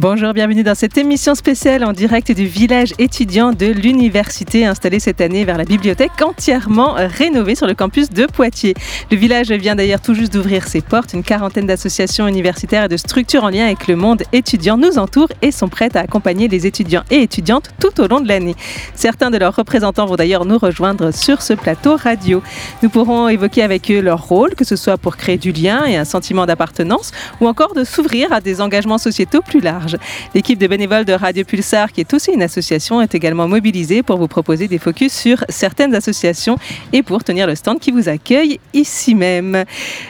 [0.00, 5.20] Bonjour, bienvenue dans cette émission spéciale en direct du village étudiant de l'université installé cette
[5.20, 8.74] année vers la bibliothèque entièrement rénovée sur le campus de Poitiers.
[9.10, 11.14] Le village vient d'ailleurs tout juste d'ouvrir ses portes.
[11.14, 15.32] Une quarantaine d'associations universitaires et de structures en lien avec le monde étudiant nous entourent
[15.42, 18.54] et sont prêtes à accompagner les étudiants et étudiantes tout au long de l'année.
[18.94, 22.40] Certains de leurs représentants vont d'ailleurs nous rejoindre sur ce plateau radio.
[22.84, 25.96] Nous pourrons évoquer avec eux leur rôle, que ce soit pour créer du lien et
[25.96, 27.10] un sentiment d'appartenance
[27.40, 29.87] ou encore de s'ouvrir à des engagements sociétaux plus larges.
[30.34, 34.18] L'équipe de bénévoles de Radio Pulsar, qui est aussi une association, est également mobilisée pour
[34.18, 36.56] vous proposer des focus sur certaines associations
[36.92, 39.64] et pour tenir le stand qui vous accueille ici même.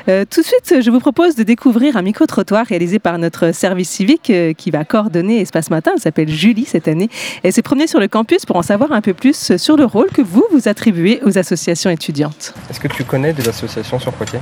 [0.09, 3.91] Euh, tout de suite, je vous propose de découvrir un micro-trottoir réalisé par notre service
[3.91, 5.93] civique euh, qui va coordonner Espace Matin.
[5.95, 7.09] Elle s'appelle Julie cette année.
[7.43, 10.09] Elle s'est promenée sur le campus pour en savoir un peu plus sur le rôle
[10.11, 12.55] que vous vous attribuez aux associations étudiantes.
[12.71, 14.41] Est-ce que tu connais des associations sur Poitiers?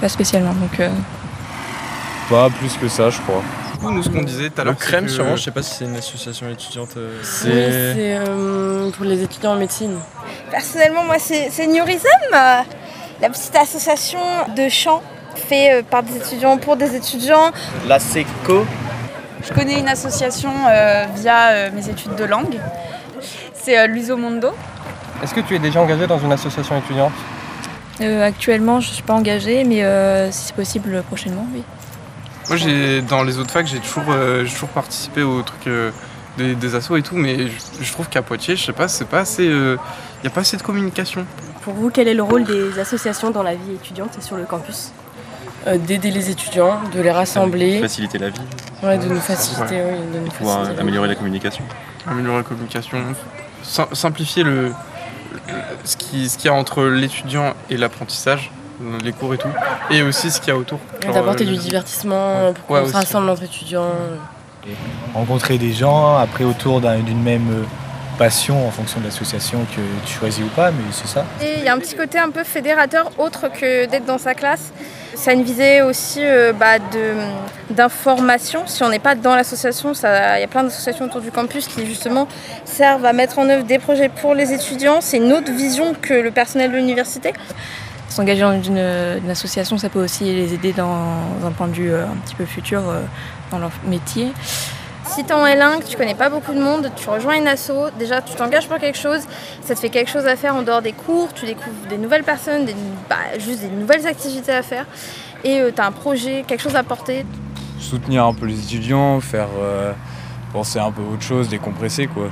[0.00, 0.78] Pas spécialement, donc.
[0.80, 0.90] Euh,
[2.28, 3.42] Pas plus que ça, je crois.
[3.82, 5.62] Nous, ce qu'on disait tout à Le l'heure, crème, c'est que- sûrement, je sais pas
[5.62, 6.90] si c'est une association étudiante.
[6.96, 7.94] euh, Oui, c'est.
[7.94, 9.96] c'est euh, pour les étudiants en médecine.
[10.50, 12.60] Personnellement, moi, c'est Nurism, euh,
[13.20, 14.18] la petite association
[14.56, 15.02] de chant
[15.34, 17.50] fait par des étudiants pour des étudiants.
[17.86, 18.66] La SECO,
[19.46, 22.58] Je connais une association euh, via euh, mes études de langue.
[23.54, 24.48] C'est euh, Luso Mondo.
[25.22, 27.12] Est-ce que tu es déjà engagé dans une association étudiante?
[28.00, 31.62] Euh, actuellement, je suis pas engagée, mais euh, si c'est possible, prochainement, oui.
[32.48, 35.90] Moi, j'ai dans les autres facs, j'ai toujours, euh, toujours participé aux trucs euh,
[36.38, 37.52] des, des assos et tout, mais je,
[37.84, 39.44] je trouve qu'à Poitiers, je sais pas, c'est pas assez.
[39.44, 39.78] Il
[40.22, 41.26] n'y a pas assez de communication.
[41.62, 44.44] Pour vous, quel est le rôle des associations dans la vie étudiante et sur le
[44.44, 44.92] campus?
[45.66, 48.40] Euh, D'aider les étudiants, de les rassembler, Faciliter la vie,
[48.84, 50.80] ouais, de nous faciliter, oui, de nous pouvoir faciliter.
[50.82, 51.64] améliorer la communication.
[52.06, 52.98] Améliorer la communication,
[53.64, 54.72] sim- simplifier le, le-
[55.82, 58.52] ce qui ce qu'il y a entre l'étudiant et l'apprentissage,
[59.02, 59.48] les cours et tout,
[59.90, 60.78] et aussi ce qu'il y a autour.
[61.02, 63.90] D'apporter euh, du divertissement, pour qu'on Ouais, se rassemble entre étudiants.
[65.14, 67.62] rencontrer des gens, après autour d'un- d'une même euh,
[68.18, 71.24] passion en fonction de l'association que tu choisis ou pas, mais c'est ça.
[71.42, 74.34] Et il y a un petit côté un peu fédérateur, autre que d'être dans sa
[74.34, 74.72] classe.
[75.14, 76.78] Ça a une visée aussi euh, bah,
[77.70, 78.62] d'information.
[78.66, 81.66] Si on n'est pas dans l'association, ça- il y a plein d'associations autour du campus
[81.68, 82.26] qui justement
[82.64, 84.98] servent à mettre en œuvre des projets pour les étudiants.
[85.00, 87.32] C'est une autre vision que le personnel de l'université.
[88.16, 91.92] S'engager dans une, une association, ça peut aussi les aider dans un point de vue
[91.92, 93.02] euh, un petit peu futur euh,
[93.50, 94.32] dans leur métier.
[95.04, 97.46] Si tu es en L1, que tu connais pas beaucoup de monde, tu rejoins une
[97.46, 99.20] asso, déjà tu t'engages pour quelque chose,
[99.60, 102.22] ça te fait quelque chose à faire en dehors des cours, tu découvres des nouvelles
[102.22, 102.74] personnes, des,
[103.10, 104.86] bah, juste des nouvelles activités à faire,
[105.44, 107.26] et tu as un projet, quelque chose à porter.
[107.78, 109.92] Soutenir un peu les étudiants, faire euh,
[110.54, 112.30] penser un peu à autre chose, décompresser quoi.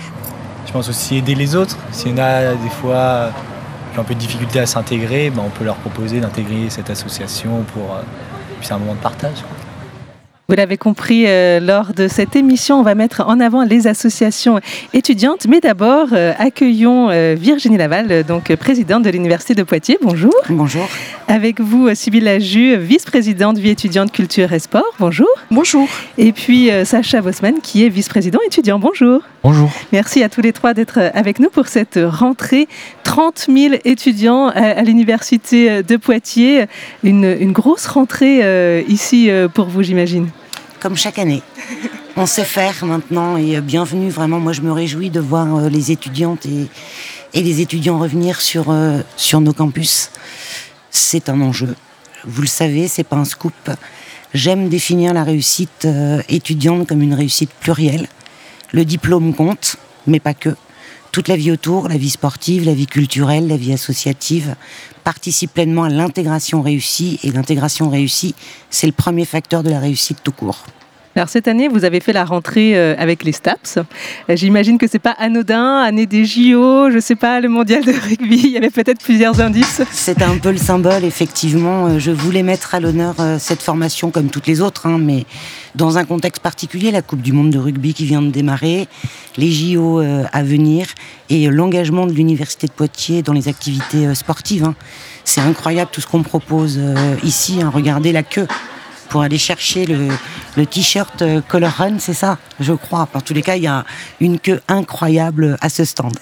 [0.65, 1.77] Je pense aussi aider les autres.
[1.93, 3.33] S'il y en a des fois
[3.95, 6.91] qui ont un peu de difficulté à s'intégrer, ben, on peut leur proposer d'intégrer cette
[6.91, 7.95] association pour.
[7.95, 8.03] euh,
[8.61, 9.45] c'est un moment de partage.
[10.47, 14.61] Vous l'avez compris, euh, lors de cette émission, on va mettre en avant les associations
[14.93, 15.47] étudiantes.
[15.49, 19.97] Mais d'abord, euh, accueillons euh, Virginie Laval, donc présidente de l'Université de Poitiers.
[20.03, 20.35] Bonjour.
[20.51, 20.87] Bonjour.
[21.29, 24.85] Avec vous, euh, Sybille Laju, vice-présidente vie étudiante culture et sport.
[24.99, 25.29] Bonjour.
[25.51, 25.89] Bonjour.
[26.19, 28.79] Et puis euh, Sacha Bosman, qui est vice-président étudiant.
[28.79, 29.23] Bonjour.
[29.43, 29.71] Bonjour.
[29.93, 32.69] Merci à tous les trois d'être avec nous pour cette rentrée.
[33.05, 36.67] 30 000 étudiants à, à l'Université de Poitiers.
[37.03, 40.29] Une, une grosse rentrée euh, ici euh, pour vous, j'imagine.
[40.85, 41.41] Comme chaque année.
[42.15, 44.39] On sait faire maintenant et euh, bienvenue vraiment.
[44.39, 46.69] Moi, je me réjouis de voir euh, les étudiantes et,
[47.41, 50.11] les étudiants revenir sur, euh, sur nos campus.
[50.91, 51.75] C'est un enjeu.
[52.27, 53.55] Vous le savez, c'est pas un scoop.
[54.35, 55.89] J'aime définir la réussite
[56.29, 58.07] étudiante comme une réussite plurielle.
[58.73, 60.55] Le diplôme compte, mais pas que.
[61.13, 64.55] Toute la vie autour, la vie sportive, la vie culturelle, la vie associative,
[65.03, 67.21] participe pleinement à l'intégration réussie.
[67.23, 68.35] Et l'intégration réussie,
[68.69, 70.67] c'est le premier facteur de la réussite tout court.
[71.17, 73.79] Alors cette année, vous avez fait la rentrée euh, avec les STAPS.
[73.79, 77.93] Euh, J'imagine que c'est pas anodin, année des JO, je sais pas, le mondial de
[77.93, 79.83] rugby, il y avait peut-être plusieurs indices.
[79.93, 81.87] C'est un peu le symbole, effectivement.
[81.87, 85.25] Euh, Je voulais mettre à l'honneur cette formation comme toutes les autres, hein, mais
[85.77, 88.89] dans un contexte particulier, la Coupe du Monde de rugby qui vient de démarrer,
[89.37, 90.01] les JO
[90.33, 90.87] à venir
[91.31, 94.65] et l'engagement de l'Université de Poitiers dans les activités sportives.
[94.65, 94.75] hein.
[95.25, 96.79] C'est incroyable tout ce qu'on propose
[97.25, 97.61] ici.
[97.63, 97.71] hein.
[97.75, 98.47] Regardez la queue
[99.09, 100.09] pour aller chercher le,
[100.57, 103.09] le t-shirt euh, Color Run, c'est ça, je crois.
[103.15, 103.85] En tous les cas, il y a
[104.21, 106.17] une queue incroyable à ce stand.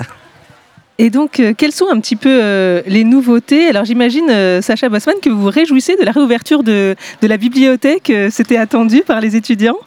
[0.98, 3.68] Et donc, euh, quelles sont un petit peu euh, les nouveautés?
[3.68, 7.36] Alors j'imagine, euh, Sacha Bosman, que vous vous réjouissez de la réouverture de, de la
[7.38, 8.12] bibliothèque.
[8.30, 9.78] C'était attendu par les étudiants?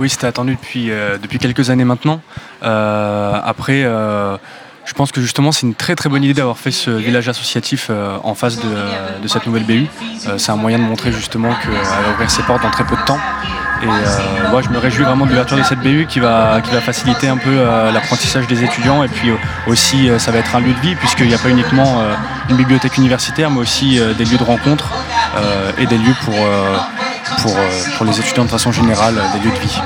[0.00, 2.20] Oui, c'était attendu depuis, euh, depuis quelques années maintenant.
[2.62, 4.36] Euh, après, euh,
[4.84, 7.88] je pense que justement, c'est une très très bonne idée d'avoir fait ce village associatif
[7.90, 9.86] euh, en face de, cette nouvelle BU.
[10.26, 12.94] Euh, c'est un moyen de montrer justement qu'elle va ouvrir ses portes dans très peu
[12.94, 13.18] de temps
[13.82, 16.70] Et euh, moi, je me réjouis vraiment de l'ouverture de cette BU qui va, qui
[16.70, 19.02] va faciliter un peu euh, l'apprentissage des étudiants.
[19.02, 19.30] Et puis
[19.66, 22.02] aussi, ça va être un lieu de vie, puisqu'il n'y a pas uniquement
[22.50, 24.90] une bibliothèque universitaire, mais aussi des lieux de rencontre
[25.78, 26.34] et des lieux pour,
[27.96, 29.80] pour les étudiants de façon générale, des lieux de vie.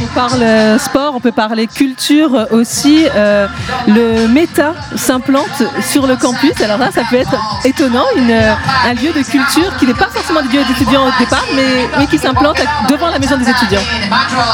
[0.00, 3.06] On parle euh, sport, on peut parler culture aussi.
[3.16, 3.48] Euh,
[3.88, 6.60] le méta s'implante sur le campus.
[6.62, 7.34] Alors là, ça peut être
[7.64, 8.54] étonnant, euh,
[8.86, 12.18] un lieu de culture qui n'est pas forcément des lieu d'étudiants au départ, mais, qui
[12.18, 12.58] s'implante
[12.88, 13.82] devant la maison des étudiants.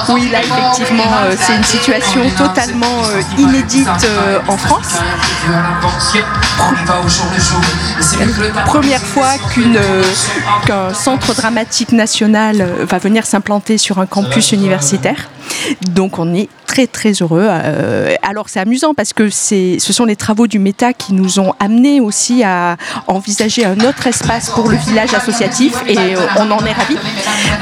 [0.08, 1.04] Oui, là, effectivement,
[1.38, 3.02] c'est une situation totalement
[3.36, 3.88] inédite
[4.48, 4.94] en France.
[8.66, 9.32] Première fois
[10.66, 15.28] qu'un centre dramatique national va venir s'implanter sur un campus universitaire.
[15.94, 17.46] Donc on est très très heureux.
[17.48, 21.54] Euh, alors c'est amusant parce que ce sont les travaux du META qui nous ont
[21.60, 22.76] amenés aussi à
[23.06, 26.96] envisager un autre espace pour le village associatif et euh, on en est ravis.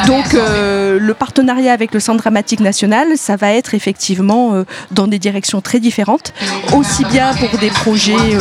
[0.07, 5.19] Donc euh, le partenariat avec le Centre dramatique national, ça va être effectivement dans des
[5.19, 6.33] directions très différentes,
[6.73, 8.37] aussi bien pour des projets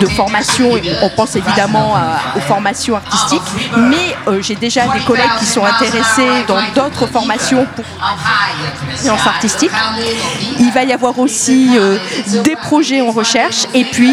[0.00, 0.70] de formation,
[1.02, 1.94] on pense évidemment
[2.36, 3.42] aux formations artistiques,
[3.76, 7.84] mais j'ai déjà des collègues qui sont intéressés dans d'autres formations pour
[8.96, 9.70] sciences artistiques.
[10.60, 11.98] Il va y avoir aussi euh,
[12.42, 14.12] des projets en recherche et puis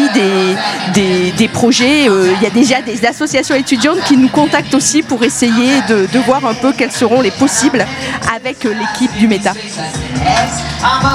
[0.94, 2.08] des, des, projets.
[2.08, 6.18] Euh, il y a déjà des associations étudiantes qui nous contactent aussi pour essayer de,
[6.26, 7.84] voir un peu quels seront les possibles
[8.34, 9.52] avec euh, l'équipe du META.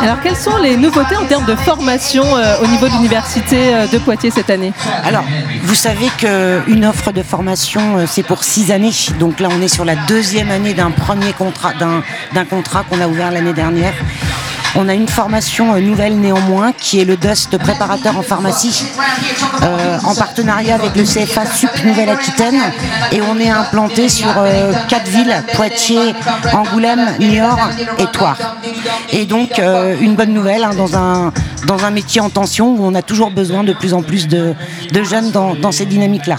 [0.02, 2.24] Alors quelles sont les nouveautés en termes de formation
[2.62, 4.72] au niveau de l'université de Poitiers cette année?
[5.04, 5.24] Alors
[5.64, 8.92] vous savez qu'une offre de formation c'est pour six années.
[9.20, 13.08] Donc là on est sur la deuxième année d'un premier contrat, d'un contrat qu'on a
[13.08, 13.94] ouvert l'année dernière.
[14.76, 18.86] On a une formation euh, nouvelle néanmoins qui est le DUST préparateur en pharmacie
[19.64, 22.60] euh, en partenariat avec le CFA SUP Nouvelle-Aquitaine
[23.12, 26.14] et on est implanté sur euh, quatre villes, Poitiers,
[26.54, 28.38] Angoulême, Niort et Toire.
[29.12, 29.60] Et donc
[30.02, 30.96] une bonne nouvelle hein, dans,
[31.86, 34.56] un, métier en tension où on a toujours besoin de plus en plus de,
[35.04, 36.38] jeunes dans, dans ces dynamiques-là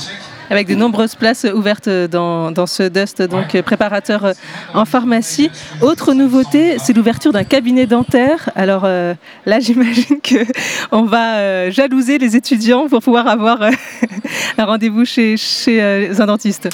[0.50, 4.32] avec de nombreuses places ouvertes dans, ce Dust, donc préparateur
[4.74, 5.50] en pharmacie.
[5.80, 8.50] Autre nouveauté, c'est l'ouverture d'un cabinet dentaire.
[8.54, 9.14] Alors euh,
[9.46, 13.70] là, j'imagine qu'on va euh, jalouser les étudiants pour pouvoir avoir euh,
[14.58, 16.68] un rendez-vous chez, chez un dentiste.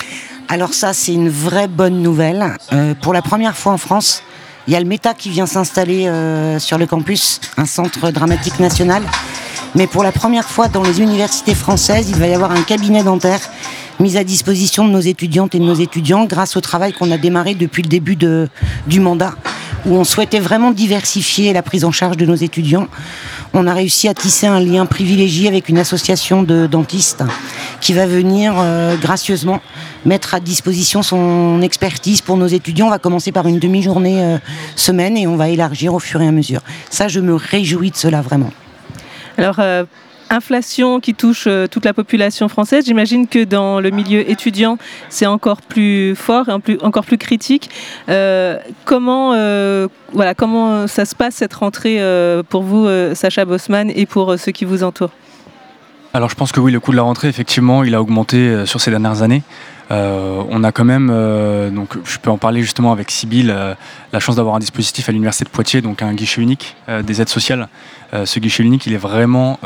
[0.48, 2.44] Alors ça, c'est une vraie bonne nouvelle.
[3.00, 4.22] pour la première fois en France,
[4.66, 6.10] il y a le META qui vient s'installer
[6.58, 9.02] sur le campus, un centre dramatique national.
[9.74, 13.02] Mais pour la première fois dans les universités françaises, il va y avoir un cabinet
[13.02, 13.40] dentaire
[13.98, 17.18] mis à disposition de nos étudiantes et de nos étudiants grâce au travail qu'on a
[17.18, 19.34] démarré depuis le début du mandat,
[19.86, 22.86] où on souhaitait vraiment diversifier la prise en charge de nos étudiants.
[23.52, 27.24] On a réussi à tisser un lien privilégié avec une association de dentistes
[27.80, 29.60] qui va venir euh, gracieusement
[30.04, 32.86] mettre à disposition son expertise pour nos étudiants.
[32.86, 34.38] On va commencer par une demi-journée euh,
[34.76, 36.60] semaine et on va élargir au fur et à mesure.
[36.90, 38.50] Ça, je me réjouis de cela vraiment.
[39.38, 39.84] Alors, euh,
[40.31, 44.78] inflation qui touche euh, toute la population française, j'imagine que dans le milieu étudiant,
[45.08, 47.70] c'est encore plus fort et encore plus critique.
[48.08, 49.31] Euh, comment,
[50.12, 52.00] voilà, comment ça se passe cette rentrée
[52.48, 55.12] pour vous, Sacha Bosman, et pour ceux qui vous entourent?
[56.12, 58.81] Alors je pense que oui, le coût de la rentrée, effectivement, il a augmenté sur
[58.81, 59.43] ces dernières années.
[59.91, 61.70] Euh, on a quand même, euh,
[62.05, 63.74] je peux en parler justement avec Sybille, euh,
[64.12, 67.29] la chance d'avoir un dispositif à l'université de Poitiers, donc un guichet unique des aides
[67.29, 67.69] sociales.
[68.12, 69.58] ce guichet unique, il est vraiment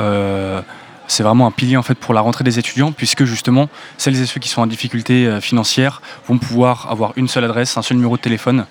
[1.11, 4.27] c'est vraiment un pilier en fait pour la rentrée des étudiants puisque justement celles et
[4.27, 8.17] ceux qui sont en difficulté financière vont pouvoir avoir une seule adresse, un seul numéro
[8.17, 8.67] de téléphone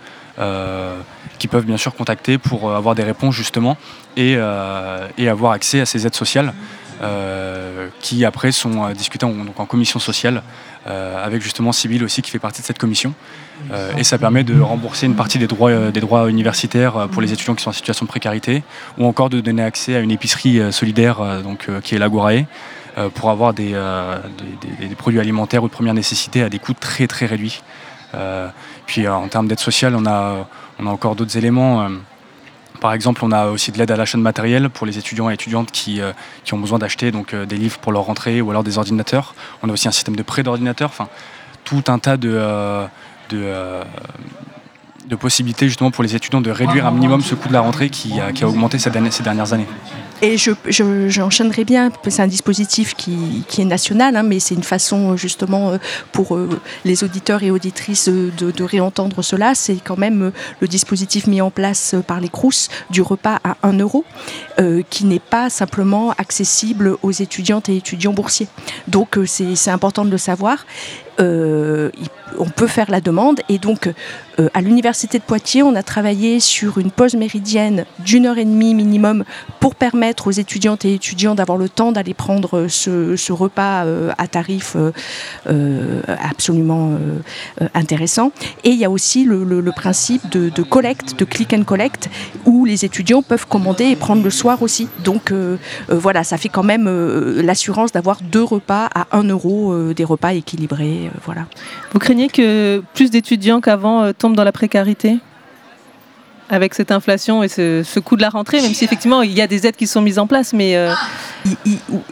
[1.40, 3.78] qui peuvent bien sûr contacter pour avoir des réponses justement
[4.16, 6.54] et, avoir accès à ces aides sociales.
[7.00, 10.42] Euh, qui après sont euh, discutés en, commission sociale euh,
[10.88, 13.14] avec justement Sybille aussi qui fait partie de cette commission.
[13.98, 17.64] et ça permet de rembourser une partie des droits, droits universitaires pour les étudiants qui
[17.64, 18.64] sont en situation de précarité
[18.98, 22.46] ou encore de donner accès à une épicerie solidaire donc, qui est l'Agorae
[23.16, 23.76] pour avoir des,
[24.98, 27.62] produits alimentaires ou de première nécessité à des coûts très très réduits.
[28.86, 30.48] puis en termes d'aide sociale, on a
[30.86, 31.90] encore d'autres éléments.
[32.80, 35.34] Par exemple, on a aussi de l'aide à l'achat de matériel pour les étudiants et
[35.34, 36.12] étudiantes qui, euh,
[36.52, 39.36] ont besoin d'acheter euh, des livres pour leur rentrée ou alors des ordinateurs.
[39.64, 41.08] On a aussi un système de prêt d'ordinateurs, enfin,
[41.64, 42.86] tout un tas de, euh,
[43.30, 47.90] de, possibilités justement pour les étudiants de réduire un minimum ce coût de la rentrée
[47.90, 49.68] qui a augmenté ces dernières années.
[50.24, 55.16] Et j'enchaînerai je, bien, c'est un dispositif qui, est national, hein, mais c'est une façon
[55.16, 55.78] justement euh,
[56.12, 56.50] pour euh,
[56.86, 59.54] les auditeurs et auditrices de, réentendre cela.
[59.54, 63.58] C'est quand même euh, le dispositif mis en place par les CROUS du repas à
[63.62, 64.06] 1 euro,
[64.90, 68.48] qui n'est pas simplement accessible aux étudiantes et étudiants boursiers.
[68.88, 70.66] Donc c'est important de le savoir.
[71.20, 73.42] on peut faire la demande.
[73.50, 73.90] Et donc,
[74.40, 78.46] euh, à l'Université de Poitiers, on a travaillé sur une pause méridienne d'une heure et
[78.46, 79.24] demie minimum
[79.60, 84.28] pour permettre aux étudiantes et étudiants d'avoir le temps d'aller prendre ce, repas euh, à
[84.28, 84.76] tarif
[85.48, 86.98] euh, absolument
[87.74, 88.32] intéressant.
[88.64, 92.10] Et il y a aussi le, principe de, collecte, de click and collect,
[92.46, 94.88] où les étudiants peuvent commander et prendre le soir aussi.
[95.04, 95.34] Donc
[95.90, 96.88] voilà, ça fait quand même
[97.42, 101.12] l'assurance d'avoir deux repas à 1 euro, des repas équilibrés.
[101.26, 101.46] voilà.
[101.92, 105.20] Vous craignez que plus d'étudiants qu'avant tombent dans la précarité?
[106.50, 109.48] Avec cette inflation et ce, coût de la rentrée, même si effectivement il y a
[109.48, 110.94] des aides qui sont mises en place, mais euh,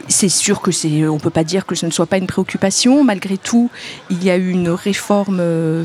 [0.08, 3.04] c'est sûr que c'est, on peut pas dire que ce ne soit pas une préoccupation.
[3.04, 3.70] Malgré tout,
[4.10, 5.84] il y a eu une réforme euh,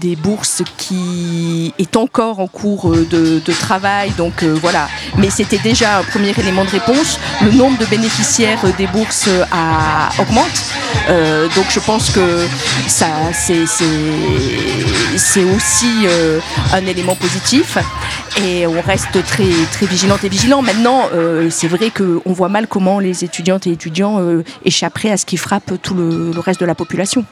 [0.00, 4.88] des bourses qui est encore en cours euh, de, travail, donc voilà.
[5.18, 7.18] Mais c'était déjà un premier élément de réponse.
[7.42, 9.28] Le nombre de bénéficiaires des bourses
[10.18, 10.64] augmente,
[11.56, 12.46] donc je pense que
[12.86, 13.64] ça, c'est
[15.44, 16.06] aussi
[16.72, 17.76] un élément positif
[18.44, 20.62] et on reste très, très vigilante et vigilant.
[20.62, 25.16] Maintenant, euh, c'est vrai qu'on voit mal comment les étudiantes et étudiants euh, échapperaient à
[25.16, 27.24] ce qui frappe tout le, reste de la population.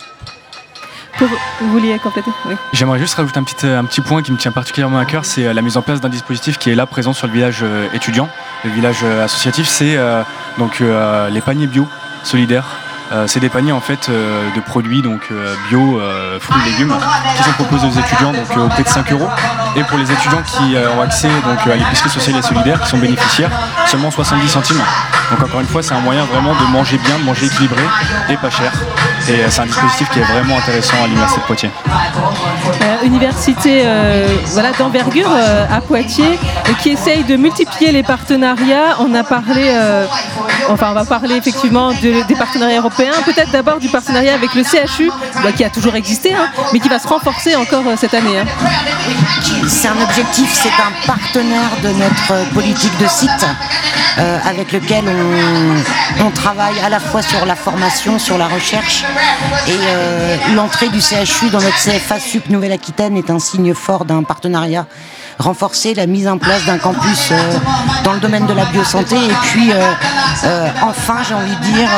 [1.16, 1.28] Pour,
[1.60, 2.30] vous vouliez compléter?
[2.72, 5.46] J'aimerais juste rajouter un petit, un petit point qui me tient particulièrement à cœur, c'est
[5.46, 8.28] euh, la mise en place d'un dispositif qui est là présent sur le village étudiant,
[8.64, 9.96] le village associatif, c'est
[10.58, 11.86] donc les paniers bio
[12.22, 12.66] solidaires
[13.10, 16.00] euh, c'est des paniers en fait euh, de produits donc euh, bio,
[16.40, 16.94] fruits et légumes
[17.36, 19.28] qui sont proposés aux étudiants donc au prix de 5 euros.
[19.76, 22.98] Et pour les étudiants qui ont accès donc à l'épicerie sociale et solidaire, qui sont
[22.98, 23.50] bénéficiaires,
[23.86, 24.82] seulement 70 centimes.
[25.30, 27.82] Donc encore une fois, c'est un moyen vraiment de manger bien, de manger équilibré
[28.28, 28.72] et pas cher.
[29.28, 31.70] Et c'est un dispositif qui est vraiment intéressant à l'université de Poitiers.
[33.04, 33.84] université
[34.46, 35.30] voilà, d'envergure
[35.70, 36.38] à Poitiers
[36.82, 38.96] qui essaye de multiplier les partenariats.
[39.00, 39.74] On a parlé,
[40.68, 45.10] enfin on va parler effectivement des partenariats européens peut-être d'abord du partenariat avec le CHU,
[45.42, 48.38] bah, qui a toujours existé, hein, mais qui va se renforcer encore euh, cette année.
[48.38, 48.44] Hein.
[49.66, 53.46] C'est un objectif, c'est un partenaire de notre politique de site
[54.18, 55.04] euh, avec lequel
[56.24, 59.04] on, travaille à la fois sur la formation, sur la recherche.
[59.66, 64.22] Et euh, l'entrée du CHU dans notre CFA SUP Nouvelle-Aquitaine est un signe fort d'un
[64.22, 64.86] partenariat
[65.38, 67.36] renforcer la mise en place d'un campus euh,
[68.04, 69.76] dans le domaine de la biosanté et puis euh,
[70.44, 71.88] euh, enfin j'ai envie de dire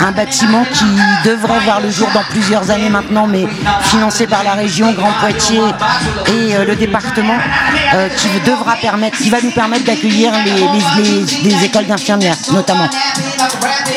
[0.00, 0.84] un bâtiment qui
[1.24, 3.46] devrait voir le jour dans plusieurs années maintenant mais
[3.82, 5.60] financé par la région Grand Poitiers
[6.28, 7.36] et le département
[8.16, 10.32] qui devra permettre qui va nous permettre d'accueillir
[11.42, 12.88] les, écoles d'infirmières notamment.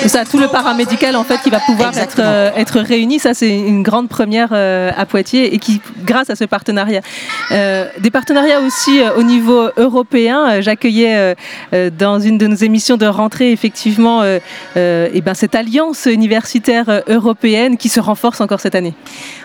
[0.05, 2.21] Ça, tout le paramédical en fait qui va pouvoir être,
[2.55, 7.01] être réuni, ça c'est une grande première à Poitiers et qui grâce à ce partenariat.
[7.49, 10.49] des partenariats aussi euh, au niveau européen.
[10.49, 11.35] Euh, j'accueillais
[11.73, 14.41] euh, dans une de nos émissions de rentrée effectivement et
[14.75, 18.93] eh ben, cette alliance universitaire européenne qui se renforce encore cette année.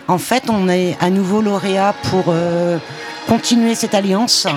[0.07, 2.33] En fait, on est à nouveau lauréat pour
[3.27, 4.47] continuer cette alliance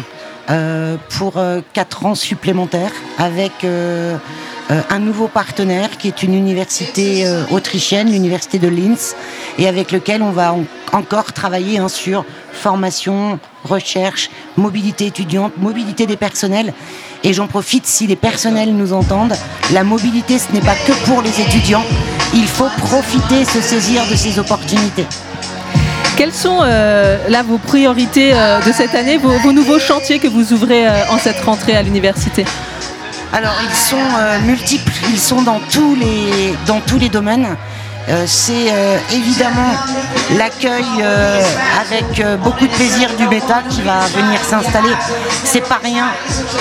[1.19, 8.69] pour quatre ans supplémentaires avec un nouveau partenaire qui est une université autrichienne, l'université de
[8.69, 9.15] Linz,
[9.59, 10.55] et avec lequel on va
[10.93, 16.73] encore travailler hein, sur formation, recherche, mobilité étudiante, mobilité des personnels.
[17.23, 19.37] Et j'en profite, si les personnels nous entendent,
[19.73, 21.85] la mobilité, ce n'est pas que pour les étudiants.
[22.35, 25.07] Il faut profiter, se saisir de ces opportunités.
[26.17, 30.55] Quelles sont euh, là vos priorités euh, de cette année, vos, nouveaux chantiers que vous
[30.55, 32.47] ouvrez euh, en cette rentrée à l'université?
[33.35, 37.49] Alors ils sont multiples, ils sont dans tous les, domaines.
[38.25, 38.73] C'est
[39.13, 39.75] évidemment
[40.39, 40.85] l'accueil
[41.79, 44.95] avec beaucoup de plaisir du bêta qui va venir s'installer.
[45.45, 46.07] C'est pas rien,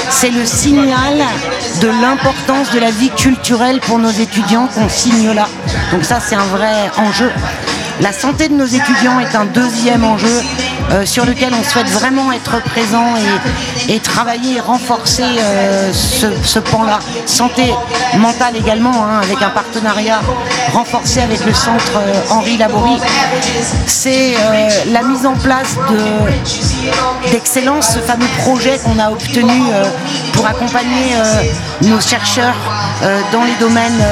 [0.10, 1.24] c'est le signal
[1.82, 5.48] de l'importance de la vie culturelle pour nos étudiants qu'on signe là.
[5.94, 7.32] Donc ça c'est un vrai enjeu.
[8.02, 10.42] La santé de nos étudiants est un deuxième enjeu
[10.92, 13.16] euh, sur lequel on souhaite vraiment être présent
[13.88, 17.00] et, travailler et renforcer euh, ce, pan-là.
[17.26, 17.74] Santé
[18.18, 20.20] mentale également, hein, avec un partenariat
[20.74, 23.00] renforcé avec le centre euh, Henri Laborie.
[23.88, 24.36] C'est
[24.92, 25.78] la mise en place
[27.32, 29.64] d'excellence, ce fameux projet qu'on a obtenu
[30.34, 31.16] pour accompagner
[31.82, 32.56] nos chercheurs
[33.32, 34.04] dans les domaines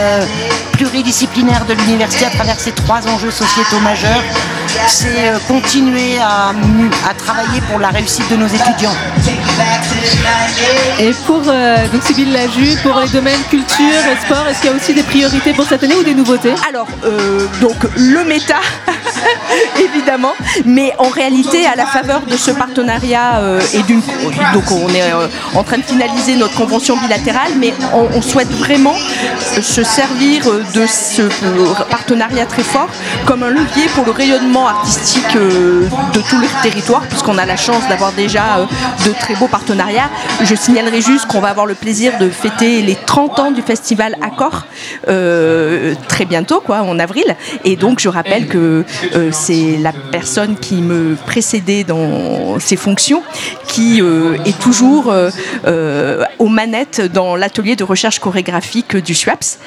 [0.84, 4.22] pluridisciplinaire de l'université à travers ces trois enjeux sociétaux majeurs,
[4.88, 6.54] c'est euh, continuer à,
[7.18, 8.96] travailler pour la réussite de nos étudiants.
[11.00, 14.76] Et pour euh, donc Laju, pour les domaines culture et sport, est-ce qu'il y a
[14.76, 16.54] aussi des priorités pour cette année ou des nouveautés?
[16.68, 18.60] Alors, euh, donc le méta
[19.80, 20.34] évidemment.
[20.66, 24.02] Mais en réalité, à la faveur de ce partenariat euh, et d'une,
[24.54, 28.52] donc on est euh, en train de finaliser notre convention bilatérale, mais on, on souhaite
[28.52, 31.22] vraiment euh, se servir euh, de ce
[31.90, 32.90] partenariat très fort
[33.26, 37.58] comme un levier pour le rayonnement artistique euh, de tout le territoire, puisqu'on a la
[37.58, 38.66] chance d'avoir déjà euh,
[39.06, 40.10] de très beaux partenariats.
[40.42, 44.16] Je signalerai juste qu'on va avoir le plaisir de fêter les 30 ans du festival
[44.22, 44.66] Accor
[45.08, 47.36] euh, très bientôt, quoi, en avril.
[47.64, 53.24] Et donc je rappelle que euh, c'est la personne qui me précédait dans ses fonctions
[53.68, 59.58] qui euh, est toujours euh, aux manettes dans l'atelier de recherche chorégraphique du SWAPS.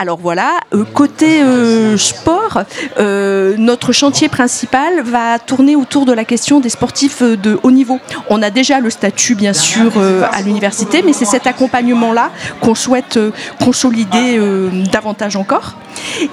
[0.00, 2.62] Alors voilà, euh, côté euh, sport,
[3.00, 7.98] euh, notre chantier principal va tourner autour de la question des sportifs de haut niveau.
[8.30, 9.94] On a déjà le statut bien sûr
[10.32, 13.18] à l'université, mais c'est cet accompagnement-là qu'on souhaite
[13.60, 14.40] consolider
[14.92, 15.74] davantage encore.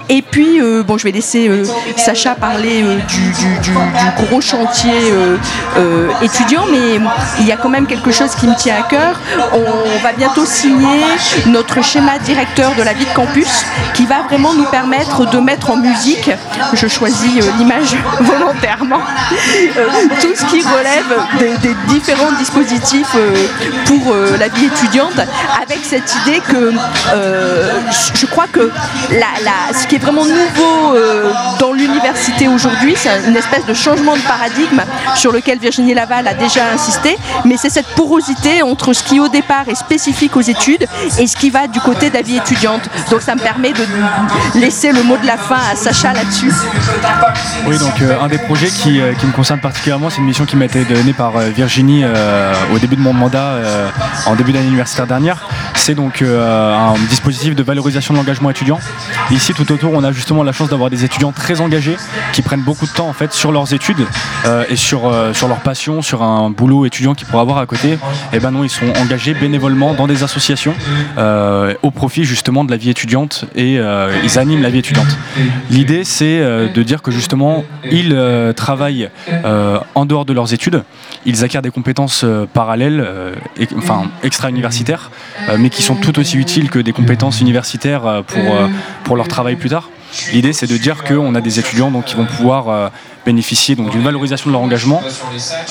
[0.09, 1.49] Et puis, bon, je vais laisser
[1.97, 4.91] Sacha parler du, gros chantier
[6.21, 6.99] étudiant, mais
[7.39, 9.19] il y a quand même quelque chose qui me tient à cœur.
[9.53, 11.01] On va bientôt signer
[11.47, 13.54] notre schéma directeur de la vie de campus
[13.93, 16.29] qui va vraiment nous permettre de mettre en musique,
[16.73, 18.99] je choisis euh, l'image volontairement,
[19.77, 19.87] euh,
[20.21, 23.33] tout ce qui relève des, différents dispositifs euh,
[23.85, 25.13] pour la vie étudiante,
[25.61, 26.73] avec cette idée que
[28.15, 28.71] je- crois que
[29.73, 30.97] ce qui est vraiment nouveau
[31.59, 34.81] dans l'université aujourd'hui, c'est une espèce de changement de paradigme
[35.15, 39.27] sur lequel Virginie Laval a déjà insisté, mais c'est cette porosité entre ce qui au
[39.27, 40.87] départ est spécifique aux études
[41.19, 42.81] et ce qui va du côté de la vie étudiante.
[43.11, 46.51] Donc ça me permet de laisser le mot de la fin à Sacha là-dessus.
[47.67, 50.45] Oui, donc euh, un des projets qui, euh, qui me concerne particulièrement, c'est une mission
[50.45, 52.03] qui m'a été donnée par euh, Virginie
[52.73, 53.57] au début de mon mandat,
[54.25, 55.47] en début d'année universitaire dernière.
[55.75, 58.79] C'est donc un dispositif de valorisation de l'engagement étudiant.
[59.29, 61.97] Ici, tout autour, on a justement la chance d'avoir des étudiants très engagés
[62.33, 64.05] qui prennent beaucoup de temps en fait sur leurs études
[64.69, 67.99] et sur, sur leur passion, sur un boulot étudiant qu'ils pourraient avoir à côté.
[68.33, 70.73] Et ben non, ils sont engagés bénévolement dans des associations
[71.83, 75.17] au profit justement de la vie étudiante et euh, ils animent la vie étudiante.
[75.69, 79.09] L'idée, c'est euh, de dire que justement, ils euh, travaillent
[79.95, 80.83] en dehors de leurs études,
[81.25, 83.05] ils acquièrent des compétences parallèles,
[83.77, 85.11] enfin extra-universitaires,
[85.57, 88.23] mais qui sont tout aussi utiles que des compétences universitaires
[89.03, 89.89] pour leur travail plus tard.
[90.31, 92.89] L'idée, c'est de dire qu'on a des étudiants donc, qui vont pouvoir euh,
[93.25, 95.01] bénéficier d'une valorisation de leur engagement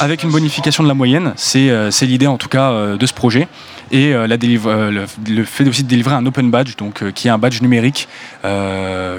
[0.01, 1.33] avec une bonification de la moyenne.
[1.37, 3.49] C'est euh, l'idée en tout cas euh, de ce projet.
[3.91, 8.09] Et le, fait aussi de délivrer un open badge, donc, qui est un badge numérique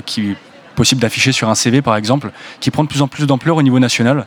[0.05, 0.35] qui est
[0.75, 3.61] possible d'afficher sur un CV par exemple, qui prend de plus en plus d'ampleur au
[3.61, 4.25] niveau national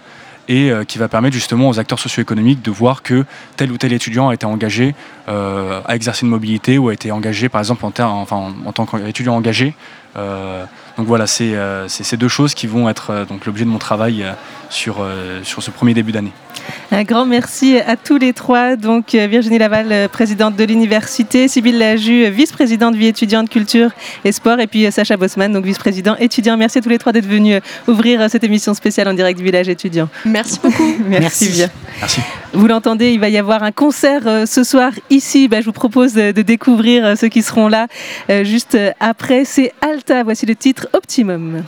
[0.48, 4.30] et qui va permettre justement aux acteurs socio-économiques de voir que tel ou tel étudiant
[4.30, 4.94] a été engagé
[5.26, 9.74] à exercer une mobilité ou a été engagé par exemple en tant qu'étudiant engagé.
[10.18, 10.66] Euh,
[10.98, 13.70] donc voilà, c'est euh, c'est ces deux choses qui vont être euh, donc l'objet de
[13.70, 14.32] mon travail euh,
[14.68, 16.32] sur, euh, sur ce premier début d'année.
[16.90, 18.74] Un grand merci à tous les trois.
[18.74, 23.90] Donc Virginie Laval, présidente de l'université, Sybille Laju, vice-présidente vie étudiante culture
[24.24, 26.58] et sport, et puis Sacha Bosman, donc vice-président étudiant.
[26.58, 29.68] Merci à tous les trois d'être venus ouvrir cette émission spéciale en direct du village
[29.68, 30.10] étudiant.
[30.26, 30.94] Merci beaucoup.
[31.06, 31.48] Merci, Merci.
[31.52, 31.70] bien.
[32.00, 32.20] Merci.
[32.54, 35.48] Vous l'entendez, il va y avoir un concert euh, ce soir ici.
[35.48, 37.88] Bah, je vous propose de découvrir euh, ceux qui seront là
[38.30, 39.44] euh, juste après.
[39.44, 40.22] C'est Alta.
[40.22, 41.64] Voici le titre Optimum.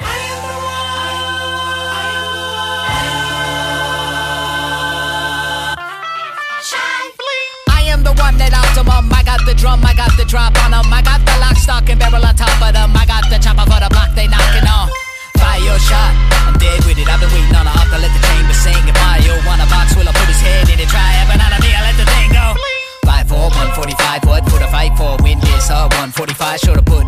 [7.69, 9.13] I am the one that optimum.
[9.13, 10.93] I got the drum, I got the drop on 'em.
[10.93, 12.97] I got the lock, stock, and barrel on top of them.
[12.97, 14.89] I got the chopper for the block, they knocking on.
[15.37, 16.13] Fire your shot,
[16.47, 17.09] I'm dead with it.
[17.09, 18.89] I've been waiting on a up to let the chamber sing.
[18.89, 20.89] If Mario want a box, will I put his head in it?
[20.89, 22.57] Try but out of me, I let the thing go.
[23.05, 27.00] 5 4 145 what for the fight for win this uh 145 sure to put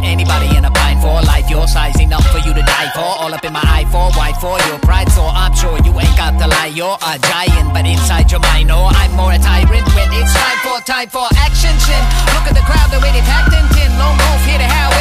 [6.92, 10.58] you're a giant but inside your mind no I'm more a tyrant when it's time
[10.60, 12.02] for time for action chin
[12.36, 14.91] look at the crowd the way they packed in tin lone wolf here to hell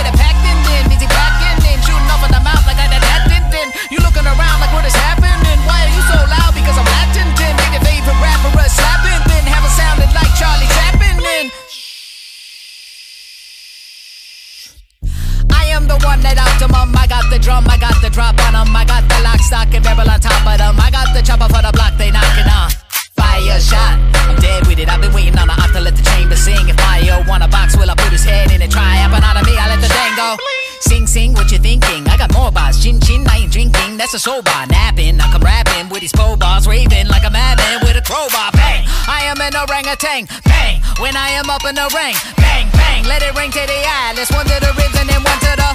[40.04, 40.42] an orangutan.
[40.44, 42.16] Bang, when I am up in the ring.
[42.38, 44.14] Bang, bang, let it ring to the eye.
[44.16, 45.70] Let's one to the ribs and then one to the.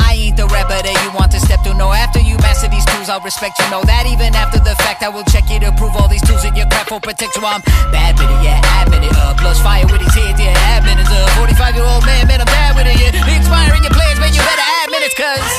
[0.00, 1.76] I ain't the rapper that you want to step through.
[1.76, 3.68] No, after you master these tools, I'll respect you.
[3.70, 6.44] Know that even after the fact, I will check you to prove all these tools
[6.44, 7.44] in your craft will protect you.
[7.44, 7.60] I'm
[7.92, 9.12] bad with it, yeah, admit it.
[9.14, 11.08] Uh, plus fire with his head, yeah, admit it.
[11.10, 13.36] Uh, 45 year old man, man, I'm bad with it, yeah.
[13.36, 15.54] Expiring your plans, man, you better admit it, cause.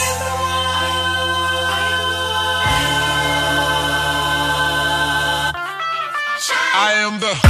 [6.71, 7.48] I am the,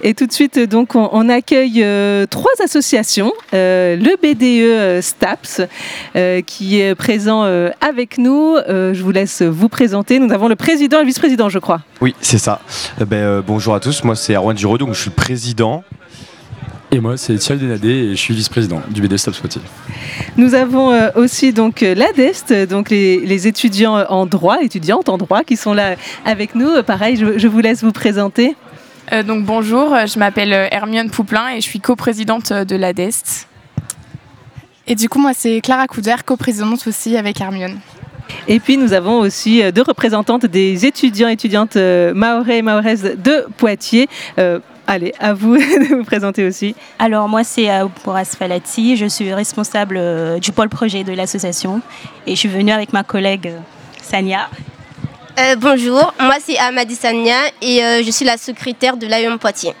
[0.00, 3.32] Et tout de suite, donc, on, on accueille euh, trois associations.
[3.52, 5.62] Euh, le BDE euh, STAPS,
[6.14, 8.56] euh, qui est présent euh, avec nous.
[8.56, 10.18] Euh, je vous laisse vous présenter.
[10.18, 11.80] Nous avons le président et le vice-président, je crois.
[12.00, 12.60] Oui, c'est ça.
[13.00, 15.82] Euh, ben, euh, bonjour à tous, moi c'est Erwan Giraud, donc je suis le président.
[16.90, 19.60] Et moi c'est Thierry Denadé et je suis vice-président du BD Stop Poitiers.
[20.38, 25.42] Nous avons euh, aussi donc l'ADEST, donc les, les étudiants en droit, étudiantes en droit,
[25.44, 26.82] qui sont là avec nous.
[26.84, 28.56] Pareil, je, je vous laisse vous présenter.
[29.12, 33.48] Euh, donc bonjour, je m'appelle euh, Hermione Pouplin et je suis coprésidente euh, de l'ADEST.
[34.86, 37.78] Et du coup, moi, c'est Clara Couder, coprésidente aussi avec Hermione.
[38.46, 43.46] Et puis nous avons aussi deux représentantes des étudiants et étudiantes maorais et maoraises de
[43.56, 44.08] Poitiers.
[44.38, 46.74] Euh, allez, à vous de vous présenter aussi.
[46.98, 49.98] Alors moi c'est Aouporas Falati, je suis responsable
[50.40, 51.80] du pôle projet de l'association
[52.26, 53.52] et je suis venue avec ma collègue
[54.02, 54.50] Sania.
[55.38, 59.72] Euh, bonjour, moi c'est Amadi Sania et euh, je suis la secrétaire de l'AEM Poitiers.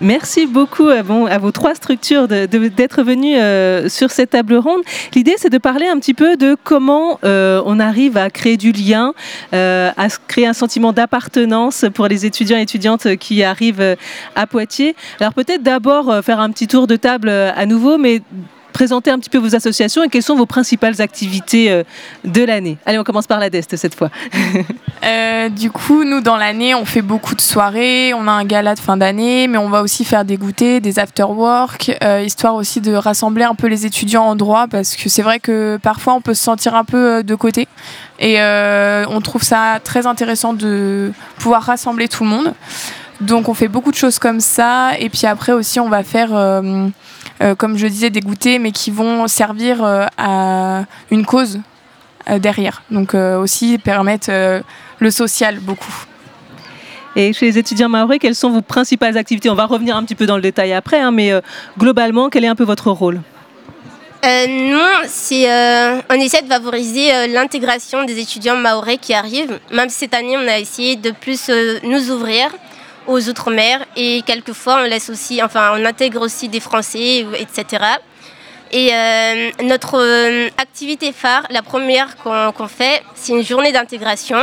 [0.00, 4.82] Merci beaucoup à, bon, à vos trois structures d'être venus euh, sur cette table ronde.
[5.16, 8.70] L'idée, c'est de parler un petit peu de comment euh, on arrive à créer du
[8.70, 9.14] lien,
[9.52, 13.96] euh, à créer un sentiment d'appartenance pour les étudiants et étudiantes qui arrivent euh,
[14.36, 14.94] à Poitiers.
[15.18, 18.22] Alors peut-être d'abord euh, faire un petit tour de table euh, à nouveau, mais
[18.78, 21.82] présenter un petit peu vos associations et quelles sont vos principales activités euh,
[22.24, 22.78] de l'année.
[22.86, 24.08] Allez, on commence par la DEST cette fois.
[25.04, 28.74] Euh, du coup, nous, dans l'année, on fait beaucoup de soirées, on a un gala
[28.74, 32.80] de fin d'année, mais on va aussi faire des goûters, des after-work, euh, histoire aussi
[32.80, 36.20] de rassembler un peu les étudiants en droit, parce que c'est vrai que parfois on
[36.20, 37.68] peut se sentir un peu de côté.
[38.18, 42.52] Et on trouve ça très intéressant de pouvoir rassembler tout le monde.
[43.20, 44.98] Donc on fait beaucoup de choses comme ça.
[44.98, 46.30] Et puis après aussi, on va faire,
[47.56, 51.60] comme je disais, des goûters, mais qui vont servir euh, à une cause
[52.28, 52.82] euh, derrière.
[52.90, 54.60] Donc euh, aussi permettre euh,
[54.98, 55.94] le social beaucoup.
[57.16, 59.50] Et chez les étudiants maorais, quelles sont vos principales activités?
[59.50, 61.40] On va revenir un petit peu dans le détail après, hein, mais euh,
[61.78, 63.20] globalement, quel est un peu votre rôle?
[64.24, 69.58] Euh, nous, c'est, euh, on essaie de favoriser euh, l'intégration des étudiants maorais qui arrivent.
[69.72, 72.50] Même cette année, on a essayé de plus euh, nous ouvrir
[73.08, 77.84] aux Outre-mer et quelquefois on laisse aussi, enfin, on intègre aussi des Français, etc.
[78.70, 84.42] Et euh, notre euh, activité phare, la première qu'on fait, c'est une journée d'intégration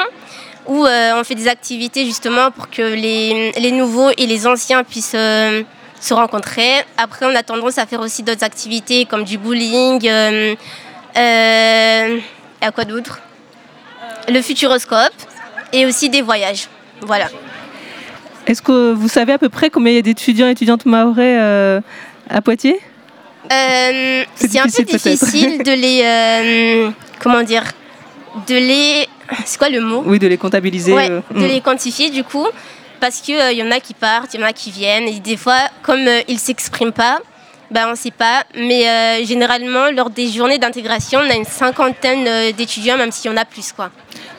[0.66, 4.84] où euh, on fait des activités justement pour que les, les nouveaux et les anciens
[4.84, 6.84] puissent se rencontrer.
[6.98, 10.10] Après, on a tendance à faire aussi d'autres activités comme du bowling,
[11.16, 13.20] à quoi d'autre?
[14.28, 15.14] Le futuroscope
[15.72, 16.68] et aussi des voyages.
[17.02, 17.28] Voilà.
[18.48, 21.38] Est-ce que vous savez à peu près combien il y a d'étudiants et étudiantes maorais
[21.40, 21.82] euh,
[22.30, 22.80] à Poitiers?
[23.52, 26.02] Euh, C'est un peu difficile, de les.
[26.04, 27.64] euh, comment dire
[28.48, 29.08] De les.
[29.46, 30.04] C'est quoi le mot?
[30.06, 30.94] Oui, de les comptabiliser.
[30.94, 31.46] Ouais, de mm.
[31.46, 32.46] les quantifier du coup,
[33.00, 35.38] parce qu'il y en a qui partent, il y en a qui viennent, et des
[35.38, 37.20] fois, comme ils ne s'expriment pas,
[37.72, 38.44] ben, on ne sait pas.
[38.56, 43.38] Mais généralement, lors des journées d'intégration, on a une cinquantaine d'étudiants, même s'il y en
[43.38, 43.72] a plus.
[43.72, 43.90] Quoi.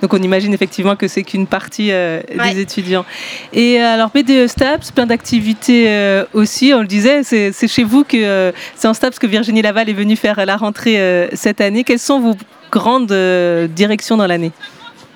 [0.03, 2.55] Donc on imagine effectivement que c'est qu'une partie euh, Ouais.
[2.55, 3.05] des étudiants.
[3.53, 8.05] Et euh, alors BDE STAPS, plein d'activités euh, aussi, on le disait, c'est chez vous
[8.05, 11.85] que euh, c'est en STAPS que Virginie Laval est venue faire la rentrée cette année.
[11.85, 12.37] Quelles sont vos
[12.71, 13.13] grandes
[13.75, 14.53] directions dans l'année?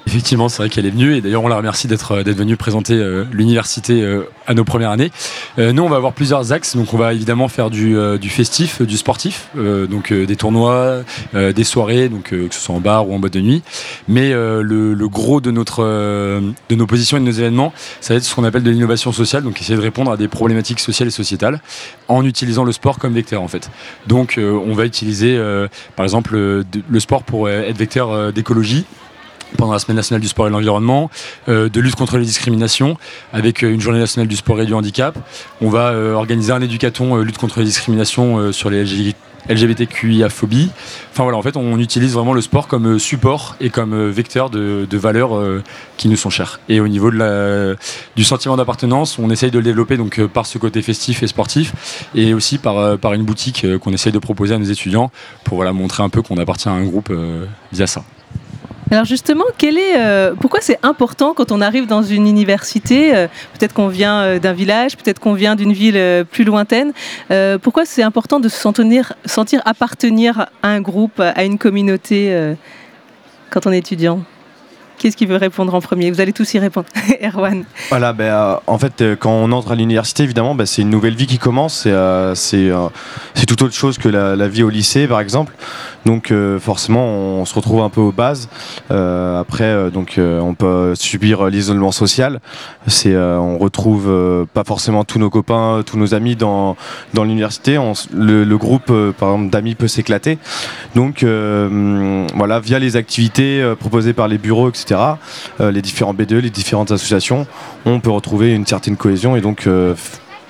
[0.06, 3.24] Effectivement, c'est vrai qu'elle est venue et d'ailleurs on la remercie d'être venue présenter euh,
[3.32, 5.10] l'université euh, à nos premières années.
[5.58, 7.96] Euh, nous, on va avoir plusieurs axes, donc on va évidemment faire du,
[8.28, 11.02] festif, du sportif, donc des tournois,
[11.34, 13.62] des soirées, donc que ce soit en bar ou en boîte de nuit.
[14.08, 18.24] Mais le, gros de notre de nos positions et de nos événements, ça va être
[18.24, 21.12] ce qu'on appelle de l'innovation sociale, donc essayer de répondre à des problématiques sociales et
[21.12, 21.60] sociétales
[22.08, 23.70] en utilisant le sport comme vecteur en fait.
[24.06, 25.38] Donc on va utiliser
[25.96, 28.86] par exemple le sport pour être vecteur d'écologie
[29.56, 31.10] pendant la semaine nationale du sport et de l'environnement,
[31.48, 32.96] euh, de lutte contre les discriminations,
[33.32, 35.16] avec euh, une journée nationale du sport et du handicap.
[35.60, 39.14] On va euh, organiser un éducaton lutte contre les discriminations sur les LG
[39.48, 40.70] LGBTQIA phobie.
[41.10, 44.86] Enfin voilà, en fait, on utilise vraiment le sport comme support et comme vecteur de,
[44.92, 45.32] valeurs
[45.96, 46.60] qui nous sont chères.
[46.68, 50.82] Et au niveau du sentiment d'appartenance, on essaye de le développer donc par ce côté
[50.82, 55.10] festif et sportif, et aussi par, une boutique qu'on essaye de proposer à nos étudiants
[55.42, 57.12] pour montrer un peu qu'on appartient à un groupe
[57.72, 58.04] via ça.
[58.90, 63.86] Alors justement, euh, pourquoi c'est important quand on arrive dans une université euh, Peut-être qu'on
[63.86, 66.92] vient euh, d'un village, peut-être qu'on vient d'une ville plus lointaine.
[67.62, 72.54] pourquoi c'est important de se sentir, appartenir à un groupe, à une communauté
[73.50, 74.24] quand on est étudiant?
[75.00, 76.10] Qu'est-ce qui veut répondre en premier?
[76.10, 76.86] Vous allez tous y répondre.
[77.22, 77.64] Erwan.
[77.88, 80.90] Voilà, ben, euh, en fait, euh, quand on entre à l'université, évidemment, ben, c'est une
[80.90, 81.84] nouvelle vie qui commence.
[81.84, 82.88] C'est euh,
[83.48, 85.54] tout autre chose que la, vie au lycée, par exemple.
[86.04, 88.48] Donc, forcément, on se retrouve un peu aux bases.
[88.90, 92.40] Après, donc, on peut subir l'isolement social.
[92.86, 96.76] C'est, on retrouve pas forcément tous nos copains, tous nos amis dans,
[97.12, 97.78] dans l'université.
[98.14, 100.38] Le, le groupe, par exemple, d'amis peut s'éclater.
[100.94, 106.50] Donc, voilà, via les activités proposées par les bureaux, etc., euh, les différents B2, les
[106.50, 107.46] différentes associations,
[107.84, 109.94] on peut retrouver une certaine cohésion et donc euh,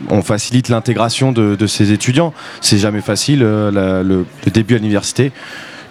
[0.08, 2.32] on facilite l'intégration de, ces étudiants.
[2.60, 5.32] C'est jamais facile euh, le, début à l'université.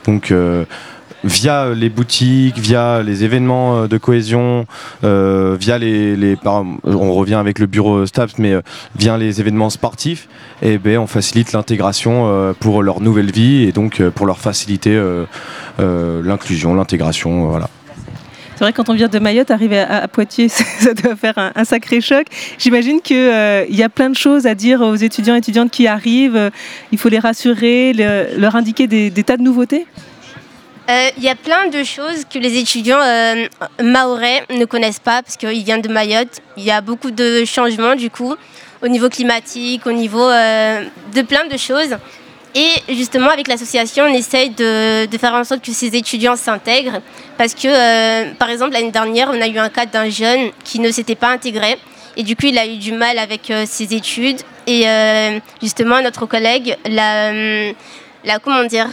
[0.05, 0.33] Donc
[1.23, 4.65] via les boutiques, via les événements de cohésion,
[5.03, 8.53] via les, on revient avec le bureau STAPS, mais
[8.97, 10.29] via les événements sportifs,
[10.63, 14.99] et ben on facilite l'intégration pour leur nouvelle vie et donc pour leur faciliter
[15.77, 17.69] l'inclusion, l'intégration, voilà.
[18.59, 22.01] C'est vrai quand on vient de Mayotte, arriver à, Poitiers, ça doit faire un, sacré
[22.01, 22.27] choc.
[22.57, 23.15] J'imagine qu'il
[23.69, 26.35] y a plein de choses à dire aux étudiants et étudiantes qui arrivent.
[26.35, 26.49] Euh,
[26.91, 29.87] Il faut les rassurer, le- leur indiquer des, tas de nouveautés.
[30.89, 33.45] Euh, Il y a plein de choses que les étudiants euh,
[33.81, 36.41] mahorais ne connaissent pas parce qu'ils viennent de Mayotte.
[36.57, 38.35] Il y a beaucoup de changements du coup
[38.81, 40.83] au niveau climatique, au niveau euh,
[41.15, 41.95] de plein de choses.
[42.55, 47.01] Et justement, avec l'association, on essaye de, faire en sorte que ces étudiants s'intègrent.
[47.37, 50.79] Parce que, euh, par exemple, l'année dernière, on a eu un cas d'un jeune qui
[50.79, 51.77] ne s'était pas intégré.
[52.17, 54.41] Et du coup, il a eu du mal avec euh, ses études.
[54.65, 57.73] Et euh, justement, notre collègue l'a, hum,
[58.23, 58.87] l'a comment dire,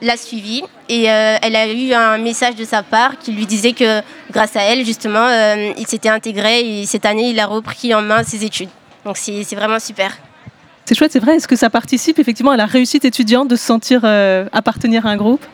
[0.00, 0.62] l'a suivi.
[0.88, 4.62] Et elle a eu un message de sa part qui lui disait que grâce à
[4.62, 5.26] elle, justement,
[5.78, 6.60] il s'était intégré.
[6.60, 8.68] Et cette année, il a repris en main ses études.
[9.06, 10.12] Donc c'est vraiment super.
[10.84, 11.36] C'est chouette, c'est vrai.
[11.36, 15.10] Est-ce que ça participe effectivement à la réussite étudiante de se sentir euh, appartenir à
[15.10, 15.44] un groupe?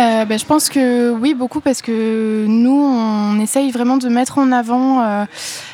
[0.00, 4.38] Euh, ben, je pense que oui, beaucoup, parce que nous, on essaye vraiment de mettre
[4.38, 5.24] en avant euh,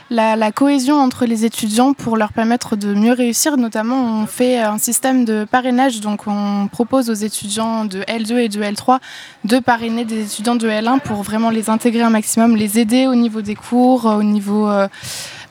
[0.08, 3.58] la, cohésion entre les étudiants pour leur permettre de mieux réussir.
[3.58, 8.48] Notamment, on fait un système de parrainage, donc on propose aux étudiants de L2 et
[8.48, 8.98] de L3
[9.44, 13.14] de parrainer des étudiants de L1 pour vraiment les intégrer un maximum, les aider au
[13.14, 14.70] niveau des cours, au niveau...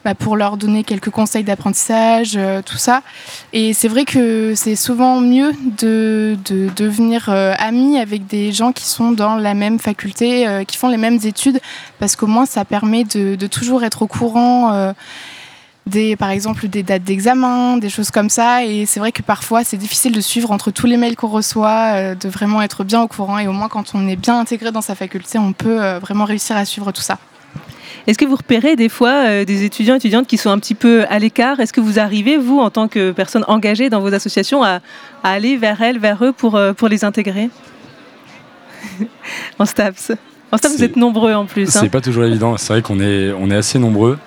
[0.03, 3.01] bah, pour leur donner quelques conseils d'apprentissage, euh, tout ça.
[3.53, 8.71] Et c'est vrai que c'est souvent mieux de, de devenir euh, ami avec des gens
[8.71, 11.59] qui sont dans la même faculté, euh, qui font les mêmes études,
[11.99, 14.73] parce qu'au moins ça permet de, de toujours être au courant.
[14.73, 14.93] euh,
[15.85, 18.63] des, par exemple des dates d'examen, des choses comme ça.
[18.65, 21.93] Et c'est vrai que parfois c'est difficile de suivre entre tous les mails qu'on reçoit,
[21.95, 23.39] euh, de vraiment être bien au courant.
[23.39, 26.25] Et au moins quand on est bien intégré dans sa faculté, on peut euh, vraiment
[26.25, 27.17] réussir à suivre tout ça.
[28.05, 30.75] Est-ce que vous repérez des fois euh, des étudiants et étudiantes qui sont un petit
[30.75, 31.59] peu à l'écart?
[31.61, 34.81] Est-ce que vous arrivez, vous, en tant que personne engagée dans vos associations, à,
[35.23, 37.49] à aller vers elles, vers eux pour, euh, pour les intégrer?
[39.59, 40.11] En STAPS.
[40.51, 41.75] En STAPS, vous êtes nombreux en plus.
[41.75, 41.79] hein.
[41.81, 42.57] C'est pas toujours évident.
[42.57, 44.19] C'est vrai qu'on est, on est assez nombreux.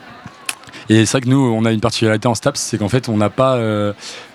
[0.89, 3.17] Et c'est vrai que nous, on a une particularité en STAPS, c'est qu'en fait, on
[3.17, 3.93] n'a pas euh,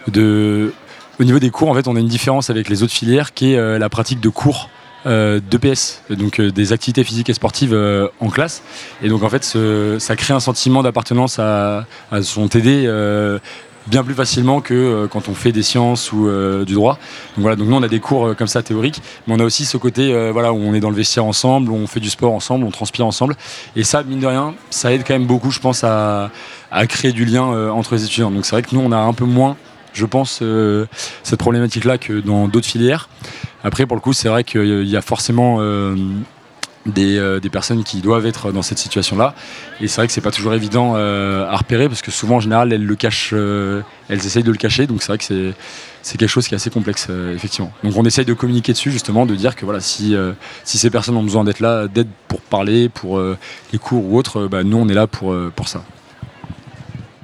[0.08, 0.73] de.
[1.19, 3.54] Au niveau des cours, en fait, on a une différence avec les autres filières qui
[3.54, 4.69] est la pratique de cours.
[5.07, 8.61] Euh, d'EPS, donc euh, des activités physiques et sportives euh, en classe.
[9.01, 9.43] Et donc en fait,
[9.99, 11.85] ça crée un sentiment d'appartenance à,
[12.21, 12.87] son TD
[13.87, 16.29] bien plus facilement que quand on fait des sciences ou
[16.65, 16.99] du droit.
[17.35, 19.65] Donc voilà, donc nous on a des cours comme ça théoriques, mais on a aussi
[19.65, 22.33] ce côté voilà où on est dans le vestiaire ensemble, où on fait du sport
[22.33, 23.35] ensemble, on transpire ensemble.
[23.75, 26.29] Et ça, mine de rien, ça aide quand même beaucoup, je pense, à,
[26.69, 28.29] à créer du lien entre les étudiants.
[28.29, 29.57] Donc c'est vrai que nous on a un peu moins,
[29.93, 30.86] je pense, euh,
[31.23, 33.10] cette problématique-là que dans d'autres filières.
[33.63, 35.95] Après, pour le coup, c'est vrai qu'il y a forcément euh,
[36.86, 39.36] des, euh, des personnes qui doivent être dans cette situation-là.
[39.82, 42.71] Et c'est vrai que c'est pas toujours évident à repérer parce que souvent en général
[42.73, 44.88] elles le cachent, elles essayent de le cacher.
[44.88, 45.54] Donc c'est vrai que
[46.01, 47.71] c'est quelque chose qui est assez complexe effectivement.
[47.84, 50.15] Donc on essaye de communiquer dessus justement, de dire que voilà si
[50.63, 54.47] ces personnes ont besoin d'être là, d'aide pour parler, pour les cours ou autres, euh,
[54.47, 55.84] bah, nous on est là pour pour ça.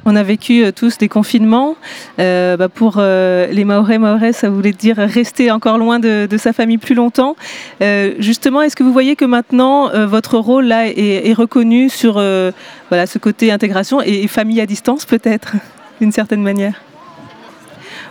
[0.09, 1.75] On a vécu euh, tous des confinements.
[2.17, 6.53] Euh, bah, pour euh, les Maorais, Maorais, ça voulait dire rester encore loin de, sa
[6.53, 7.35] famille plus longtemps.
[8.19, 12.13] Justement, est-ce que vous voyez que maintenant votre rôle là est, reconnu sur
[12.89, 15.55] voilà, ce côté intégration et, famille à distance peut-être,
[15.99, 16.81] d'une certaine manière?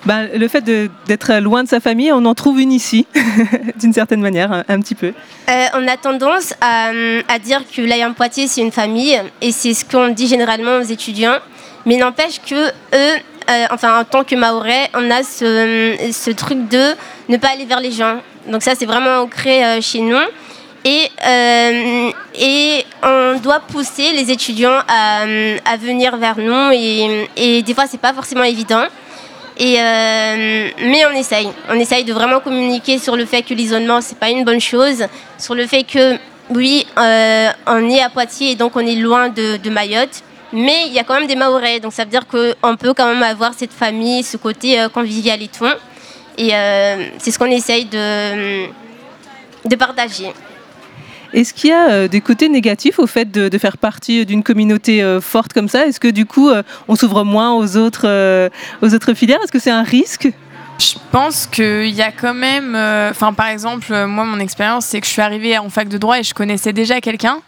[0.04, 3.06] Ben, le fait d'être loin de sa famille, on en trouve une ici,
[3.80, 5.12] d'une certaine manière, un, petit peu.
[5.48, 6.90] On a tendance à,
[7.38, 11.38] dire que l'Ayam Poitiers c'est une famille et c'est ce qu'on dit généralement aux étudiants,
[11.86, 16.94] mais n'empêche que eux, euh, enfin en tant que Maorais, on a ce, truc de
[17.28, 18.20] ne pas aller vers les gens.
[18.48, 20.18] Donc ça c'est vraiment ancré euh, chez nous.
[20.84, 27.62] Et, euh, et on doit pousser les étudiants à, à venir vers nous et, et
[27.62, 28.84] des fois c'est pas forcément évident.
[29.58, 31.48] Et mais on essaye.
[31.70, 35.06] On essaye de vraiment communiquer sur le fait que l'isolement, c'est pas une bonne chose.
[35.38, 36.18] Sur le fait que,
[36.50, 40.22] oui, on est à Poitiers et donc on est loin de Mayotte.
[40.52, 41.80] Mais il y a quand même des Mahorais.
[41.80, 45.42] Donc ça veut dire qu'on peut quand même avoir cette famille, ce côté euh, convivial
[45.42, 45.64] et tout.
[46.38, 48.66] Et euh, c'est ce qu'on essaye de,
[49.68, 50.32] de partager.
[51.32, 54.42] Est-ce qu'il y a euh, des côtés négatifs au fait de, de faire partie d'une
[54.42, 55.86] communauté forte comme ça?
[55.86, 56.50] Est-ce que du coup,
[56.88, 58.50] on s'ouvre moins aux autres,
[58.82, 59.40] aux autres filières?
[59.42, 60.30] Est-ce que c'est un risque?
[60.78, 62.74] Je pense qu'il y a quand même.
[62.74, 65.96] euh, Enfin, par exemple, moi, mon expérience, c'est que je suis arrivée en fac de
[65.96, 67.40] droit et je connaissais déjà quelqu'un.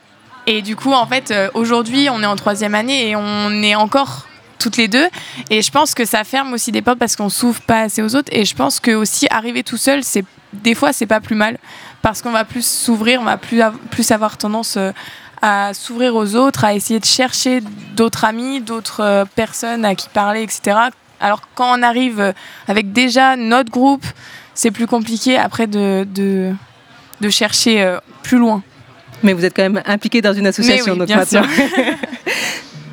[0.50, 3.74] Et du coup, en fait, euh, aujourd'hui, on est en troisième année et on est
[3.74, 4.26] encore
[4.58, 5.06] toutes les deux.
[5.50, 8.16] Et je pense que ça ferme aussi des portes parce qu'on s'ouvre pas assez aux
[8.16, 8.30] autres.
[8.32, 11.58] Et je pense que aussi arriver tout seul, c'est des fois, c'est pas plus mal
[12.00, 14.76] parce qu'on va plus s'ouvrir, on va plus, av- plus avoir tendance.
[14.78, 14.90] euh,
[15.40, 17.60] à s'ouvrir aux autres, à essayer de chercher
[17.94, 20.76] d'autres amis, d'autres euh, personnes à qui parler, etc.
[21.20, 22.34] Alors quand on arrive
[22.66, 24.04] avec déjà notre groupe,
[24.54, 28.64] c'est plus compliqué après de, de, chercher plus loin.
[29.22, 31.42] Mais vous êtes quand même impliqué dans une association, oui, donc bien maintenant.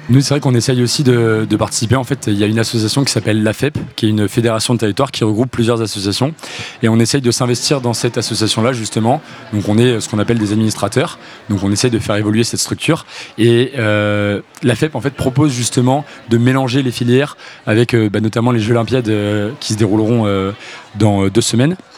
[0.08, 1.96] Nous, c'est vrai qu'on essaye aussi de, de participer.
[1.96, 4.80] En fait, il y a une association qui s'appelle l'AFEP, qui est une fédération de
[4.80, 6.36] territoire qui regroupe plusieurs associations.
[6.84, 9.20] Et on essaye de s'investir dans cette association-là, justement.
[9.52, 11.18] Donc, on est ce qu'on appelle des administrateurs.
[11.50, 13.08] Donc, on essaye de faire évoluer cette structure.
[13.40, 17.36] Et euh, l'AFEP, en fait, propose justement de mélanger les filières
[17.66, 20.52] avec euh, bah, notamment les Jeux Olympiades euh, qui se dérouleront euh,
[21.00, 21.95] dans euh, deux semaines euh,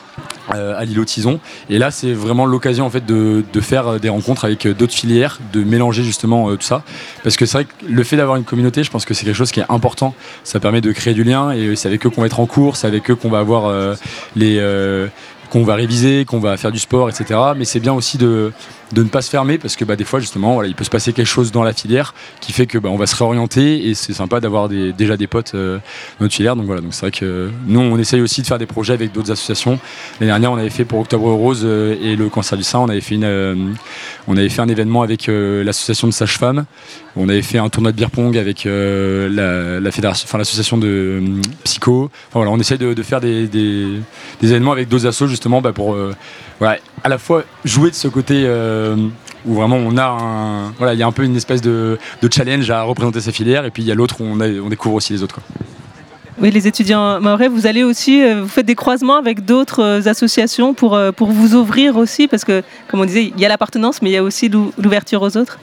[0.49, 1.39] à l'îlot Tison.
[1.69, 4.73] Et là, c'est vraiment l'occasion en fait de, de faire euh, des rencontres avec euh,
[4.73, 6.83] d'autres filières, de mélanger justement euh, tout ça.
[7.23, 9.35] Parce que c'est vrai que le fait d'avoir une communauté, je pense que c'est quelque
[9.35, 10.13] chose qui est important.
[10.43, 12.75] Ça permet de créer du lien et c'est avec eux qu'on va être en cours,
[12.75, 13.95] c'est avec eux qu'on va avoir euh,
[14.35, 15.07] les euh,
[15.49, 17.39] qu'on va réviser, qu'on va faire du sport, etc.
[17.55, 18.51] Mais c'est bien aussi de,
[18.93, 20.89] de ne pas se fermer parce que bah, des fois justement voilà, il peut se
[20.89, 23.93] passer quelque chose dans la filière qui fait que bah, on va se réorienter et
[23.95, 25.77] c'est sympa d'avoir des, déjà des potes euh,
[26.19, 26.55] dans notre filière.
[26.55, 29.11] Donc voilà, donc c'est vrai que nous on essaye aussi de faire des projets avec
[29.11, 29.79] d'autres associations.
[30.19, 32.89] L'année dernière on avait fait pour Octobre Rose euh, et le cancer du sein, on
[32.89, 33.55] avait fait, euh,
[34.27, 36.65] on avait fait un événement avec euh, l'association de sages-femmes.
[37.15, 41.23] On avait fait un tournoi de beer pong avec euh, la, fédération, enfin l'association de
[41.63, 42.11] psycho.
[42.31, 43.99] Voilà, on essaye de, faire des, des-
[44.43, 46.13] événements avec d'autres assos justement bah, pour euh,
[46.59, 48.95] voilà, à la fois jouer de ce côté euh,
[49.45, 51.97] où vraiment on a un, voilà, il y a un peu une espèce de,
[52.31, 55.13] challenge à représenter sa filière et puis il y a l'autre où on, découvre aussi
[55.13, 55.39] les autres.
[56.39, 60.07] Oui, les étudiants maorais, vous allez aussi, euh, vous faites des croisements avec d'autres euh,
[60.09, 64.11] associations pour, vous ouvrir aussi, parce que, comme on disait, il y a l'appartenance, mais
[64.11, 65.57] il y a aussi l'ou- l'ouverture aux autres.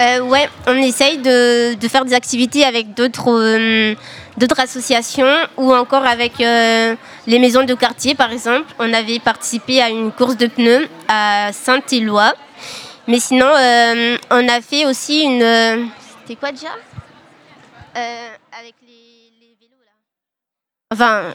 [0.00, 3.94] Euh, on essaye de, faire des activités avec d'autres euh,
[4.58, 8.72] associations ou encore avec euh, les maisons de quartier, par exemple.
[8.78, 12.34] On avait participé à une course de pneus à Saint-Éloi.
[13.06, 13.46] Mais sinon,
[14.30, 15.90] on a fait aussi une.
[16.20, 16.68] C'était quoi déjà?
[17.94, 19.92] Avec les, les vélos là.
[20.92, 21.34] Enfin.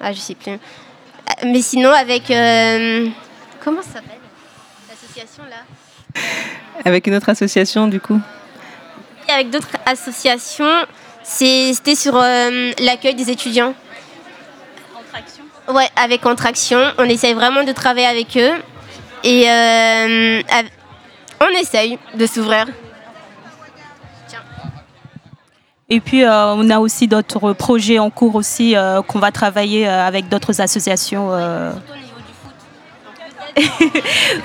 [0.00, 0.58] Ah, je sais plus.
[1.44, 2.24] Mais sinon, avec.
[3.64, 4.18] comment ça s'appelle
[4.88, 5.64] L'association là?
[6.84, 8.20] Avec une autre association, du coup.
[9.28, 10.84] Et avec d'autres associations,
[11.22, 13.74] c'était sur euh, l'accueil des étudiants.
[15.68, 16.80] Ouais, avec Contraction.
[16.98, 18.52] On essaye vraiment de travailler avec eux.
[19.24, 20.42] Et euh,
[21.40, 22.66] on essaye de s'ouvrir.
[25.88, 29.86] Et puis, euh, on a aussi d'autres projets en cours aussi euh, qu'on va travailler
[29.86, 31.30] avec d'autres associations.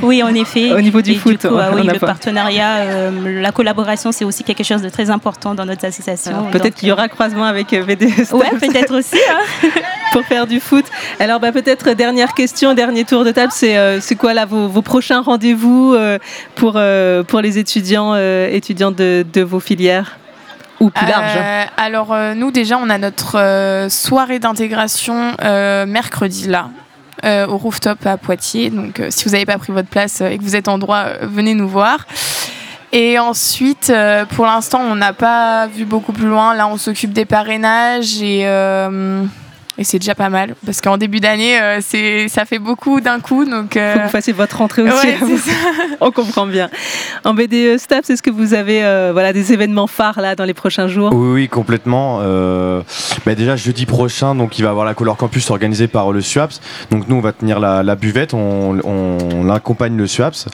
[0.01, 0.71] Oui, en effet.
[0.71, 2.07] Au niveau du Et foot, coup, on ah oui, le pas.
[2.07, 6.47] partenariat, euh, la collaboration, c'est aussi quelque chose de très important dans notre association.
[6.51, 8.31] Peut-être qu'il y aura croisement avec euh, VDE Staps.
[8.33, 9.17] Ouais, peut-être aussi.
[9.29, 9.69] hein.
[10.11, 10.85] pour faire du foot.
[11.19, 14.67] Alors bah, peut-être dernière question, dernier tour de table, c'est euh, c'est quoi là vos,
[14.67, 16.17] vos prochains rendez-vous euh,
[16.55, 20.17] pour, euh, pour les étudiants, euh, étudiants de, de vos filières?
[20.79, 21.41] Ou plus large hein.
[21.43, 26.69] Euh, alors euh, nous déjà on a notre euh, soirée d'intégration euh, mercredi là.
[27.25, 28.69] Euh, au rooftop à Poitiers.
[28.69, 30.77] Donc, euh, si vous n'avez pas pris votre place euh, et que vous êtes en
[30.77, 32.05] droit, venez nous voir.
[32.91, 33.91] Et ensuite,
[34.35, 36.53] pour l'instant, on n'a pas vu beaucoup plus loin.
[36.53, 38.45] Là, on s'occupe des parrainages et,
[39.77, 40.55] et c'est déjà pas mal.
[40.65, 43.45] Parce qu'en début d'année, euh, c'est ça fait beaucoup d'un coup.
[43.45, 45.07] Donc, euh, Faut que vous fassiez votre rentrée aussi.
[45.07, 45.57] Ouais, c'est ça.
[46.01, 46.69] On comprend bien.
[47.23, 50.53] En BDE Staps, est-ce que vous avez euh, voilà, des événements phares là dans les
[50.53, 51.11] prochains jours?
[51.13, 52.19] Oui, oui, complètement.
[52.21, 52.81] Euh,
[53.25, 56.21] bah déjà jeudi prochain, donc il va y avoir la Color Campus organisée par le
[56.21, 56.59] SUAPS.
[56.91, 60.47] Donc nous, on va tenir la, la buvette, on, on accompagne le SUAPS.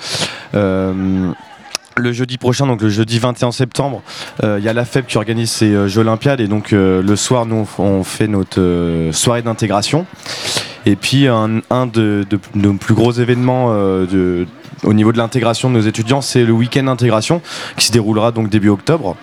[1.96, 4.02] Le jeudi prochain, donc le jeudi 21 septembre,
[4.44, 7.04] euh, il y a la FEB qui organise ses euh, Jeux Olympiades et donc euh,
[7.04, 10.08] le soir, nous on, fait notre soirée d'intégration.
[10.86, 12.26] Et puis un, de,
[12.56, 17.42] nos plus gros événements au niveau de l'intégration de nos étudiants, c'est le week-end d'intégration
[17.78, 19.16] qui se déroulera donc début octobre.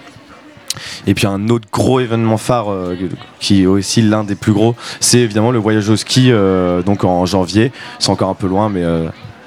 [1.07, 2.73] Et puis un autre gros événement phare
[3.41, 6.33] qui est aussi l'un des plus gros, c'est évidemment le voyage au ski
[6.87, 7.73] donc en janvier.
[7.99, 8.83] C'est encore un peu loin, mais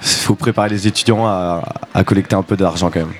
[0.23, 3.13] faut préparer les étudiants à, à collecter un peu d'argent quand même.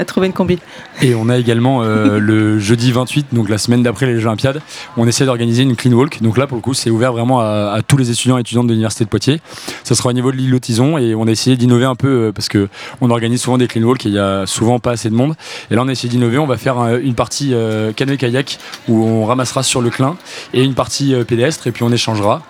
[0.00, 0.58] À trouver une combi.
[1.02, 4.62] Et on a également euh, le jeudi 28, donc la semaine d'après les Jeux Olympiades,
[4.96, 6.22] on essaie d'organiser une clean walk.
[6.22, 8.66] Donc là, pour le coup, c'est ouvert vraiment à, à tous les étudiants et étudiantes
[8.66, 9.42] de l'université de Poitiers.
[9.84, 12.32] Ça sera au niveau de l'île Tison et on a essayé d'innover un peu euh,
[12.32, 12.68] parce que
[13.02, 15.34] on organise souvent des clean walks et il y a souvent pas assez de monde.
[15.70, 16.38] Et là, on a essayé d'innover.
[16.38, 18.58] On va faire une partie euh, canoë kayak
[18.88, 20.16] où on ramassera sur le clin
[20.54, 22.42] et une partie euh, pédestre et puis on échangera.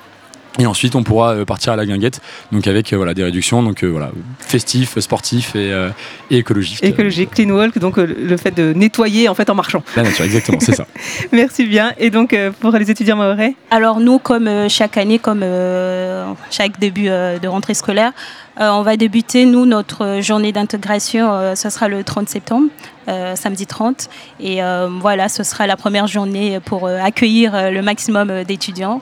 [0.59, 2.21] Et ensuite, on pourra euh, partir à la guinguette,
[2.51, 5.91] donc avec euh, voilà, des réductions, donc euh, voilà, festif, sportif et, euh,
[6.31, 6.83] et écologique.
[6.83, 9.83] Écologique, clean walk, donc euh, le fait de nettoyer en fait en marchant.
[9.97, 10.87] La nature, exactement, c'est ça.
[11.33, 11.93] Merci bien.
[11.99, 16.33] Et donc euh, pour les étudiants maorais Alors nous, comme euh, chaque année, comme euh,
[16.51, 18.13] chaque début euh, de rentrée scolaire,
[18.61, 22.69] euh, on va débuter, nous, notre journée d'intégration, euh, ce sera le 30 septembre,
[23.09, 24.11] euh, samedi 30.
[24.41, 28.45] Et euh, voilà, ce sera la première journée pour euh, accueillir euh, le maximum euh,
[28.45, 29.01] d'étudiants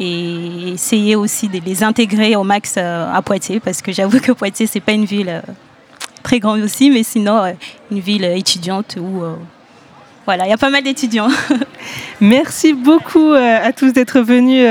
[0.00, 4.32] et essayer aussi de les intégrer au max euh, à Poitiers, parce que j'avoue que
[4.32, 5.52] Poitiers, c'est pas une ville euh,
[6.22, 7.52] très grande aussi, mais sinon, euh,
[7.92, 9.22] une ville étudiante où...
[10.24, 11.28] voilà, il y a pas mal d'étudiants.
[12.20, 14.66] Merci beaucoup à tous d'être venus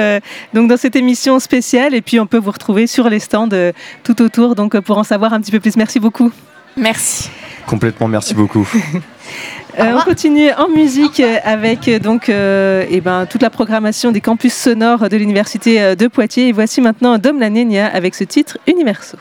[0.54, 3.50] donc dans cette émission spéciale et puis on peut vous retrouver sur les stands
[4.04, 5.76] tout autour donc pour en savoir un petit peu plus.
[5.76, 6.32] Merci beaucoup.
[6.78, 7.30] Merci.
[7.66, 8.68] Complètement, merci beaucoup.
[9.78, 14.11] Euh, on continue en musique euh, avec euh, donc euh, eh ben, toute la programmation
[14.11, 18.24] des campus sonores de l'université de Poitiers et voici maintenant Dom la Nenia avec ce
[18.24, 19.17] titre Universo.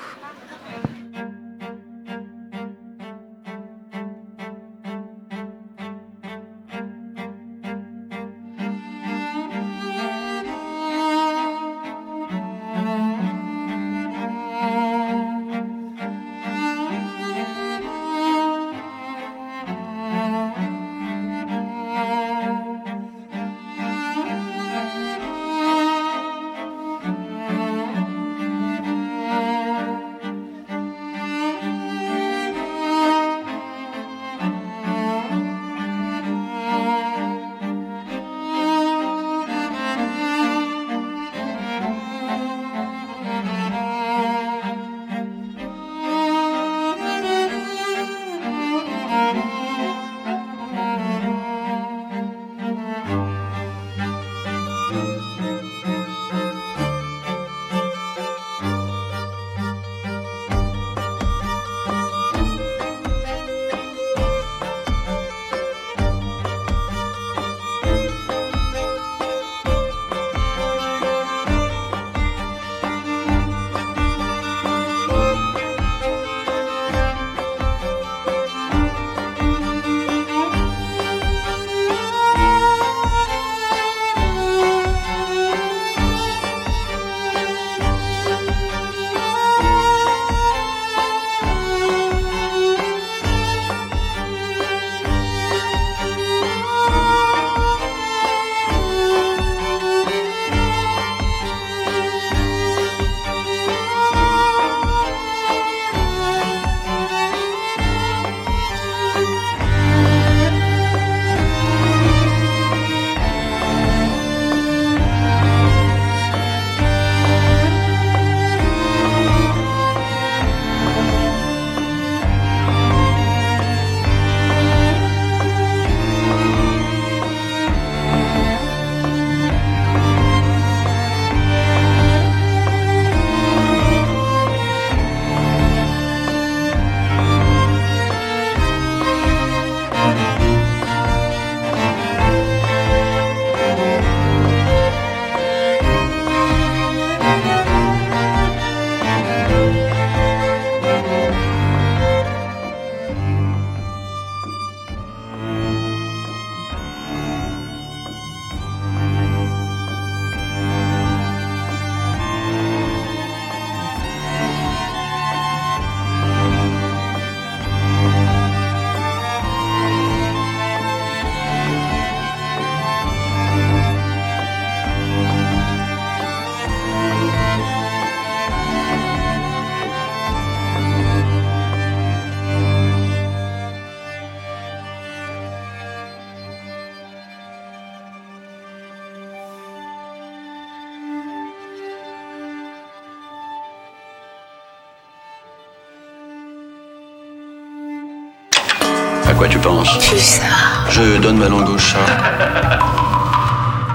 [200.91, 201.99] Je donne ma langue au chat.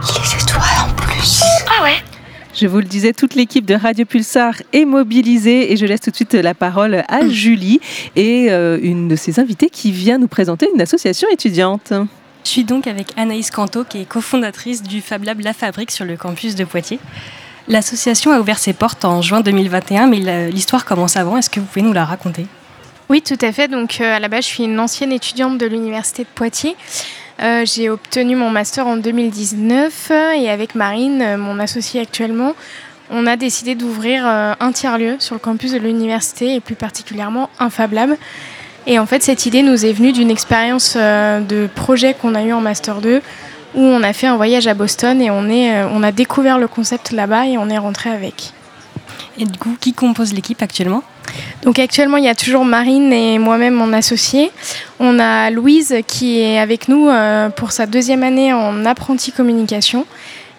[0.04, 1.42] Les étoiles en plus.
[1.68, 1.96] Ah ouais
[2.54, 6.12] Je vous le disais, toute l'équipe de Radio Pulsar est mobilisée et je laisse tout
[6.12, 7.80] de suite la parole à Julie
[8.16, 11.92] et euh, une de ses invitées qui vient nous présenter une association étudiante.
[12.44, 16.06] Je suis donc avec Anaïs Canto, qui est cofondatrice du Fab Lab La Fabrique sur
[16.06, 17.00] le campus de Poitiers.
[17.68, 21.36] L'association a ouvert ses portes en juin 2021, mais l'histoire commence avant.
[21.36, 22.46] Est-ce que vous pouvez nous la raconter?
[23.14, 23.68] Oui, tout à fait.
[23.68, 26.76] Donc, euh, à la base, je suis une ancienne étudiante de l'Université de Poitiers.
[27.44, 32.56] Euh, j'ai obtenu mon master en 2019 euh, et avec Marine, euh, mon associée actuellement,
[33.12, 37.70] on a décidé d'ouvrir un tiers-lieu sur le campus de l'université et plus particulièrement un
[37.70, 38.16] Fab Lab.
[38.88, 42.52] Et en fait, cette idée nous est venue d'une expérience de projet qu'on a eu
[42.52, 43.22] en Master 2
[43.76, 46.68] où on a fait un voyage à Boston et on, est, on a découvert le
[46.68, 48.54] concept là-bas et on est rentré avec.
[49.38, 51.04] Et du coup, qui compose l'équipe actuellement?
[51.64, 54.52] Donc actuellement, il y a toujours Marine et moi-même, mon associé.
[55.00, 60.06] On a Louise qui est avec nous euh, pour sa deuxième année en apprenti communication.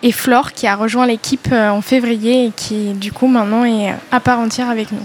[0.03, 3.91] Et Flore qui a rejoint l'équipe euh, en février et qui du coup maintenant est
[3.91, 5.05] euh, à part entière avec nous.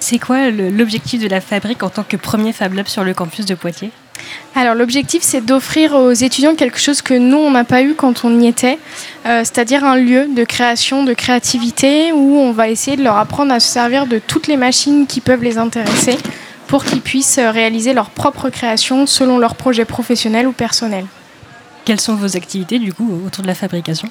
[0.00, 3.44] C'est quoi l'objectif de la fabrique en tant que premier Fab Lab sur le campus
[3.46, 3.90] de Poitiers?
[4.54, 8.24] Alors l'objectif c'est d'offrir aux étudiants quelque chose que nous on n'a pas eu quand
[8.24, 8.78] on y était,
[9.26, 13.52] euh, c'est-à-dire un lieu de création, de créativité où on va essayer de leur apprendre
[13.52, 16.16] à se servir de toutes les machines qui peuvent les intéresser
[16.66, 21.06] pour qu'ils puissent euh, réaliser leur propre création selon leurs projets professionnels ou personnels.
[21.84, 24.10] Quelles sont vos activités du coup autour de la fabrication?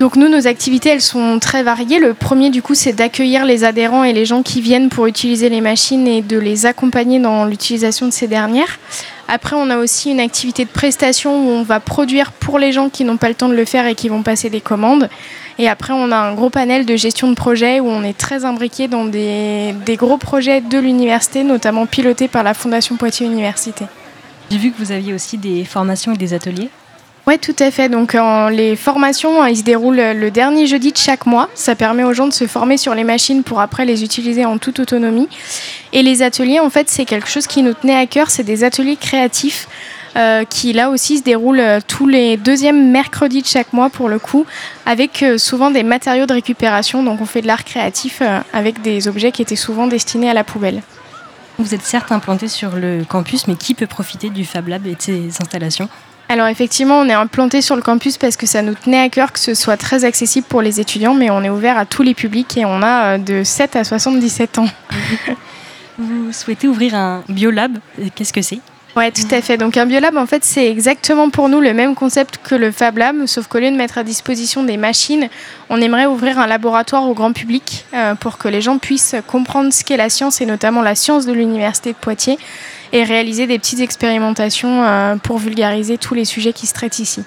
[0.00, 1.98] Donc nous, nos activités, elles sont très variées.
[1.98, 5.48] Le premier, du coup, c'est d'accueillir les adhérents et les gens qui viennent pour utiliser
[5.48, 8.78] les machines et de les accompagner dans l'utilisation de ces dernières.
[9.26, 12.90] Après, on a aussi une activité de prestation où on va produire pour les gens
[12.90, 15.10] qui n'ont pas le temps de le faire et qui vont passer des commandes.
[15.58, 18.44] Et après, on a un gros panel de gestion de projet où on est très
[18.44, 23.86] imbriqué dans des, des gros projets de l'université, notamment pilotés par la Fondation Poitiers Université.
[24.48, 26.70] J'ai vu que vous aviez aussi des formations et des ateliers.
[27.28, 27.90] Oui, tout à fait.
[27.90, 31.50] Donc, euh, les formations, euh, ils se déroulent le dernier jeudi de chaque mois.
[31.54, 34.56] Ça permet aux gens de se former sur les machines pour après les utiliser en
[34.56, 35.28] toute autonomie.
[35.92, 38.30] Et les ateliers, en fait, c'est quelque chose qui nous tenait à cœur.
[38.30, 39.68] C'est des ateliers créatifs
[40.16, 44.08] euh, qui, là aussi, se déroulent euh, tous les deuxièmes mercredis de chaque mois, pour
[44.08, 44.46] le coup,
[44.86, 47.02] avec euh, souvent des matériaux de récupération.
[47.02, 50.34] Donc, on fait de l'art créatif euh, avec des objets qui étaient souvent destinés à
[50.34, 50.80] la poubelle.
[51.58, 54.94] Vous êtes certes implanté sur le campus, mais qui peut profiter du Fab Lab et
[54.94, 55.90] de ses installations?
[56.30, 59.32] Alors effectivement, on est implanté sur le campus parce que ça nous tenait à cœur
[59.32, 62.14] que ce soit très accessible pour les étudiants, mais on est ouvert à tous les
[62.14, 64.68] publics et on a euh, de 7 à 77 ans.
[65.98, 67.78] Vous souhaitez ouvrir un biolab.
[68.00, 68.60] Et Qu'est-ce que c'est?
[68.94, 69.56] Ouais, tout à fait.
[69.56, 72.98] Donc un biolab, en fait, c'est exactement pour nous le même concept que le Fab
[72.98, 75.28] Lab, sauf qu'au lieu de mettre à disposition des machines,
[75.70, 79.72] on aimerait ouvrir un laboratoire au grand public euh, pour que les gens puissent comprendre
[79.72, 82.38] ce qu'est la science et notamment la science de l'université de Poitiers
[82.92, 87.22] et réaliser des petites expérimentations euh, pour vulgariser tous les sujets qui se traitent ici.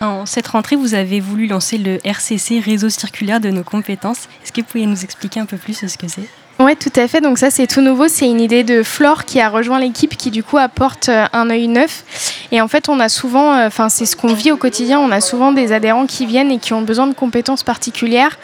[0.00, 4.28] En cette rentrée, vous avez voulu lancer le RCC, Réseau circulaire de nos compétences.
[4.42, 6.28] Est-ce que vous pouvez nous expliquer un peu plus ce que c'est?
[6.58, 7.20] Ouais, tout à fait.
[7.20, 8.08] Donc ça, c'est tout nouveau.
[8.08, 11.50] C'est une idée de Flore qui a rejoint l'équipe, qui du coup apporte euh, un
[11.50, 12.04] œil neuf.
[12.52, 15.00] Et en fait, on a souvent, euh, enfin, c'est ce qu'on vit au quotidien.
[15.00, 18.38] On a souvent des adhérents qui viennent et qui ont besoin de compétences particulières.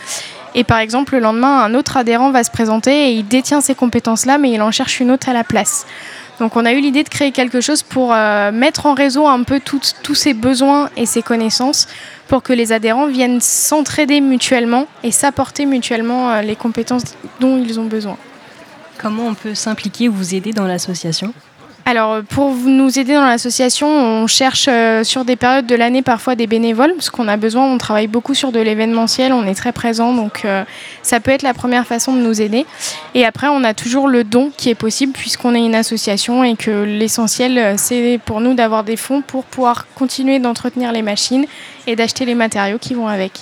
[0.55, 3.75] Et par exemple, le lendemain, un autre adhérent va se présenter et il détient ces
[3.75, 5.87] compétences-là, mais il en cherche une autre à la place.
[6.39, 9.43] Donc on a eu l'idée de créer quelque chose pour euh, mettre en réseau un
[9.43, 11.89] peu tous ces besoins et ces connaissances
[12.29, 17.81] pour que les adhérents viennent s'entraider mutuellement et s'apporter mutuellement euh, les compétences dont ils
[17.81, 18.17] ont besoin.
[18.99, 21.33] Comment on peut s'impliquer ou vous aider dans l'association?
[21.89, 26.35] Alors, pour nous aider dans l'association, on cherche euh, sur des périodes de l'année parfois
[26.35, 29.73] des bénévoles, parce qu'on a besoin, on travaille beaucoup sur de l'événementiel, on est très
[29.73, 30.65] présent, donc euh,
[31.01, 32.67] ça peut être la première façon de nous aider.
[33.15, 36.57] Et après, on a toujours le don qui est possible, puisqu'on est une association et
[36.57, 41.47] que l'essentiel, euh, c'est pour nous d'avoir des fonds pour pouvoir continuer d'entretenir les machines
[41.87, 43.33] et d'acheter les matériaux qui vont avec.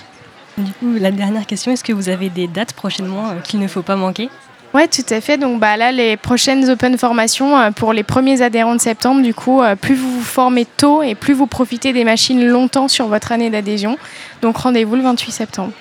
[0.56, 3.82] Du coup, la dernière question, est-ce que vous avez des dates prochainement qu'il ne faut
[3.82, 4.30] pas manquer?
[4.76, 5.38] Ouais, tout à fait.
[5.38, 9.32] Donc bah, là, les prochaines open formations euh, pour les premiers adhérents de septembre, du
[9.32, 13.06] coup, euh, plus vous vous formez tôt et plus vous profitez des machines longtemps sur
[13.06, 13.96] votre année d'adhésion.
[14.42, 15.72] Donc rendez-vous le 28 septembre.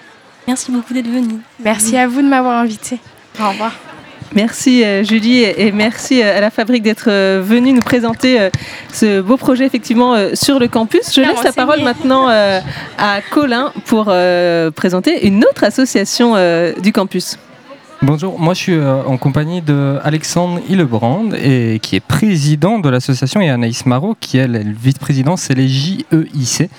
[0.47, 1.39] Merci beaucoup d'être venu.
[1.61, 2.99] Merci à vous de m'avoir invité.
[3.37, 3.73] Au revoir.
[4.33, 7.09] Merci euh, Julie et merci à la Fabrique d'être
[7.41, 8.49] venue nous présenter
[8.93, 11.13] ce beau projet effectivement sur le campus.
[11.13, 14.05] Je laisse la parole maintenant à Colin pour
[14.73, 16.35] présenter une autre association
[16.81, 17.37] du campus.
[18.01, 22.89] Bonjour, moi je suis euh, en compagnie de Alexandre Hillebrand et qui est président de
[22.89, 26.69] l'association et Anaïs Marot qui elle est le vice-président, c'est les JEIC.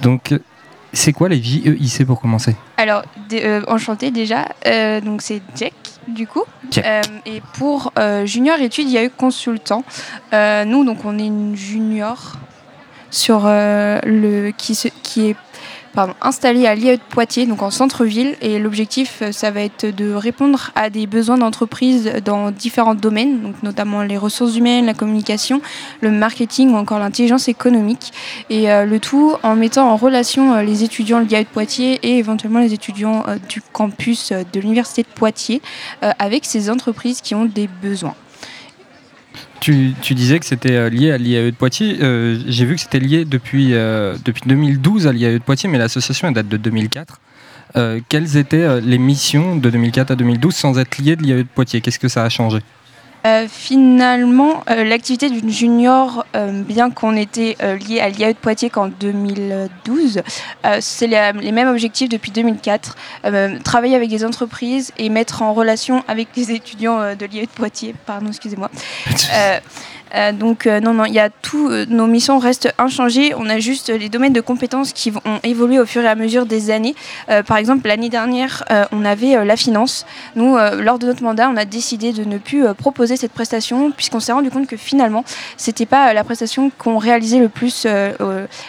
[0.00, 0.38] Donc euh,
[0.92, 2.56] c'est quoi les JEIC pour commencer?
[2.78, 3.02] Alors,
[3.32, 4.48] euh, enchanté déjà.
[4.66, 5.74] Euh, donc c'est Jack.
[6.08, 6.42] du coup.
[6.78, 7.92] Euh, et pour
[8.24, 9.84] junior études, il y a eu consultant.
[10.32, 12.38] Nous, donc, on est une junior
[13.10, 15.36] sur le qui, se- qui est
[15.92, 18.36] pardon, installée à l'IAE de Poitiers, donc en centre-ville.
[18.40, 23.52] Et l'objectif, euh, ça va être de répondre à des besoins d'entreprise dans différents domaines,
[23.62, 25.60] notamment les ressources humaines, la communication,
[26.00, 28.12] le marketing ou encore l'intelligence économique.
[28.50, 31.98] Et euh, le tout en mettant en relation euh, les étudiants de l'IAE de Poitiers
[32.02, 35.60] et éventuellement les étudiants du campus de l'Université de Poitiers
[36.18, 38.14] avec ces entreprises qui ont des besoins.
[39.62, 41.98] Tu, disais que c'était euh, lié à l'IAE de Poitiers.
[42.02, 45.78] Euh, J'ai vu que c'était lié depuis, euh, depuis 2012 à l'IAE de Poitiers, mais
[45.78, 47.20] l'association date de 2004.
[47.76, 51.42] Euh, quelles étaient les missions de 2004 à 2012 sans être liées de l'IAE de
[51.44, 51.80] Poitiers?
[51.80, 52.58] Qu'est-ce que ça a changé?
[53.24, 58.38] Euh, finalement, euh, l'activité d'une junior, euh, bien qu'on était euh, lié à l'IAE de
[58.38, 60.22] Poitiers qu'en 2012,
[60.64, 62.96] euh, c'est les, mêmes objectifs depuis 2004.
[63.24, 67.50] Euh, travailler avec des entreprises et mettre en relation avec les étudiants de l'IAE de
[67.50, 67.94] Poitiers.
[68.06, 68.70] Pardon, excusez-moi.
[70.14, 73.34] Euh, donc euh, non, non, il y a tout, euh, nos missions restent inchangées.
[73.36, 76.46] On a juste les domaines de compétences qui vont évoluer au fur et à mesure
[76.46, 76.94] des années.
[77.46, 80.04] Par exemple, l'année dernière, on avait la finance.
[80.36, 84.20] Nous, lors de notre mandat, on a décidé de ne plus proposer cette prestation puisqu'on
[84.20, 85.24] s'est rendu compte que finalement,
[85.56, 87.86] c'était pas la prestation qu'on réalisait le plus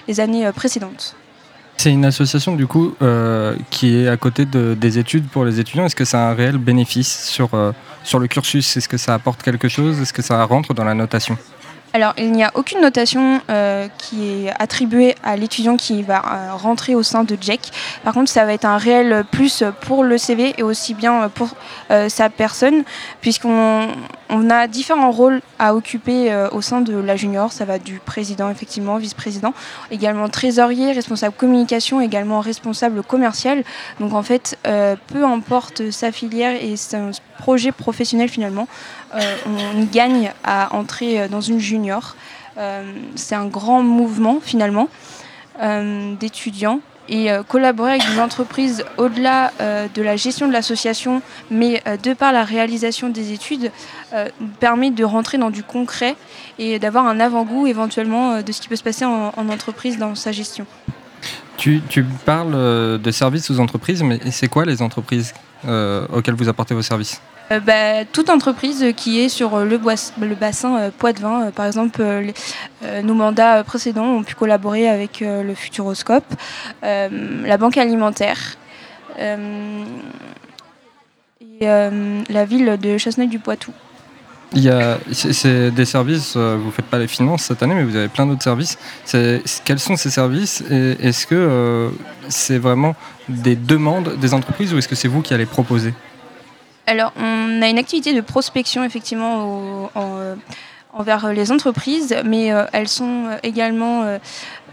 [0.07, 1.15] les années précédentes.
[1.77, 2.93] C'est une association du coup
[3.69, 5.85] qui est à côté de- des études pour les étudiants.
[5.85, 7.49] Est-ce que ça a un réel bénéfice sur,
[8.03, 9.99] sur le cursus Est-ce que ça apporte quelque chose?
[10.01, 11.37] Est-ce que ça rentre dans la notation?
[11.95, 16.55] Alors, il n'y a aucune notation euh, qui est attribuée à l'étudiant qui va euh,
[16.55, 17.69] rentrer au sein de JEC.
[18.03, 21.49] Par contre, ça va être un réel plus pour le CV et aussi bien pour
[21.91, 22.83] euh, sa personne,
[23.21, 23.89] puisqu'on
[24.29, 27.51] on a différents rôles à occuper au sein de la junior.
[27.51, 29.53] Ça va du président, effectivement, vice-président,
[29.91, 33.63] également trésorier, responsable communication, également responsable commercial.
[33.99, 38.67] Donc, en fait, peu importe sa filière et son projet professionnel, finalement,
[39.45, 42.15] on gagne à entrer euh, dans une junior.
[42.57, 42.83] Euh,
[43.15, 44.87] c'est un grand mouvement finalement
[45.61, 51.21] euh, d'étudiants et euh, collaborer avec des entreprises au-delà euh, de la gestion de l'association,
[51.51, 53.71] mais euh, de par la réalisation des études,
[54.13, 56.15] euh, permet de rentrer dans du concret
[56.59, 59.97] et d'avoir un avant-goût éventuellement euh, de ce qui peut se passer en, en entreprise
[59.97, 60.65] dans sa gestion.
[61.57, 61.81] tu,
[62.25, 65.33] parles euh, de services aux entreprises, mais c'est quoi les entreprises
[65.67, 67.21] euh, auxquelles vous apportez vos services?
[67.51, 69.79] Euh, bah, toute entreprise qui est sur euh, le,
[70.21, 72.01] le bassin euh, Poitevin, euh, par exemple,
[73.03, 76.25] nos mandats précédents ont pu collaborer avec le Futuroscope,
[76.81, 78.57] la Banque alimentaire
[79.19, 79.59] et
[81.61, 83.71] la ville de Chasseneuil-du-Poitou.
[84.55, 87.83] Il y a, c'est, des services, vous ne faites pas les finances cette année, mais
[87.83, 88.77] vous avez plein d'autres services.
[89.65, 91.89] Quels sont ces services et est-ce que
[92.27, 92.95] c'est vraiment
[93.29, 95.93] des demandes des entreprises ou est-ce que c'est vous qui allez proposer?
[96.85, 100.35] Alors, on a une activité de prospection effectivement au- en, euh,
[100.93, 104.19] envers les entreprises, mais euh, elles sont euh, également euh,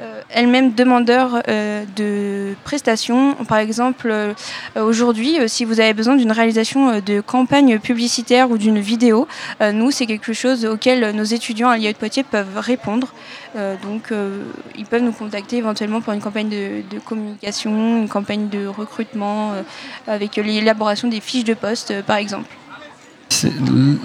[0.01, 3.35] euh, elles-mêmes demandeurs euh, de prestations.
[3.49, 4.35] Par exemple, euh,
[4.77, 9.27] aujourd'hui, euh, si vous avez besoin d'une réalisation euh, de campagne publicitaire ou d'une vidéo,
[9.61, 13.14] euh, nous, c'est quelque chose auquel nos étudiants à l'IA de Poitiers peuvent répondre.
[13.57, 14.45] Euh, donc, euh,
[14.77, 19.62] ils peuvent nous contacter éventuellement pour une campagne de, communication, une campagne de recrutement, euh,
[20.07, 22.60] avec l'élaboration des fiches de poste, euh, par exemple.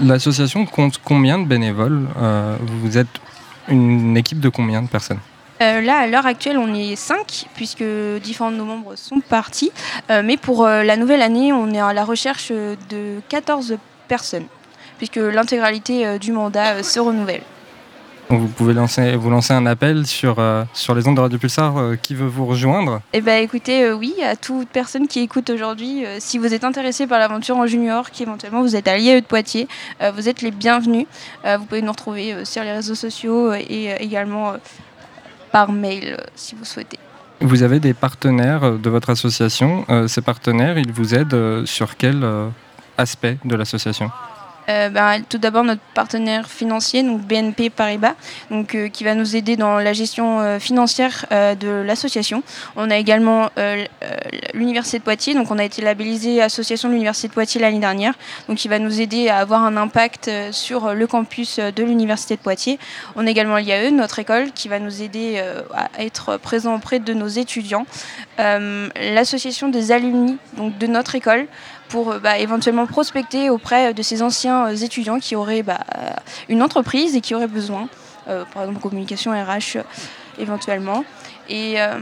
[0.04, 3.08] L'association compte combien de bénévoles Euh, Vous êtes
[3.68, 5.20] une équipe de combien de personnes
[5.62, 7.84] Euh, là, à l'heure actuelle, on est 5, puisque
[8.22, 9.72] différents de nos membres sont partis.
[10.12, 13.78] Euh, mais pour la nouvelle année, on est à la recherche de 14
[14.08, 14.46] personnes,
[14.98, 17.42] puisque l'intégralité du mandat se renouvelle.
[18.30, 21.38] Donc Vous pouvez lancer, vous lancer un appel sur, euh, sur les ondes de Radio
[21.38, 25.20] Pulsar euh, qui veut vous rejoindre Eh ben, écoutez, euh, oui, à toute personne qui
[25.20, 28.98] écoute aujourd'hui, si vous êtes intéressé par l'aventure en junior, qui éventuellement vous êtes à
[28.98, 29.68] l'IAE de Poitiers,
[30.16, 31.06] vous êtes les bienvenus.
[31.44, 34.54] Vous pouvez nous retrouver sur les réseaux sociaux et également
[35.52, 37.00] par mail, si vous souhaitez.
[37.42, 39.86] Vous avez des partenaires de votre association.
[40.08, 42.26] Ces partenaires, ils vous aident sur quel
[42.98, 44.12] aspect de l'association?
[44.70, 48.16] Euh, ben, tout d'abord notre partenaire financier, donc BNP Paribas,
[48.50, 52.44] donc, euh, qui va nous aider dans la gestion euh, financière de l'association.
[52.76, 53.50] On a également
[54.54, 58.14] l'Université de Poitiers, donc on a été labellisé Association de l'Université de Poitiers l'année dernière,
[58.48, 62.42] donc qui va nous aider à avoir un impact sur le campus de l'Université de
[62.42, 62.80] Poitiers.
[63.16, 65.42] On a également l'IAE, notre école, qui va nous aider
[65.74, 67.86] à être présent auprès de nos étudiants.
[68.38, 71.48] L'association des alumni donc, de notre école,
[71.90, 76.10] pour euh, bah, éventuellement prospecter auprès de ces anciens euh, étudiants qui auraient bah, euh,
[76.50, 77.88] une entreprise et qui auraient besoin,
[78.28, 79.84] euh, par exemple communication RH euh,
[80.40, 81.04] éventuellement.
[81.50, 81.98] Et euh,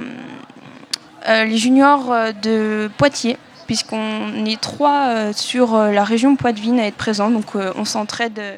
[1.27, 6.79] euh, les juniors euh, de Poitiers, puisqu'on est trois euh, sur euh, la région Poitvine
[6.79, 7.29] à être présents.
[7.29, 8.57] Donc euh, on s'entraide euh,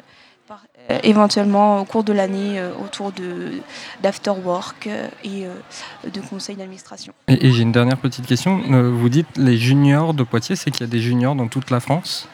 [1.02, 3.60] éventuellement au cours de l'année euh, autour de
[4.02, 7.12] d'afterwork euh, et euh, de conseils d'administration.
[7.28, 8.60] Et, et j'ai une dernière petite question.
[8.70, 11.70] Euh, Vous dites les juniors de Poitiers, c'est qu'il y a des juniors dans toute
[11.70, 12.28] la France?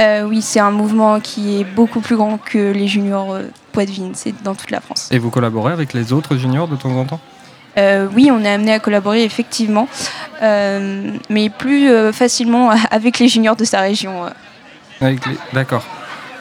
[0.00, 3.42] Euh, oui, c'est un mouvement qui est beaucoup plus grand que les juniors euh,
[3.72, 5.08] Poitvine, c'est dans toute la France.
[5.10, 7.20] Et vous collaborez avec les autres juniors de temps en temps?
[7.76, 9.88] Euh, oui, on est amené à collaborer effectivement,
[10.42, 14.24] euh, mais plus euh, facilement avec les juniors de sa région.
[15.02, 15.14] euh.
[15.52, 15.84] D'accord.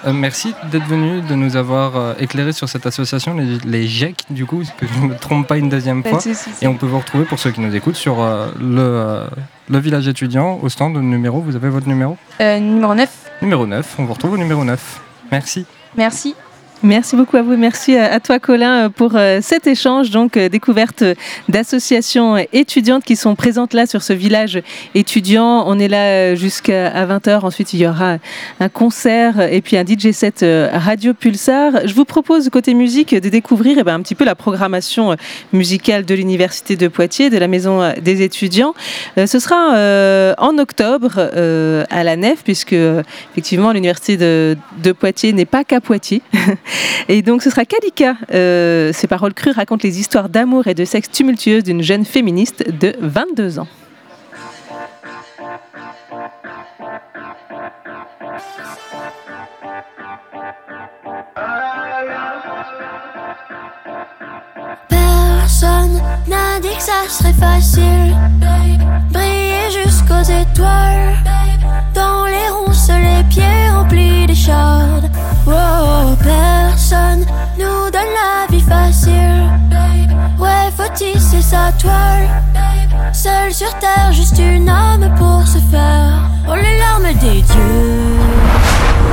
[0.06, 4.26] Euh, merci d'être venu, de nous avoir euh, éclairé sur cette association, les, les GEC,
[4.30, 6.20] du coup, que je ne me trompe pas une deuxième fois.
[6.62, 9.24] Et on peut vous retrouver, pour ceux qui nous écoutent, sur euh, le,
[9.70, 11.42] le village étudiant, au stand numéro.
[11.42, 12.18] Vous avez votre numéro?
[12.42, 13.10] Euh, numéro 9,
[13.42, 15.02] Numéro 9, on vous retrouve au numéro 9.
[15.32, 15.66] Merci.
[15.96, 16.36] merci.
[16.84, 17.58] Merci beaucoup à vous.
[17.58, 20.10] Merci à à toi, Colin, euh, pour euh, cet échange.
[20.10, 21.14] Donc, euh, découverte euh,
[21.50, 24.62] d'associations étudiantes qui sont présentes là sur ce village
[24.96, 25.66] étudiant.
[25.68, 27.42] On est là euh, jusqu'à 20h.
[27.46, 28.18] Ensuite, il y aura
[28.60, 31.86] un concert et puis un DJ set euh, Radio Pulsar.
[31.86, 35.16] Je vous propose, côté musique, de découvrir eh ben, un petit peu la programmation euh,
[35.54, 38.74] musicale de l'Université de Poitiers, de la Maison euh, des étudiants.
[39.18, 43.04] Euh, Ce sera euh, en octobre euh, à la Nef, puisque euh,
[43.34, 46.22] effectivement l'Université de Poitiers n'est pas qu'à Poitiers.
[47.10, 48.16] Et donc ce sera Kalika.
[48.34, 52.66] Euh, ses paroles crues racontent les histoires d'amour et de sexe tumultueuses d'une jeune féministe
[52.80, 53.68] de 22 ans.
[64.90, 68.16] Personne n'a dit que ça serait facile.
[69.12, 71.18] Briller jusqu'aux étoiles.
[71.94, 75.07] Dans les ronces, les pieds remplis d'échardes.
[76.90, 77.26] Personne
[77.58, 79.52] nous donne la vie facile.
[80.40, 82.30] Ouais, faut tisser sa toile.
[83.12, 86.30] Seul sur terre, juste une âme pour se faire.
[86.48, 88.16] Oh, les larmes des dieux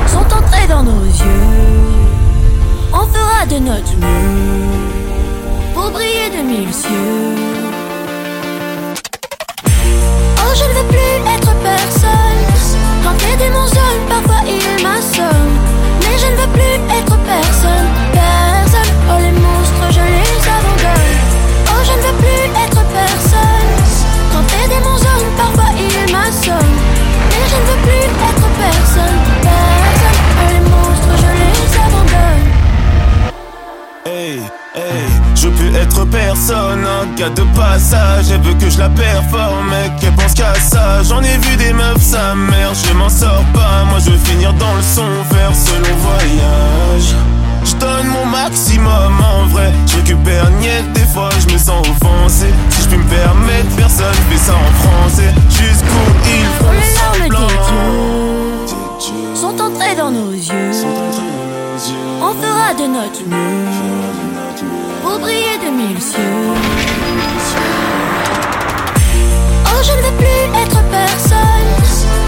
[0.07, 1.43] sont entrées dans nos yeux.
[2.93, 7.35] On fera de notre mieux pour briller de mille cieux.
[10.37, 12.71] Oh, je ne veux plus être personne.
[13.03, 13.67] Quand les démons
[14.07, 15.84] parfois ils m'assomment.
[16.17, 18.91] Je ne veux plus être personne, personne.
[19.09, 21.17] Oh, les monstres, je les abandonne.
[21.67, 23.71] Oh, je ne veux plus être personne.
[24.31, 24.99] Quand les démons
[25.35, 26.79] parfois ils m'assomment.
[27.31, 29.24] Mais je ne veux plus être personne.
[35.73, 38.25] Être personne, un gars de passage.
[38.31, 41.03] Elle veut que je la performe, mec, elle pense qu'à ça.
[41.03, 43.85] J'en ai vu des meufs, sa mère, je m'en sors pas.
[43.89, 47.15] Moi, je veux finir dans le son, faire ce long voyage.
[47.65, 49.71] Je donne mon maximum en vrai.
[49.87, 52.47] Je récupère niet, des fois je me sens offensé.
[52.69, 55.33] Si je peux me permettre, personne fait ça en français.
[55.49, 57.47] Jusqu'où il faut les larmes semblant.
[59.35, 60.71] sont entrées dans nos yeux.
[62.21, 64.24] On fera de notre mieux
[65.01, 66.19] pour briller de mille cieux.
[69.67, 71.71] Oh, je ne veux plus être personne.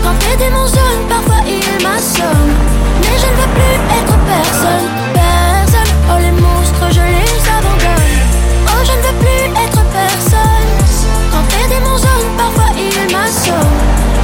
[0.04, 2.56] Quand les démons zone, parfois ils m'assomment.
[3.02, 5.92] Mais je ne veux plus être personne, personne.
[6.12, 8.20] Oh, les monstres, je les abandonne.
[8.68, 10.70] Oh, je ne veux plus être personne.
[11.32, 13.82] Quand les démons zone, parfois ils m'assomment.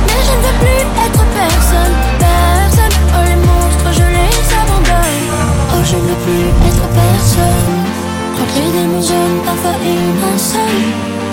[0.08, 2.96] Mais je ne veux plus être personne, personne.
[3.16, 5.26] Oh, les monstres, je les abandonne.
[5.74, 7.53] Oh, je ne veux plus être personne.
[8.56, 10.14] Les démons zone, parfois ils.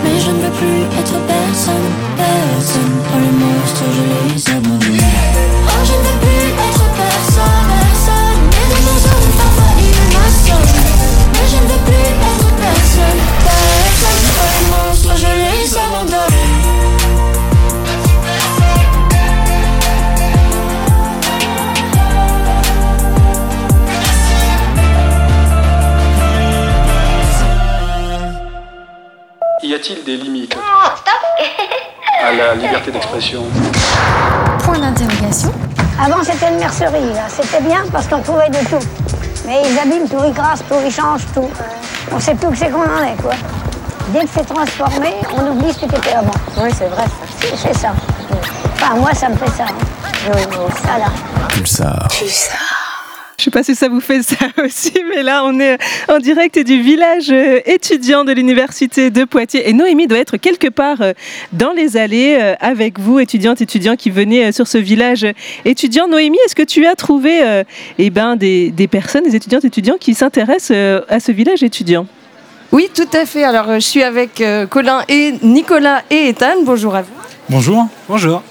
[0.02, 2.94] Mais je ne veux plus être personne, personne.
[3.12, 4.02] Oh, les monstres, je
[4.34, 6.19] les abandonne.
[29.80, 30.54] A-t-il des limites
[32.22, 33.44] à la liberté d'expression
[34.62, 35.50] Point d'interrogation.
[35.98, 37.22] Avant, c'était une mercerie, là.
[37.28, 38.84] C'était bien parce qu'on trouvait de tout.
[39.46, 41.48] Mais ils abîment tout, ils crassent tout, ils changent tout.
[42.12, 43.32] On sait plus où c'est qu'on en est, quoi.
[44.08, 46.30] Dès que c'est transformé, on oublie ce que c'était avant.
[46.58, 47.46] Oui, c'est vrai, ça.
[47.56, 47.92] C'est ça.
[48.74, 49.64] Enfin, moi, ça me fait ça.
[49.64, 50.30] hein.
[50.34, 50.42] Oui,
[50.82, 51.06] Ça, là.
[51.48, 52.08] Pulsar.
[53.40, 55.78] Je sais pas si ça vous fait ça aussi, mais là on est
[56.10, 60.68] en direct du village euh, étudiant de l'université de Poitiers et Noémie doit être quelque
[60.68, 61.14] part euh,
[61.54, 65.26] dans les allées euh, avec vous, étudiantes, étudiants qui euh, sur ce village
[65.64, 66.06] étudiant.
[66.06, 67.64] Noémie, est-ce que tu as trouvé euh,
[67.96, 70.76] eh ben, des, des personnes, des étudiantes, étudiants qui s'intéressent
[71.08, 72.06] à ce village étudiant?
[72.72, 73.44] Oui, tout à fait.
[73.44, 76.62] Alors, je suis avec Colin et Nicolas et Ethan.
[76.62, 77.12] Bonjour à vous.
[77.48, 77.86] Bonjour.
[78.06, 78.42] Bonjour.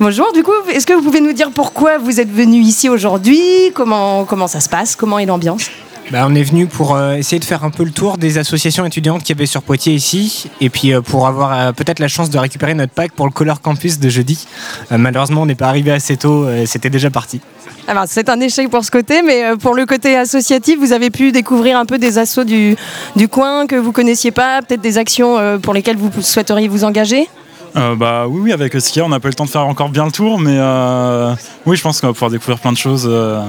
[0.00, 3.40] Bonjour, du coup, est-ce que vous pouvez nous dire pourquoi vous êtes venu ici aujourd'hui?
[3.74, 4.96] Comment, comment ça se passe?
[4.96, 5.70] Comment est l'ambiance?
[6.10, 8.86] Bah, on est venu pour euh, essayer de faire un peu le tour des associations
[8.86, 12.08] étudiantes qu'il y avait sur Poitiers ici, et puis euh, pour avoir euh, peut-être la
[12.08, 14.46] chance de récupérer notre pack pour le Color Campus de jeudi.
[14.90, 17.42] Malheureusement, on n'est pas arrivé assez tôt, c'était déjà parti.
[17.86, 21.30] Alors, c'est un échec pour ce côté, mais pour le côté associatif, vous avez pu
[21.30, 22.74] découvrir un peu des assos du,
[23.16, 27.28] du coin que vous connaissiez pas, peut-être des actions pour lesquelles vous souhaiteriez vous engager?
[27.76, 29.88] Euh, bah oui, oui, avec Skia, on n'a pas eu le temps de faire encore
[29.88, 31.34] bien le tour, mais euh,
[31.66, 33.40] oui, je pense qu'on va pouvoir découvrir plein de choses, euh,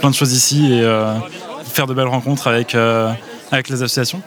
[0.00, 1.14] plein de choses ici et euh,
[1.64, 3.12] faire de belles rencontres avec, euh,
[3.52, 4.22] avec les associations.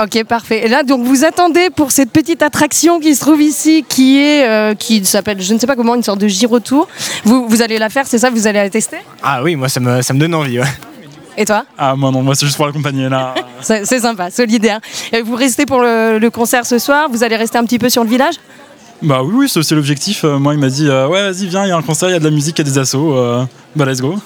[0.00, 0.66] Ok, parfait.
[0.66, 4.46] Et là, donc, vous attendez pour cette petite attraction qui se trouve ici, qui est,
[4.46, 6.86] euh, qui s'appelle, je ne sais pas comment, une sorte de gyrotour.
[7.24, 8.98] Vous, vous allez la faire, c'est ça Vous allez la tester?
[9.22, 10.60] Ah oui, moi ça me, ça me donne envie.
[10.60, 10.66] Ouais.
[11.38, 11.64] Et toi?
[11.78, 13.34] Ah moi non, moi c'est juste pour l'accompagner là.
[13.60, 14.80] C'est c'est sympa, solidaire.
[15.12, 17.88] Et vous restez pour le, le concert ce soir Vous allez rester un petit peu
[17.90, 18.36] sur le village?
[19.02, 20.24] Bah oui, oui, c'est aussi l'objectif.
[20.24, 22.12] Euh, moi, il m'a dit, euh, ouais, vas-y, viens, il y a un concert, il
[22.12, 23.14] y a de la musique, il y a des assos.
[23.14, 23.44] euh,
[23.74, 24.16] bah let's go.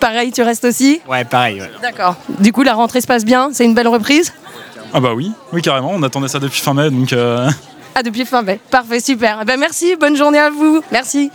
[0.00, 1.60] Pareil, tu restes aussi Ouais, pareil.
[1.60, 1.70] ouais.
[1.82, 2.14] D'accord.
[2.38, 4.32] Du coup, la rentrée se passe bien C'est une belle reprise
[4.94, 7.12] Ah bah oui, oui carrément, on attendait ça depuis fin mai, donc...
[7.12, 7.50] euh,
[7.96, 8.60] Ah, depuis fin mai.
[8.70, 9.40] Parfait, super.
[9.42, 10.82] Eh Ben, merci, bonne journée à vous.
[10.92, 11.32] Merci.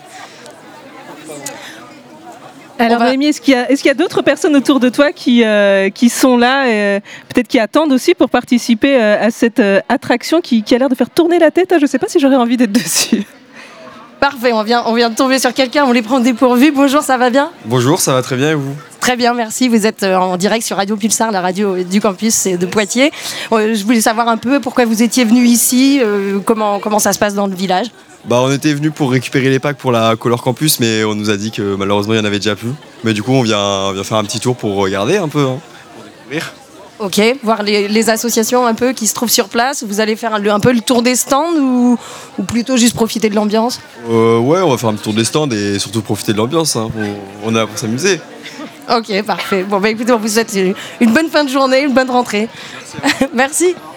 [2.80, 5.12] Alors, Noémie, est-ce qu'il y a, est-ce qu'il y a d'autres personnes autour de toi
[5.12, 7.00] qui, euh, qui sont là, et, euh,
[7.30, 10.90] peut-être qui attendent aussi pour participer euh, à cette euh, attraction qui, qui a l'air
[10.90, 11.72] de faire tourner la tête?
[11.72, 13.24] Hein Je ne sais pas si j'aurais envie d'être dessus.
[14.20, 16.72] Parfait, on vient, on vient de tomber sur quelqu'un, on les prend dépourvus.
[16.72, 17.52] Bonjour, ça va bien?
[17.66, 18.74] Bonjour, ça va très bien et vous?
[19.02, 19.68] Très bien, merci.
[19.68, 23.12] Vous êtes en direct sur Radio Pulsar, la radio du campus de Poitiers.
[23.52, 26.02] Je voulais savoir un peu pourquoi vous étiez venu ici,
[26.46, 27.88] comment, comment ça se passe dans le village?
[28.26, 31.30] Bah on était venu pour récupérer les packs pour la Color Campus mais on nous
[31.30, 32.72] a dit que malheureusement il y en avait déjà plus.
[33.04, 35.42] Mais du coup on vient, on vient faire un petit tour pour regarder un peu.
[35.46, 35.60] hein,
[35.96, 36.54] pour découvrir.
[37.00, 39.84] Ok, voir les, les associations un peu qui se trouvent sur place.
[39.84, 41.98] Vous allez faire un peu le tour des stands ou,
[42.38, 43.82] ou plutôt juste profiter de l'ambiance?
[44.10, 46.78] Euh, ouais on va faire un petit tour des stands et surtout profiter de l'ambiance.
[46.78, 48.22] hein, on, on est là pour s'amuser.
[48.90, 49.64] Ok, parfait.
[49.64, 52.48] Bon, bah écoutez, on vous souhaite une- une bonne fin de journée, une bonne rentrée.
[53.34, 53.76] Merci.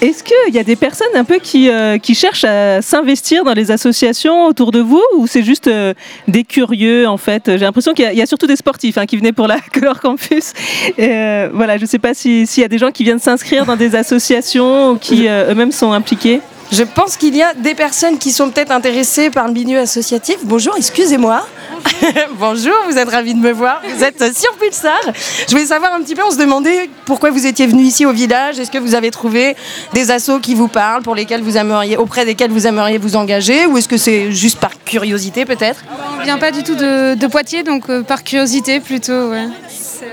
[0.00, 3.52] Est-ce qu'il y a des personnes un peu qui, euh, qui cherchent à s'investir dans
[3.52, 5.92] les associations autour de vous ou c'est juste euh,
[6.28, 7.44] des curieux en fait?
[7.46, 10.52] J'ai l'impression qu'il y, a- surtout des sportifs hein, qui venaient pour la Color Campus.
[10.98, 13.66] Euh, voilà, je ne sais pas si- s'il y a des gens qui viennent s'inscrire
[13.66, 16.40] dans des associations ou qui eux-mêmes sont impliqués.
[16.70, 20.36] Je pense qu'il y a des personnes qui sont peut-être intéressées par le milieu associatif.
[20.42, 21.46] Bonjour, excusez-moi.
[22.38, 23.80] Bonjour, vous êtes ravis de me voir.
[23.96, 24.98] Vous êtes sur Pulsar.
[25.46, 28.12] Je voulais savoir un petit peu, on se demandait pourquoi vous étiez venu ici au
[28.12, 28.58] village.
[28.58, 29.56] Est-ce que vous avez trouvé
[29.94, 33.64] des assos qui vous parlent, pour lesquels vous aimeriez, auprès desquels vous aimeriez vous engager
[33.64, 35.80] Ou est-ce que c'est juste par curiosité peut-être?
[36.20, 39.30] On vient pas du tout de, de Poitiers, donc euh, par curiosité plutôt.
[39.30, 39.46] Ouais.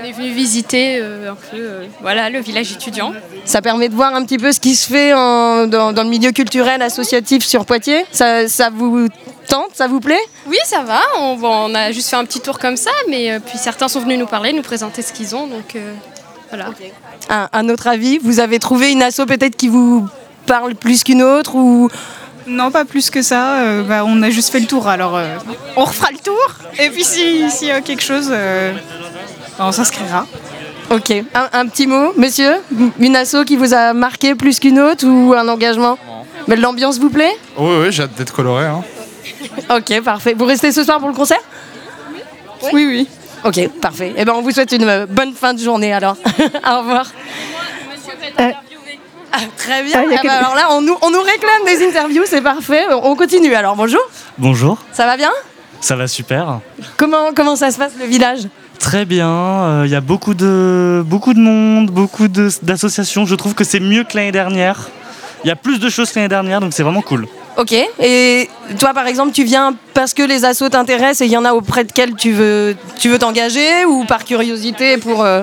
[0.02, 3.12] On est venu visiter euh, un peu euh, voilà, le village étudiant.
[3.44, 6.08] Ça permet de voir un petit peu ce qui se fait en- dans, dans le
[6.08, 6.45] milieu culturel
[6.82, 8.04] associatif sur Poitiers.
[8.12, 9.08] Ça, ça vous
[9.48, 10.20] tente, ça vous plaît?
[10.46, 11.00] Oui, ça va.
[11.18, 13.88] On, bon, on a juste fait un petit tour comme ça, mais euh, puis certains
[13.88, 15.46] sont venus nous parler, nous présenter ce qu'ils ont.
[15.46, 15.92] Donc euh,
[16.50, 16.66] voilà.
[17.30, 20.06] un, un autre avis Vous avez trouvé une asso peut-être qui vous
[20.46, 21.88] parle plus qu'une autre ou?
[22.46, 23.58] Non, pas plus que ça.
[23.60, 25.36] euh, bah, on a juste fait le tour, alors euh,
[25.76, 26.38] on refera le tour.
[26.78, 28.72] Et puis si- s'il y a quelque chose, euh,
[29.58, 30.26] on s'inscrira.
[30.90, 32.54] Ok, un, un petit mot, monsieur
[33.00, 35.98] Une asso qui vous a marqué plus qu'une autre ou un engagement
[36.46, 38.66] Mais l'ambiance vous plaît Oui, oui, j'ai hâte d'être coloré.
[38.66, 38.82] hein.
[39.70, 40.34] Ok, parfait.
[40.36, 41.40] Vous restez ce soir pour le concert
[42.72, 43.08] Oui, oui.
[43.44, 44.14] Ok, parfait.
[44.16, 46.16] Eh ben, on vous souhaite une euh, bonne fin de journée alors.
[46.70, 47.06] Au revoir.
[48.38, 50.04] Ah, très bien.
[50.08, 52.84] Ah, Ah bah, alors là, on nous, on nous réclame des interviews, c'est parfait.
[53.02, 53.74] On continue alors.
[53.76, 54.00] Bonjour.
[54.38, 55.32] Bonjour, Ça va bien
[55.78, 56.60] ça va super.
[56.96, 58.40] comment, comment ça se passe le village?
[58.78, 63.26] Très bien, euh, il y a beaucoup de, beaucoup de monde, beaucoup de- d'associations.
[63.26, 64.88] Je trouve que c'est mieux que l'année dernière.
[65.44, 67.26] Il y a plus de choses que l'année dernière, donc c'est vraiment cool.
[67.56, 67.72] Ok.
[68.00, 68.48] Et
[68.78, 71.52] toi, par exemple, tu viens parce que les assos t'intéressent et il y en a
[71.52, 75.24] auprès desquels tu veux tu veux t'engager ou par curiosité pour.
[75.24, 75.42] euh,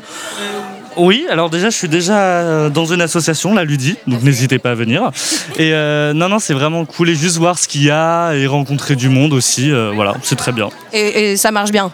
[0.97, 4.71] Oui, alors déjà, je suis déjà euh, dans une association, la Ludi, donc n'hésitez pas
[4.71, 5.09] à venir.
[5.57, 8.45] Et euh, non, non, c'est vraiment cool et juste voir ce qu'il y a et
[8.47, 9.71] rencontrer du monde aussi.
[9.71, 10.69] euh, voilà, c'est très bien.
[10.91, 11.91] et, et ça marche bien.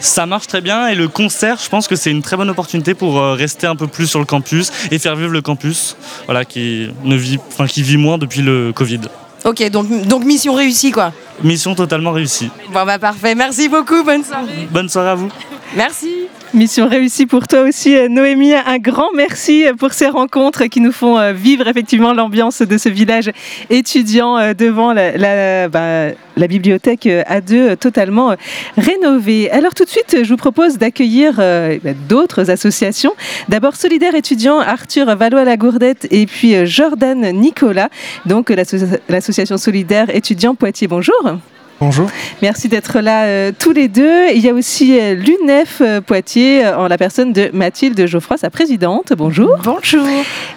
[0.00, 2.94] Ça marche très bien et le concert, je pense que c'est une très bonne opportunité
[2.94, 5.96] pour rester un peu plus sur le campus et faire vivre le campus,
[6.26, 9.00] voilà, qui ne vit, enfin, qui vit moins depuis le Covid.
[9.44, 11.12] Ok, donc, donc mission réussie quoi.
[11.42, 12.50] Mission totalement réussie.
[12.72, 13.34] Bon bah parfait.
[13.34, 14.02] Merci beaucoup.
[14.04, 14.68] Bonne soirée.
[14.70, 15.28] Bonne soirée à vous.
[15.76, 16.28] Merci.
[16.54, 18.54] Mission réussie pour toi aussi, euh, Noémie.
[18.54, 22.88] Un grand merci pour ces rencontres qui nous font euh, vivre effectivement l'ambiance de ce
[22.88, 23.30] village
[23.68, 26.12] étudiant euh, devant la, bah,
[26.48, 28.36] bibliothèque A2 euh, totalement euh,
[28.78, 29.50] rénovée.
[29.50, 33.12] Alors tout de suite, je vous propose d'accueillir euh, bah, d'autres associations.
[33.50, 37.90] D'abord Solidaire étudiant Arthur Valois-Lagourdette et puis euh, Jordan Nicolas,
[38.24, 40.88] donc euh, l'asso- l'association Solidaire étudiant Poitiers.
[40.88, 41.14] Bonjour.
[41.80, 42.08] Bonjour.
[42.42, 44.30] Merci d'être là euh, tous les deux.
[44.34, 48.36] Il y a aussi euh, l'UNEF euh, Poitiers euh, en la personne de Mathilde Geoffroy,
[48.36, 49.12] sa présidente.
[49.16, 49.56] Bonjour.
[49.62, 50.04] Bonjour.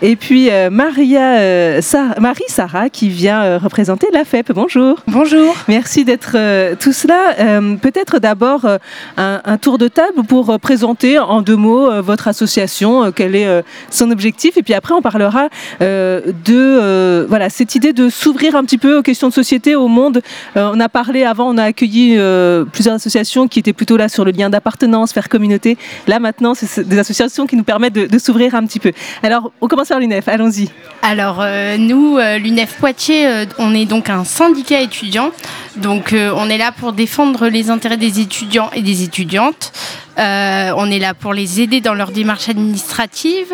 [0.01, 4.51] Et puis euh, Maria, euh, Sa- Marie Sarah qui vient euh, représenter la FEP.
[4.51, 4.97] Bonjour.
[5.05, 5.53] Bonjour.
[5.67, 7.35] Merci d'être euh, tous là.
[7.39, 8.77] Euh, Peut-être d'abord euh,
[9.17, 13.11] un, un tour de table pour euh, présenter en deux mots euh, votre association, euh,
[13.15, 13.61] quel est euh,
[13.91, 14.57] son objectif.
[14.57, 15.49] Et puis après, on parlera
[15.83, 19.75] euh, de euh, voilà, cette idée de s'ouvrir un petit peu aux questions de société,
[19.75, 20.23] au monde.
[20.57, 24.09] Euh, on a parlé avant, on a accueilli euh, plusieurs associations qui étaient plutôt là
[24.09, 25.77] sur le lien d'appartenance, faire communauté.
[26.07, 28.91] Là maintenant, c'est des associations qui nous permettent de, s'ouvrir un petit peu.
[29.23, 30.69] Alors, on commence par l'UNEF, allons-y.
[31.01, 35.31] Alors euh, nous, euh, l'UNEF Poitiers, on est donc un syndicat étudiant.
[35.75, 39.71] Donc on est là pour défendre les intérêts des étudiants et des étudiantes.
[40.17, 43.47] On est là pour les aider dans leur démarche administrative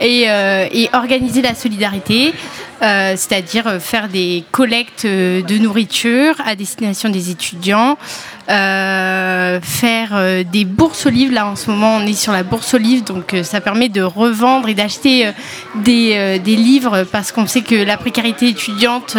[0.00, 2.32] et organiser la solidarité,
[2.82, 7.96] euh, c'est-à-dire euh, faire des collectes euh, de nourriture à destination des étudiants,
[8.48, 11.32] faire des bourses aux livres.
[11.34, 14.02] Là, en ce moment, on est sur la bourse aux livres, donc ça permet de
[14.02, 15.32] revendre et d'acheter
[15.74, 19.16] des, des livres parce qu'on sait que la précarité étudiante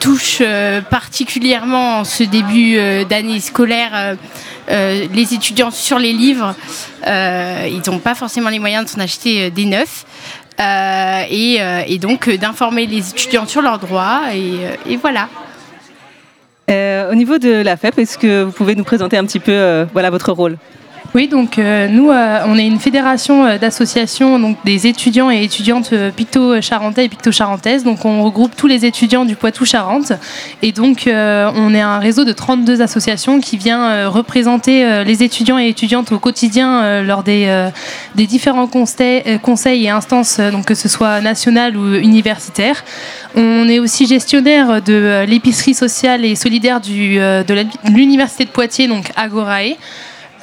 [0.00, 0.42] touche
[0.90, 4.16] particulièrement en ce début d'année scolaire
[4.68, 6.56] les étudiants sur les livres.
[7.06, 10.04] Ils n'ont pas forcément les moyens de s'en acheter des neufs.
[10.60, 15.28] Euh, et, euh, et donc euh, d'informer les étudiants sur leurs droits et, voilà.
[17.10, 20.10] Au niveau de la FEP, est-ce que vous pouvez nous présenter un petit peu voilà,
[20.10, 20.58] votre rôle?
[21.14, 25.94] Oui, donc euh, nous, euh, on est une fédération euh, d'associations des étudiants et étudiantes
[26.14, 27.82] picto-charentais et picto-charentaises.
[27.82, 30.12] Donc on regroupe tous les étudiants du Poitou-Charentes.
[30.60, 35.68] Et donc on est un réseau de 32 associations qui vient représenter les étudiants et
[35.68, 37.68] étudiantes au quotidien lors des,
[38.14, 42.84] des différents conseils, et instances, donc que ce soit national ou universitaire.
[43.34, 49.76] On est aussi gestionnaire de l'épicerie sociale et solidaire de l'université de Poitiers, donc Agorae.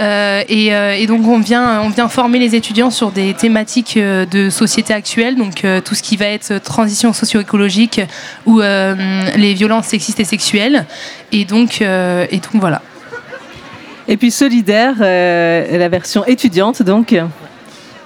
[0.02, 3.96] Euh, et, euh, et donc on vient, on vient former les étudiants sur des thématiques
[3.96, 8.02] euh, de société actuelle, donc euh, tout ce qui va être transition socio-écologique
[8.46, 8.94] ou euh,
[9.38, 10.86] les violences sexistes et sexuelles.
[11.32, 12.82] Et donc, euh, et donc voilà.
[14.08, 17.16] Et puis Solidaire, euh, la version étudiante, donc.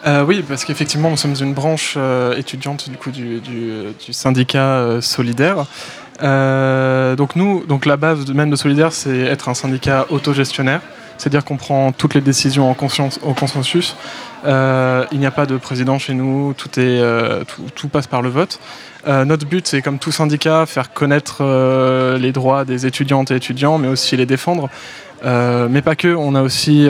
[0.08, 4.14] Euh, oui, parce qu'effectivement, nous sommes une branche euh, étudiante du, coup, du, du- du
[4.14, 5.66] syndicat euh, solidaire.
[6.22, 10.82] Euh, donc nous, donc la base même de solidaire, c'est être un syndicat autogestionnaire,
[11.20, 13.95] c'est-à-dire qu'on prend toutes les décisions en conscience, au consensus.
[14.45, 17.43] Euh, il n'y a pas de président chez nous, tout, est, euh,
[17.76, 18.59] tout, passe par le vote.
[19.05, 21.43] Euh, notre but, c'est comme tout syndicat, faire connaître
[22.17, 24.70] les droits des étudiantes et étudiants, mais aussi les défendre.
[25.24, 26.88] Mais pas que, on a aussi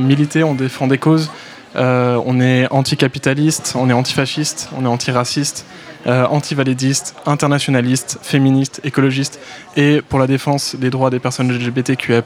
[0.00, 1.30] milité, on défend des causes.
[1.74, 5.66] On est anticapitaliste, on est antifasciste, on est antiraciste,
[6.06, 9.38] antivalidiste, internationaliste, féministe, écologiste
[9.76, 12.22] et pour la défense des droits des personnes LGBTQIA+.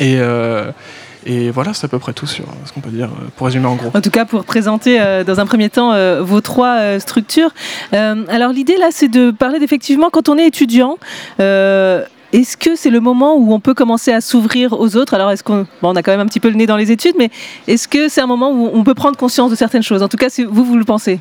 [0.00, 0.70] Et, euh,
[1.24, 3.66] et voilà, c'est à peu près tout sur ce qu'on peut dire euh, pour résumer
[3.66, 3.90] en gros.
[3.94, 7.50] En tout cas, pour présenter euh, dans un premier temps euh, vos trois euh, structures.
[7.92, 10.98] Euh, alors l'idée là, c'est de parler d'effectivement quand on est étudiant.
[11.40, 15.12] euh, est-ce que c'est le moment où on peut commencer à s'ouvrir aux autres?
[15.12, 16.90] Alors, est-ce qu'on bon, on a quand même un petit peu le nez dans les
[16.90, 17.30] études, mais
[17.68, 20.02] est-ce que c'est un moment où on peut prendre conscience de certaines choses?
[20.02, 21.20] En tout cas, vous, vous le pensez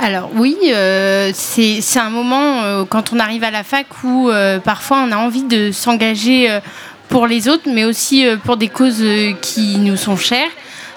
[0.00, 4.30] Alors oui, euh, c'est c'est un moment euh, quand on arrive à la fac où
[4.30, 6.60] euh, parfois on a envie de s'engager euh,
[7.12, 10.50] pour les autres, mais aussi euh, pour des causes euh, qui nous sont chères.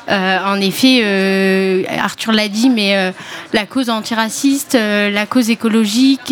[0.07, 3.11] Euh, en effet, Arthur l'a dit, mais
[3.53, 6.31] la cause antiraciste, la cause écologique,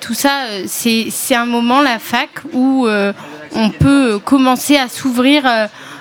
[0.00, 2.86] tout ça, c'est un moment, la fac, où
[3.54, 5.46] on peut commencer à s'ouvrir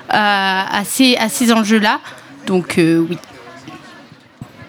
[0.09, 2.01] à, à ces, à ces enjeux-là.
[2.45, 3.17] Donc oui.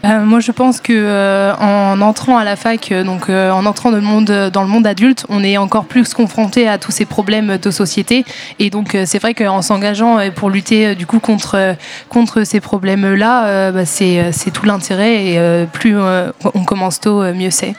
[0.04, 3.66] Euh, moi, je pense que euh, en entrant à la fac, euh, donc euh, en
[3.66, 6.90] entrant dans le monde, dans le monde adulte, on est encore plus confronté à tous
[6.90, 8.24] ces problèmes de société.
[8.58, 11.74] Et donc, euh, c'est vrai qu'en s'engageant euh, pour lutter euh, du coup contre euh,
[12.08, 15.26] contre ces problèmes-là, euh, bah, c'est euh, tout l'intérêt.
[15.26, 17.74] Et euh, plus euh, on commence tôt, euh, mieux c'est.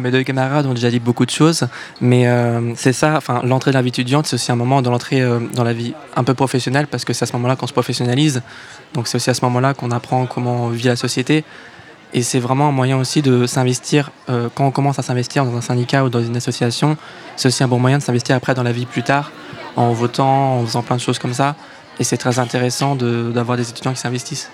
[0.00, 1.66] Mes deux camarades ont déjà dit beaucoup de choses,
[2.00, 4.88] mais euh, c'est ça, enfin, l'entrée de la vie étudiante, c'est aussi un moment de
[4.88, 7.66] l'entrée euh, dans la vie un peu professionnelle, parce que c'est à ce moment-là qu'on
[7.66, 8.42] se professionnalise.
[8.94, 11.44] Donc c'est aussi à ce moment-là qu'on apprend comment vit la société.
[12.14, 15.56] Et c'est vraiment un moyen aussi de s'investir, euh, quand on commence à s'investir dans
[15.56, 16.96] un syndicat ou dans une association,
[17.36, 19.30] c'est aussi un bon moyen de s'investir après dans la vie plus tard,
[19.76, 21.54] en votant, en faisant plein de choses comme ça.
[22.00, 24.50] et c'est très intéressant d'avoir des étudiants qui s'investissent.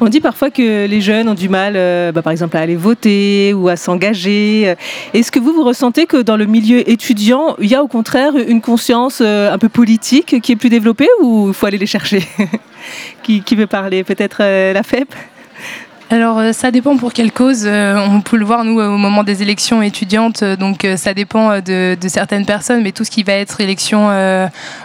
[0.00, 2.76] On dit parfois que les jeunes ont du mal, euh, bah, par exemple, à aller
[2.76, 4.74] voter ou à s'engager.
[5.14, 8.36] Est-ce que vous, vous ressentez que dans le milieu étudiant, il y a au contraire
[8.36, 11.86] une conscience euh, un peu politique qui est plus développée ou il faut aller les
[11.86, 12.22] chercher
[13.22, 15.14] qui, veut parler Peut-être euh, la FEP
[16.12, 17.64] alors euh, ça dépend pour quelle cause.
[17.64, 21.60] Euh, on peut le voir nous au moment des élections étudiantes, euh, donc ça dépend
[21.60, 24.08] de, certaines personnes, mais tout ce qui va être élection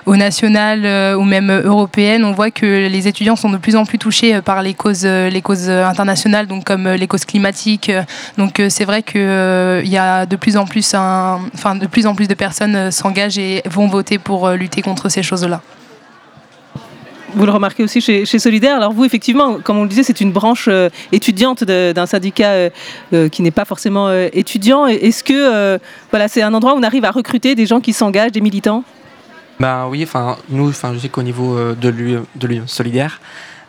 [0.05, 3.97] au national ou même européenne, on voit que les étudiants sont de plus en plus
[3.97, 7.91] touchés par les causes, les causes internationales, donc comme les causes climatiques.
[8.37, 9.19] Donc c'est vrai qu'il
[9.89, 13.61] y a de plus en plus, enfin de plus en plus de personnes s'engagent et
[13.65, 15.61] vont voter pour lutter contre ces choses-là
[17.33, 18.77] vous le remarquez aussi chez, Solidaire.
[18.77, 22.69] Alors vous, effectivement, comme on le disait, c'est une branche euh, étudiante d'un syndicat euh,
[23.13, 24.85] euh, qui n'est pas forcément étudiant.
[24.85, 25.79] Est-ce que
[26.11, 28.83] voilà, c'est un endroit où on arrive à recruter des gens qui s'engagent, des militants?
[29.59, 31.89] Ben oui, enfin nous, enfin je sais qu'au niveau de
[32.47, 33.19] l'Union Solidaire.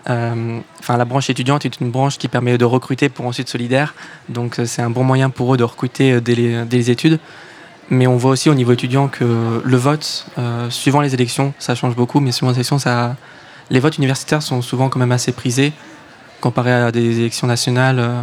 [0.06, 3.94] Enfin, la branche étudiante est une branche qui permet de recruter pour ensuite solidaire.
[4.28, 7.18] Donc, c'est un bon moyen pour eux de recruter dès les, études.
[7.90, 10.26] Mais on voit aussi au niveau étudiant que le vote,
[10.70, 13.16] suivant les élections, ça change beaucoup, mais suivant les élections, ça,
[13.70, 15.72] les votes universitaires sont souvent quand même assez prisés
[16.40, 18.22] comparé à des élections nationales euh,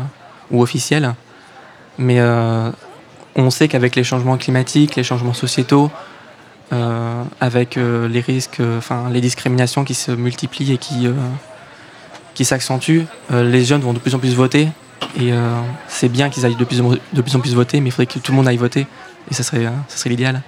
[0.52, 1.14] ou officielles.
[1.98, 2.72] Mais euh,
[3.36, 5.92] on sait qu'avec les changements climatiques, les changements sociétaux,
[6.74, 13.82] euh, avec les risques, enfin les discriminations qui se multiplient et qui, s'accentuent, les jeunes
[13.82, 14.70] vont de plus en plus voter.
[15.20, 15.32] Et
[15.88, 18.38] c'est bien qu'ils aillent de plus, en, plus voter, mais il faudrait que tout le
[18.38, 18.88] monde aille voter.
[19.30, 19.54] Et ça ça
[19.88, 20.42] serait l'idéal.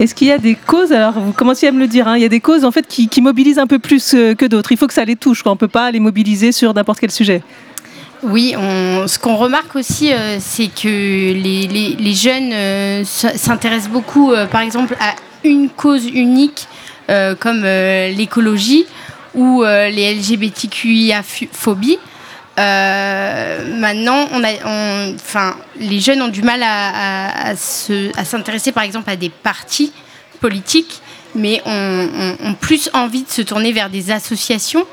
[0.00, 2.22] Est-ce qu'il y a des causes, alors vous commenciez à me le dire, hein, il
[2.22, 4.72] y a des causes en fait qui, mobilisent un peu plus euh, que d'autres.
[4.72, 7.10] Il faut que ça les touche, on ne peut pas les mobiliser sur n'importe quel
[7.10, 7.42] sujet.
[8.22, 14.96] Oui, ce qu'on remarque aussi, euh, c'est que les, jeunes euh, s'intéressent beaucoup, par exemple,
[15.00, 16.66] à une cause unique
[17.40, 18.86] comme l'écologie
[19.34, 21.98] ou les LGBTQIA-phobies.
[22.60, 29.30] Maintenant, on a, enfin, les jeunes ont du mal à, s'intéresser, par exemple, à des
[29.30, 29.92] partis
[30.40, 31.00] politiques,
[31.34, 34.86] mais ont, plus envie de se tourner vers des associations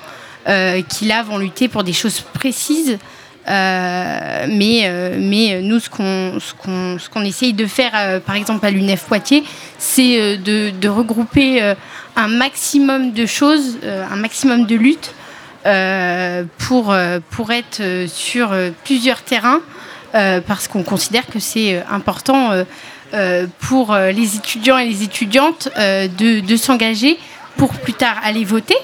[0.48, 2.98] euh, qui, là, vont lutter pour des choses précises.
[3.50, 9.44] Euh, mais, euh, mais nous, ce qu'on essaye de faire, par exemple, à l'UNEF Poitiers,
[9.78, 11.74] c'est de, regrouper
[12.16, 15.14] un maximum de choses, un maximum de luttes
[16.58, 16.96] pour,
[17.32, 19.62] pour être sur plusieurs terrains
[20.16, 22.52] euh, parce qu'on considère que c'est euh, important
[23.14, 27.18] euh, pour les étudiants et les étudiantes de, s'engager
[27.58, 28.76] pour plus tard aller voter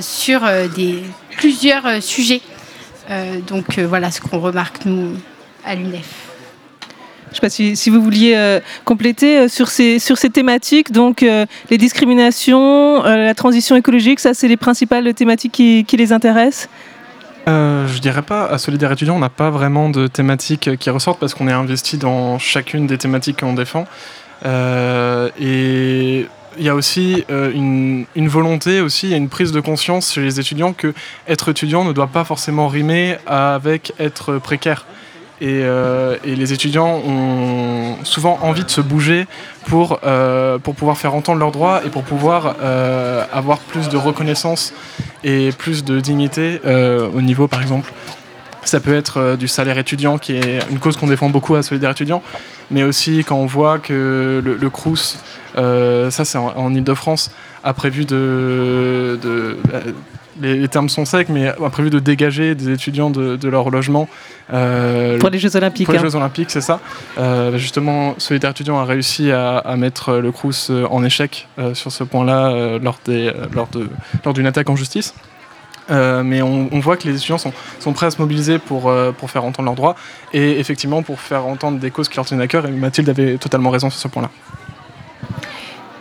[0.00, 0.40] sur
[0.74, 1.02] des,
[1.36, 2.40] plusieurs sujets.
[3.46, 5.14] donc voilà ce qu'on remarque nous
[5.64, 6.21] à l'UNEF.
[7.32, 10.92] Je ne sais pas si, vous vouliez compléter sur, ces, sur ces thématiques.
[10.92, 16.68] Donc, les discriminations, la transition écologique, ça, c'est les principales thématiques qui, les intéressent
[17.48, 21.18] euh, je dirais pas, à Solidaire étudiant, on n'a pas vraiment de thématiques qui ressortent
[21.18, 23.86] parce qu'on est investi dans chacune des thématiques qu'on défend.
[24.44, 26.26] Euh, et
[26.58, 30.38] il y a aussi euh, une, volonté, aussi, il une prise de conscience chez les
[30.38, 30.94] étudiants que
[31.26, 34.86] être étudiant ne doit pas forcément rimer avec être précaire.
[35.42, 39.26] Euh, et, les étudiants ont souvent envie de se bouger
[39.66, 43.96] pour, euh, pour pouvoir faire entendre leurs droits et pour pouvoir euh, avoir plus de
[43.96, 44.72] reconnaissance
[45.24, 47.92] et plus de dignité au niveau, par exemple,
[48.64, 51.90] ça peut être du salaire étudiant, qui est une cause qu'on défend beaucoup à Solidaire
[51.90, 52.22] étudiant,
[52.70, 55.18] mais aussi quand on voit que le, Crous,
[55.54, 57.30] ça c'est en, Ile-de-France,
[57.64, 59.18] a prévu de
[60.40, 64.08] les, termes sont secs, mais a prévu de dégager des étudiants de, leur logement.
[64.52, 65.86] Euh, pour les Jeux Olympiques.
[65.86, 66.04] Pour les hein.
[66.04, 66.80] Jeux Olympiques, c'est ça.
[67.18, 72.04] Euh, justement, Solidaire étudiant a réussi à, mettre le Crous euh, en échec sur ce
[72.04, 72.98] point-là lors,
[73.52, 73.68] lors,
[74.24, 75.14] lors d'une attaque en justice.
[75.90, 79.44] mais on, voit que les étudiants sont, sont prêts à se mobiliser pour, pour faire
[79.44, 79.96] entendre leurs droits
[80.32, 82.66] et effectivement pour faire entendre des causes qui leur tiennent à cœur.
[82.66, 84.30] Et Mathilde avait totalement raison sur ce point-là.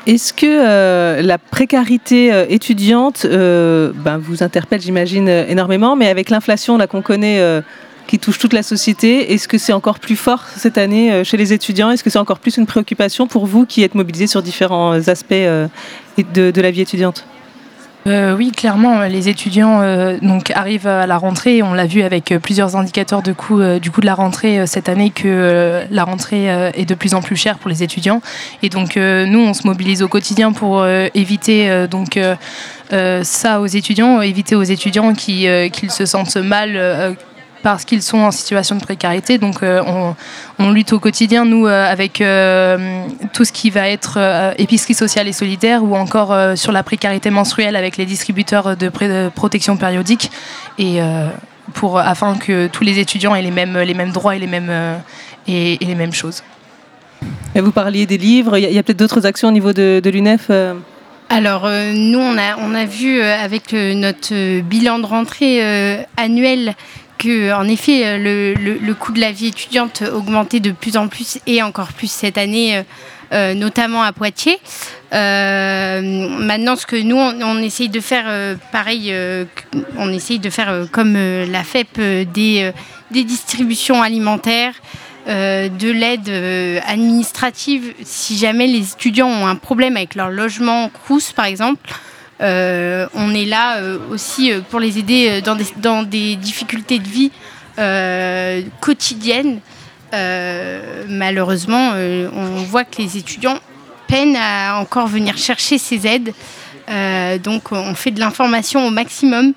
[0.07, 6.29] Est-ce que euh, la précarité euh, étudiante euh, ben, vous interpelle, j'imagine, énormément, mais avec
[6.31, 7.61] l'inflation qu'on connaît,
[8.07, 11.53] qui touche toute la société, est-ce que c'est encore plus fort cette année chez les
[11.53, 11.91] étudiants?
[11.91, 15.33] Est-ce que c'est encore plus une préoccupation pour vous qui êtes mobilisés sur différents aspects
[15.33, 17.25] de la vie étudiante?
[18.07, 20.17] Euh, oui, clairement, les étudiants euh,
[20.55, 21.61] arrivent à la rentrée.
[21.61, 24.89] On l'a vu avec euh, plusieurs indicateurs de coût, du coût de la rentrée cette
[24.89, 28.21] année que la rentrée est de plus en plus chère pour les étudiants.
[28.63, 32.19] Et donc nous, on se mobilise au quotidien pour éviter donc
[33.23, 37.15] ça aux étudiants, éviter aux étudiants qui qu'ils se sentent mal
[37.63, 39.38] parce qu'ils sont en situation de précarité.
[39.38, 40.15] Donc on,
[40.59, 42.13] on, lutte au quotidien, nous, avec
[43.33, 44.19] tout ce qui va être
[44.57, 49.29] épicerie sociale et solidaire ou encore sur la précarité menstruelle avec les distributeurs de, de
[49.33, 50.31] protection périodique.
[50.77, 50.99] Et
[51.73, 54.71] pour, afin que tous les étudiants aient les mêmes, les mêmes droits et les mêmes,
[55.47, 56.43] et, et les mêmes choses.
[57.55, 60.09] Et vous parliez des livres, il y a, peut-être d'autres actions au niveau de, de
[60.09, 60.73] l'UNEF euh?
[61.29, 66.75] Alors, euh, nous, on a, on a vu euh, avec notre bilan de rentrée annuel
[67.26, 71.61] en effet, le, le, coût de la vie étudiante augmentait de plus en plus et
[71.61, 72.84] encore plus cette année,
[73.31, 74.60] notamment à Poitiers.
[75.11, 79.14] maintenant, ce que nous, on, essaye de faire, pareil,
[79.98, 82.73] on essaye de faire comme la FEP, des,
[83.11, 84.73] distributions alimentaires.
[85.27, 90.89] Euh, de l'aide euh, administrative si jamais les étudiants ont un problème avec leur logement
[90.89, 91.93] Crous par exemple.
[92.41, 97.31] Euh, on est là aussi pour les aider dans des, difficultés de vie
[98.80, 99.59] quotidiennes.
[101.07, 103.59] malheureusement, on voit que les étudiants
[104.07, 106.34] peinent à encore venir chercher ces aides.
[107.43, 109.53] donc on fait de l'information au maximum.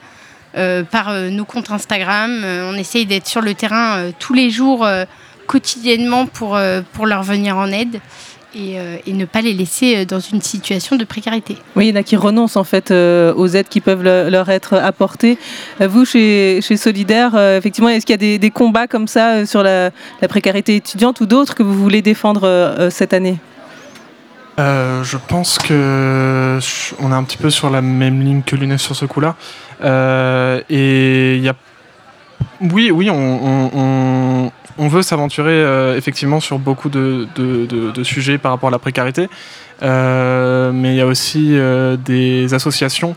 [0.90, 2.44] par nos comptes Instagram.
[2.44, 4.86] on essaye d'être sur le terrain tous les jours
[5.46, 8.00] quotidiennement euh, pour leur venir en aide.
[8.56, 11.56] Et, euh, et, ne pas les laisser euh, dans une situation de précarité.
[11.74, 14.74] Oui, il y en a qui renoncent en fait aux aides qui peuvent leur être
[14.74, 15.38] apportées.
[15.80, 19.62] Vous, chez, chez Solidaire, effectivement, est-ce qu'il y a des, des, combats comme ça sur
[19.62, 19.90] la,
[20.20, 23.38] la précarité étudiante ou d'autres que vous voulez défendre cette année?
[24.58, 26.58] Je pense que
[27.00, 29.36] on est un petit peu sur la même ligne que l'UNEF sur ce coup-là.
[30.70, 31.54] et il y a
[32.60, 37.26] oui, oui, on, on, on, on veut s'aventurer euh, effectivement sur beaucoup de,
[38.02, 39.28] sujets par rapport à la précarité,
[39.82, 43.16] euh, mais il y a aussi euh, des associations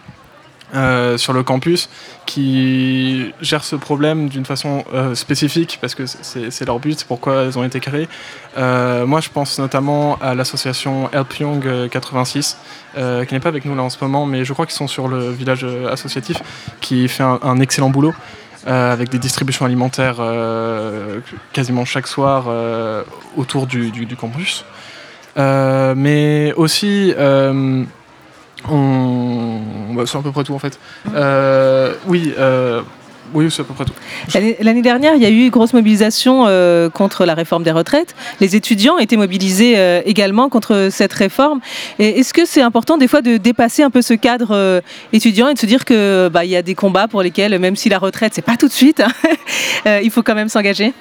[1.16, 1.90] sur le campus
[2.26, 7.58] qui gèrent ce problème d'une façon spécifique parce que c'est leur but, c'est pourquoi elles
[7.58, 8.10] ont été créées.
[8.58, 12.58] Moi, je pense notamment à l'association Help Young 86,
[12.96, 15.08] qui n'est pas avec nous là en ce moment, mais je crois qu'ils sont sur
[15.08, 16.36] le village associatif,
[16.82, 18.14] qui fait un excellent boulot.
[18.68, 21.22] Euh, avec des distributions alimentaires euh,
[21.54, 23.02] quasiment chaque soir euh,
[23.38, 24.66] autour du, campus.
[25.38, 27.86] mais aussi, on...
[29.94, 30.78] Bah, c'est à peu près tout en fait.
[32.08, 32.34] oui.
[33.34, 33.94] Oui, c'est à peu près tout.
[34.62, 38.16] L'année dernière, il y a eu une grosse mobilisation euh, contre la réforme des retraites.
[38.40, 41.60] Les étudiants étaient mobilisés euh, également contre cette réforme.
[42.00, 44.82] Est-ce que c'est important des fois de dépasser un peu ce cadre euh,
[45.12, 47.76] étudiant et de se dire que bah, il y a des combats pour lesquels, même
[47.76, 50.94] si la retraite c'est pas tout de suite, hein, il faut quand même s'engager?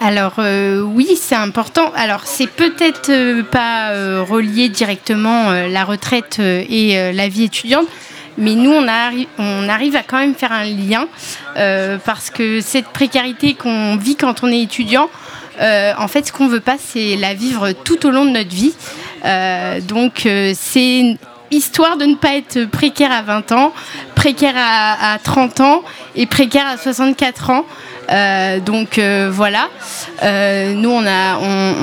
[0.00, 1.92] Alors oui, c'est important.
[1.94, 7.86] Alors c'est peut-être pas relié directement la retraite et la vie étudiante,
[8.38, 11.06] mais nous, on, arrive à quand même faire un lien
[11.56, 15.10] euh, parce que cette précarité qu'on vit quand on est étudiant,
[15.60, 18.50] euh, en fait, ce qu'on veut pas, c'est la vivre tout au long de notre
[18.54, 18.74] vie.
[19.24, 21.16] Euh, donc, c'est
[21.50, 23.74] histoire de ne pas être précaire à 20 ans,
[24.14, 25.82] précaire à, à 30 ans
[26.16, 27.66] et précaire à 64 ans.
[28.64, 29.68] Donc voilà,
[30.22, 31.74] nous on a, on,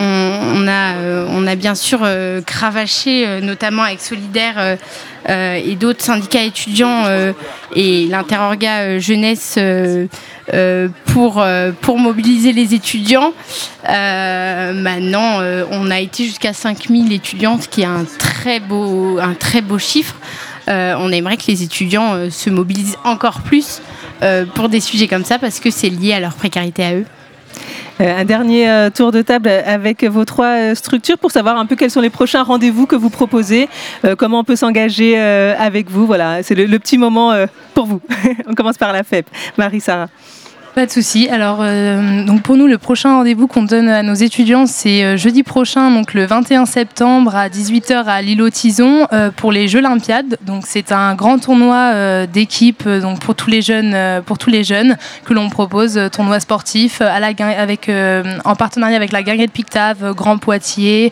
[0.56, 0.94] on a,
[1.30, 2.08] on a bien sûr
[2.46, 4.78] cravaché, notamment avec Solidaire
[5.28, 7.06] et d'autres syndicats étudiants
[7.76, 9.60] et l'interorga jeunesse
[11.06, 11.46] pour,
[11.82, 13.34] pour mobiliser les étudiants.
[13.86, 15.42] maintenant,
[15.72, 20.16] on a été jusqu'à 5000 étudiantes, qui est un très beau, un très beau chiffre.
[20.68, 23.82] on aimerait que les étudiants se mobilisent encore plus
[24.22, 27.06] euh, pour des sujets comme ça parce que c'est lié à leur précarité à eux.
[28.02, 31.76] Euh, un dernier euh, tour de table avec vos trois structures pour savoir un peu
[31.76, 33.68] quels sont les prochains rendez-vous que vous proposez,
[34.18, 36.06] comment on peut s'engager avec vous.
[36.06, 37.34] Voilà, c'est le, le, petit moment
[37.74, 38.02] pour vous.
[38.48, 39.28] on commence par la FEP.
[39.58, 40.08] Marie-Sarah.
[40.76, 41.28] Pas de souci.
[41.30, 45.42] Alors, euh, pour nous, le prochain rendez-vous qu'on donne à nos étudiants, c'est euh, jeudi
[45.42, 50.38] prochain, donc le 21 septembre à 18h à l'îlot Tison euh, pour les Jeux Olympiades.
[50.46, 56.40] Donc, c'est un grand tournoi d'équipe, donc pour tous les jeunes, que l'on propose, tournoi
[56.40, 61.10] sportif en partenariat avec la Guinguette Pictave, Grand Poitiers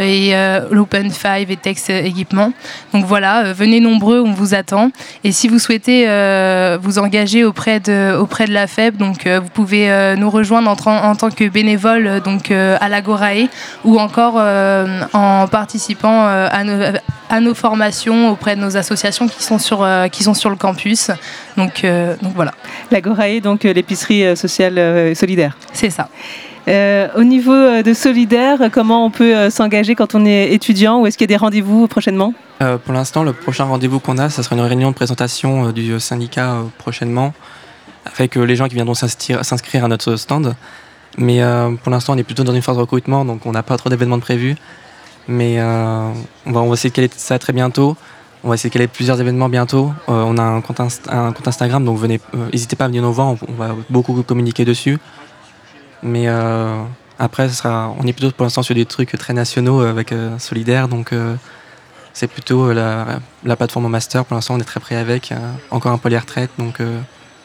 [0.00, 0.34] et
[0.70, 2.52] l'Open Five et Tex Équipement.
[2.92, 4.90] Donc voilà, venez nombreux, on vous attend.
[5.24, 6.06] Et si vous souhaitez
[6.82, 10.70] vous engager auprès de, auprès de la FEB, donc euh, vous pouvez euh, nous rejoindre
[10.70, 13.48] en, en, tant que bénévole euh, donc, à l'Agorae
[13.84, 14.36] ou encore
[15.12, 16.96] en participant à nos,
[17.28, 21.10] à, nos, formations auprès de nos associations qui sont sur, qui sont sur le campus.
[21.56, 21.84] Donc,
[22.22, 22.52] donc voilà.
[22.90, 25.56] L'Agorae, donc l'épicerie sociale solidaire.
[25.72, 26.08] C'est ça.
[26.70, 31.18] Euh, au niveau de Solidaire, comment on peut s'engager quand on est étudiant ou est-ce
[31.18, 32.32] qu'il y a des rendez-vous prochainement?
[32.62, 35.98] Euh, Pour l'instant, le prochain rendez-vous qu'on a, ça sera une réunion de présentation du
[35.98, 37.32] syndicat prochainement.
[38.06, 40.54] avec euh, les gens qui viendront s'inscrire à notre stand.
[41.18, 43.62] Mais euh, pour l'instant, on est plutôt dans une phase de recrutement, donc on n'a
[43.62, 44.56] pas trop d'événements prévus.
[45.28, 46.10] Mais euh,
[46.46, 47.96] on, va, essayer de caler ça très bientôt.
[48.42, 49.92] On va essayer de caler plusieurs événements bientôt.
[50.08, 50.80] Euh, on a un compte,
[51.46, 52.18] Instagram, donc euh,
[52.52, 53.36] n'hésitez pas à venir nous voir.
[53.48, 54.98] On va beaucoup communiquer dessus.
[56.02, 56.82] Mais euh,
[57.18, 60.38] après, sera, on est plutôt pour l'instant sur des trucs très nationaux euh, avec euh,
[60.38, 61.34] Solidaire, donc euh,
[62.12, 64.24] c'est plutôt la, la plateforme au master.
[64.24, 65.32] Pour l'instant, on est très prêt avec.
[65.32, 65.36] euh,
[65.70, 66.96] encore un peu les retraites, donc euh,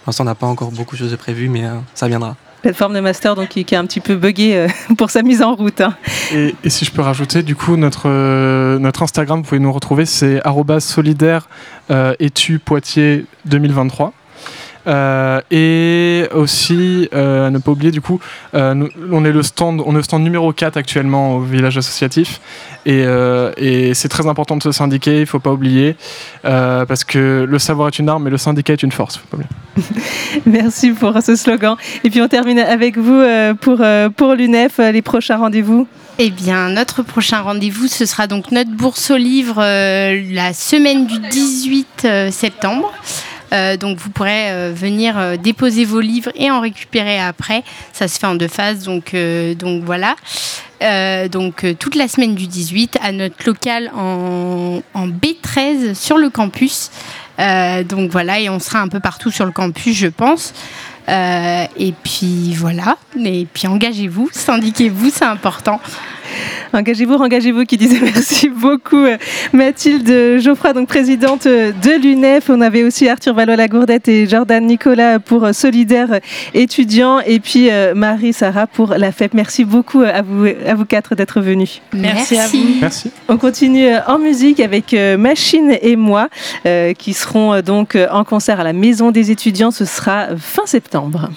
[0.04, 2.36] pour l'instant, on n'a pas encore beaucoup de choses de prévues, mais euh, ça viendra.
[2.62, 4.68] Plateforme de master donc, qui, qui est un petit peu buggée euh,
[4.98, 5.82] pour sa mise en route.
[5.82, 5.94] hein.
[6.34, 9.72] Et, et si je peux rajouter, du coup, notre, euh, notre Instagram, vous pouvez nous
[9.72, 10.42] retrouver, c'est
[10.80, 11.48] solidaire
[11.92, 14.14] euh, étu Poitiers 2023.
[14.88, 18.20] Euh, et aussi, euh, à ne pas oublier, du coup,
[18.54, 21.78] euh, nous- on est le stand, on est le stand numéro 4 actuellement au village
[21.78, 22.40] associatif.
[22.86, 25.96] Et, euh, et c'est très important de se syndiquer, il ne faut pas oublier,
[26.46, 29.18] euh, parce que le savoir est une arme, mais le syndicat est une force.
[29.18, 29.50] Faut pas oublier.
[30.46, 31.76] Merci pour ce slogan.
[32.04, 35.88] Et puis on termine avec vous euh, pour, euh, pour l'UNEF, euh, les prochains rendez-vous.
[36.20, 41.08] Eh bien, notre prochain rendez-vous, ce sera donc notre bourse au livre euh, la semaine
[41.08, 42.94] du 18 euh, septembre.
[43.54, 47.64] Euh, donc vous pourrez euh, venir euh, déposer vos livres et en récupérer après.
[47.94, 49.16] Ça se fait en deux phases, donc,
[49.84, 50.16] voilà.
[51.32, 56.92] Donc toute la semaine du 18 à notre local en, en B13 sur le campus.
[57.38, 60.54] Donc voilà, et on sera un peu partout sur le campus, je pense.
[61.08, 65.80] Et puis voilà, et puis engagez-vous, syndiquez-vous, c'est important.
[66.74, 69.18] Engagez-vous, engagez-vous qui disait merci beaucoup euh,
[69.54, 72.50] Mathilde Geoffroy, donc présidente euh, de l'UNEF.
[72.50, 76.20] On avait aussi Arthur Valois-Lagourdette et Jordan Nicolas pour euh, Solidaire
[76.54, 79.34] étudiants et puis euh, Marie Sarah pour la FEP.
[79.34, 81.82] Merci beaucoup à vous, à vous quatre d'être venus.
[81.94, 82.58] Merci à vous.
[82.82, 83.12] Merci.
[83.28, 86.30] On continue en musique avec Machine et moi
[86.98, 89.72] qui seront donc en concert à la Maison des étudiants.
[89.72, 91.30] Ce sera fin septembre.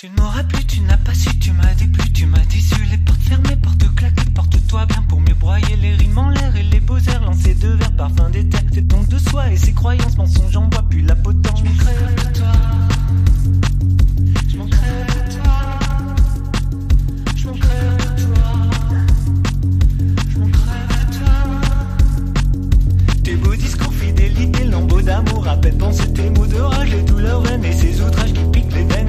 [0.00, 2.82] Tu ne m'auras plus, tu n'as pas su, tu m'as déplu, tu m'as déçu.
[2.90, 6.62] Les portes fermées, portes claquées, porte-toi bien pour mieux broyer les rimes en l'air et
[6.62, 8.60] les beaux airs lancés de verre, parfum d'éther.
[8.72, 11.62] C'est donc de soi et ses croyances, mensonges en bois, puis la potence.
[11.62, 12.46] Je m'en de toi.
[14.48, 14.80] Je m'en de toi.
[17.36, 17.68] Je m'en de toi.
[20.30, 20.52] Je m'en de
[21.18, 21.34] toi.
[23.22, 25.76] Tes beaux discours, fidélité, lambeaux d'amour, à peine
[26.14, 28.59] tes mots de rage, les douleurs vaines et ces outrages qui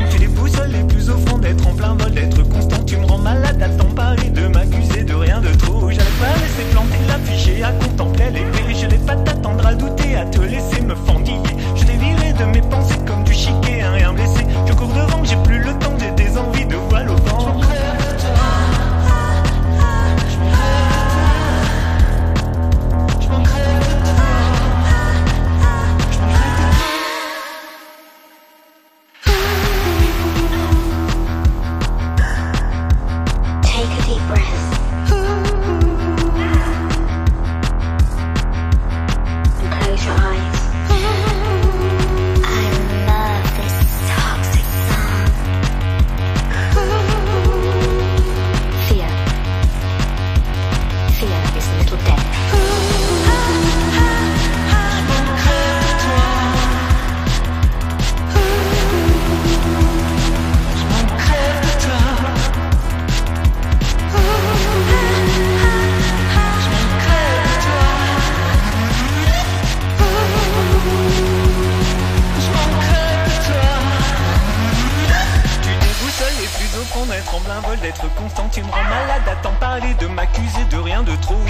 [0.10, 2.84] Tu les boussoles les plus au d'être en plein vol, d'être constant.
[2.86, 5.90] Tu me rends malade à t'emparer, de m'accuser de rien de trop.
[5.90, 8.78] J'allais pas laisser planter l'affiché à contempler les périls.
[8.78, 11.56] Je n'ai pas t'attendre à douter, à te laisser me fendiller.
[11.76, 14.46] Je t'ai viré de mes pensées comme du chiquet, un rien blessé.
[14.68, 16.21] Je cours devant, j'ai plus le temps, j'ai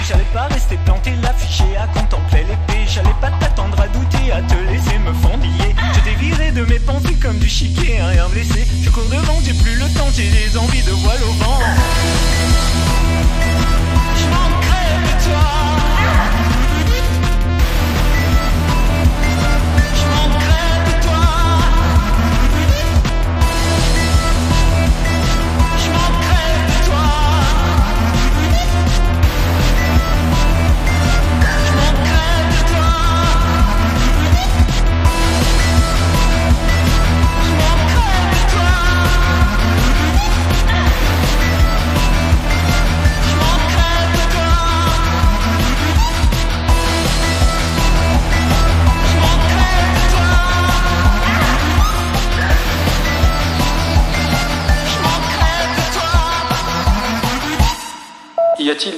[0.08, 2.84] J'allais pas rester planté, l'affiché à contempler l'épée.
[2.86, 5.74] J'allais pas t'attendre à douter, à te laisser me fendiller.
[5.94, 8.66] Je t'ai de mes pensées comme du chiquet, rien blessé.
[8.82, 11.51] Je cours devant, j'ai plus le temps, j'ai des envies de voile au vent.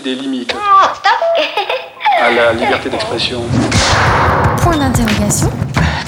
[0.04, 0.54] Des limites
[2.20, 3.42] à la liberté d'expression
[4.58, 5.50] Point d'interrogation.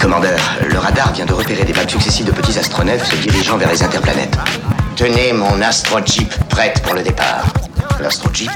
[0.00, 3.70] Commandeur, le radar vient de repérer des vagues successives de petits astronefs se dirigeant vers
[3.70, 4.36] les interplanètes.
[4.96, 7.46] Tenez mon astrojeep prête pour le départ.
[7.98, 8.50] L'astrojeep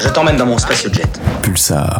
[0.00, 1.04] Je t'emmène dans mon spatiojet.
[1.42, 1.98] Pulsar.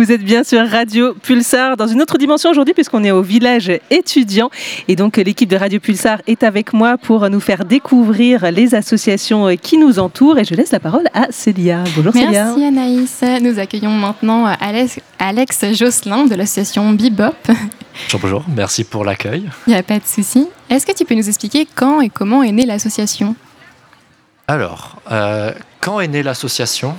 [0.00, 3.70] Vous êtes bien sur Radio Pulsar dans une autre dimension aujourd'hui puisqu'on est au village
[3.90, 4.48] étudiant
[4.88, 9.54] et donc l'équipe de Radio Pulsar est avec moi pour nous faire découvrir les associations
[9.60, 11.84] qui nous entourent et je laisse la parole à Célia.
[11.94, 12.46] Bonjour Célia.
[12.46, 13.22] Merci Anaïs.
[13.42, 17.34] Nous accueillons maintenant Alex, Alex Josselin de l'association Bebop.
[17.48, 19.50] Bonjour, bonjour, merci pour l'accueil.
[19.66, 20.48] Il n'y a pas de souci.
[20.70, 23.36] Est-ce que tu peux nous expliquer quand et comment est née l'association?
[24.48, 25.52] Alors, euh,
[25.82, 26.96] quand est née l'association?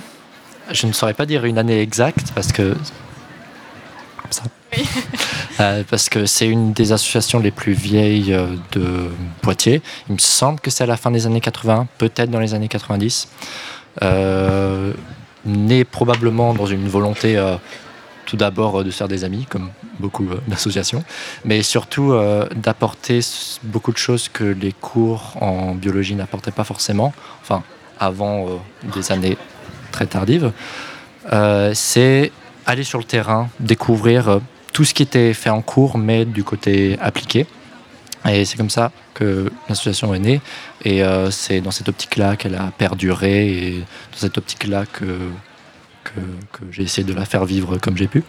[0.70, 2.74] Je ne saurais pas dire une année exacte parce que.
[4.22, 4.42] Comme ça.
[5.60, 9.10] Euh, parce que c'est une des associations les plus vieilles euh, de
[9.42, 9.82] Poitiers.
[10.08, 12.68] Il me semble que c'est à la fin des années 80, peut-être dans les années
[12.68, 13.28] 90.
[14.00, 14.94] Euh,
[15.44, 17.56] née probablement dans une volonté euh,
[18.24, 19.68] tout d'abord de faire des amis, comme
[20.00, 21.04] beaucoup d'associations,
[21.44, 22.14] mais surtout
[22.56, 23.20] d'apporter
[23.62, 27.12] beaucoup de choses que les cours en biologie n'apportaient pas forcément,
[27.42, 27.62] enfin
[28.00, 28.62] avant
[28.94, 29.36] des années
[29.92, 30.50] très tardives.
[31.32, 32.32] Euh, c'est
[32.66, 34.38] aller sur le terrain, découvrir euh,
[34.72, 37.46] tout ce qui était fait en cours, mais du côté appliqué.
[38.28, 40.40] Et c'est comme ça que l'association est née.
[40.84, 45.04] Et euh, c'est dans cette optique-là qu'elle a perduré et dans cette optique-là que,
[46.04, 46.20] que,
[46.52, 48.24] que j'ai essayé de la faire vivre comme j'ai pu.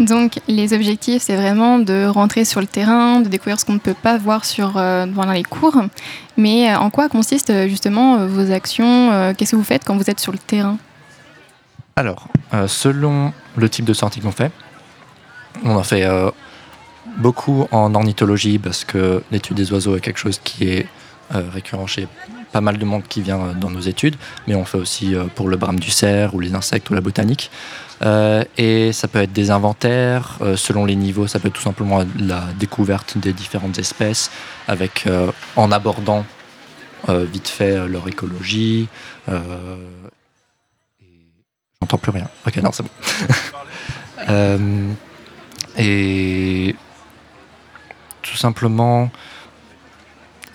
[0.00, 3.78] Donc les objectifs, c'est vraiment de rentrer sur le terrain, de découvrir ce qu'on ne
[3.78, 5.76] peut pas voir sur, euh, les cours.
[6.36, 10.10] Mais euh, en quoi consistent euh, justement vos actions Qu'est-ce que vous faites quand vous
[10.10, 10.78] êtes sur le terrain?
[11.96, 12.26] Alors,
[12.66, 14.50] selon le type de sortie qu'on fait,
[15.64, 16.04] on en fait
[17.18, 20.88] beaucoup en ornithologie parce que l'étude des oiseaux est quelque chose qui est
[21.30, 22.08] récurrent chez
[22.50, 24.16] pas mal de monde qui vient dans nos études,
[24.48, 27.52] mais on fait aussi pour le brame du cerf ou les insectes ou la botanique.
[28.02, 31.62] Euh, et ça peut être des inventaires, euh, selon les niveaux, ça peut être tout
[31.62, 34.30] simplement la découverte des différentes espèces,
[34.68, 36.24] avec euh, en abordant
[37.06, 38.88] vite fait leur écologie,
[41.80, 42.28] J'entends plus rien.
[42.46, 42.88] Ok, non, c'est bon.
[45.76, 46.74] Et
[48.22, 49.10] tout simplement,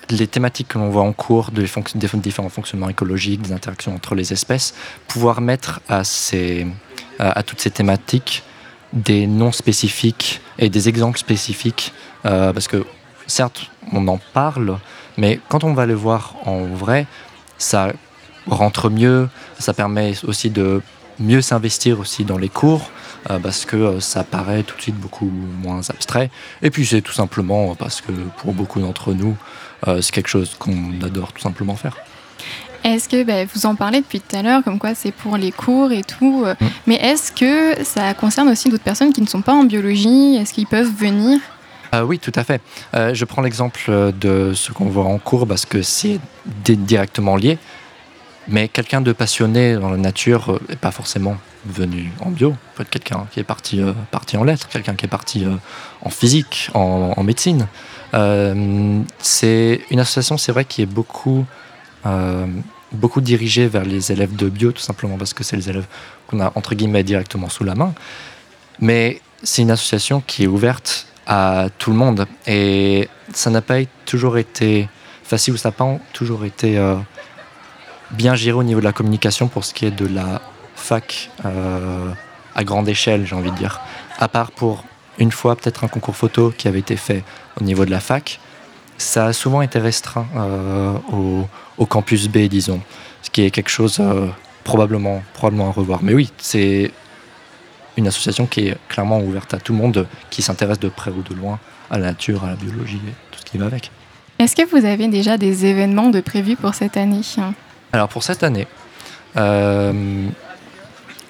[0.09, 3.93] les thématiques que l'on voit en cours des, fonc- des différents fonctionnements écologiques, des interactions
[3.93, 4.73] entre les espèces,
[5.07, 6.65] pouvoir mettre à, ces,
[7.19, 8.43] à, à toutes ces thématiques
[8.93, 11.93] des noms spécifiques et des exemples spécifiques,
[12.25, 12.85] euh, parce que
[13.27, 14.77] certes, on en parle,
[15.17, 17.05] mais quand on va les voir en vrai,
[17.57, 17.93] ça
[18.47, 19.29] rentre mieux,
[19.59, 20.81] ça permet aussi de
[21.19, 22.89] mieux s'investir aussi dans les cours
[23.29, 25.29] euh, parce que euh, ça paraît tout de suite beaucoup
[25.61, 26.31] moins abstrait.
[26.61, 29.35] Et puis c'est tout simplement parce que pour beaucoup d'entre nous,
[29.87, 31.97] euh, c'est quelque chose qu'on adore tout simplement faire.
[32.83, 35.51] Est-ce que bah, vous en parlez depuis tout à l'heure, comme quoi c'est pour les
[35.51, 36.55] cours et tout, euh,
[36.87, 40.35] mais est-ce que ça concerne aussi d'autres personnes qui ne sont pas en biologie?
[40.37, 41.39] Est-ce qu'ils peuvent venir?
[41.93, 42.61] Euh, oui, tout à fait.
[42.93, 46.77] Euh, je prends l'exemple euh, de ce qu'on voit en cours parce que c'est di-
[46.77, 47.57] directement lié.
[48.47, 52.55] Mais quelqu'un de passionné dans la nature n'est pas forcément venu en bio.
[52.75, 55.45] Peut être quelqu'un qui est parti, euh, parti en lettres, quelqu'un qui est parti
[56.01, 57.67] en physique, en, en médecine.
[59.19, 61.45] C'est une association, c'est vrai, qui est beaucoup,
[62.91, 65.87] beaucoup dirigée vers les élèves de bio, tout simplement parce que c'est les élèves
[66.27, 67.93] qu'on a entre guillemets directement sous la main.
[68.79, 72.25] Mais c'est une association qui est ouverte à tout le monde.
[72.47, 74.89] Et ça n'a pas toujours été
[75.23, 76.95] facile ou ça n'a pas toujours été euh,
[78.11, 80.41] bien géré au niveau de la communication pour ce qui est de la
[80.75, 82.11] fac euh,
[82.55, 83.79] à grande échelle, j'ai envie de dire.
[84.17, 84.83] À part pour
[85.19, 87.23] une fois peut-être un concours photo qui avait été fait
[87.59, 88.39] au niveau de la fac,
[88.97, 91.47] ça a souvent été restreint euh, au,
[91.79, 92.81] au campus B, disons.
[93.23, 94.27] Ce qui est quelque chose euh,
[94.63, 96.03] probablement, probablement à revoir.
[96.03, 96.91] Mais oui, c'est
[97.97, 101.23] une association qui est clairement ouverte à tout le monde qui s'intéresse de près ou
[101.23, 103.91] de loin à la nature, à la biologie et tout ce qui va avec.
[104.37, 107.21] Est-ce que vous avez déjà des événements de prévus pour cette année?
[107.91, 108.67] Alors pour cette année,
[109.35, 110.27] euh,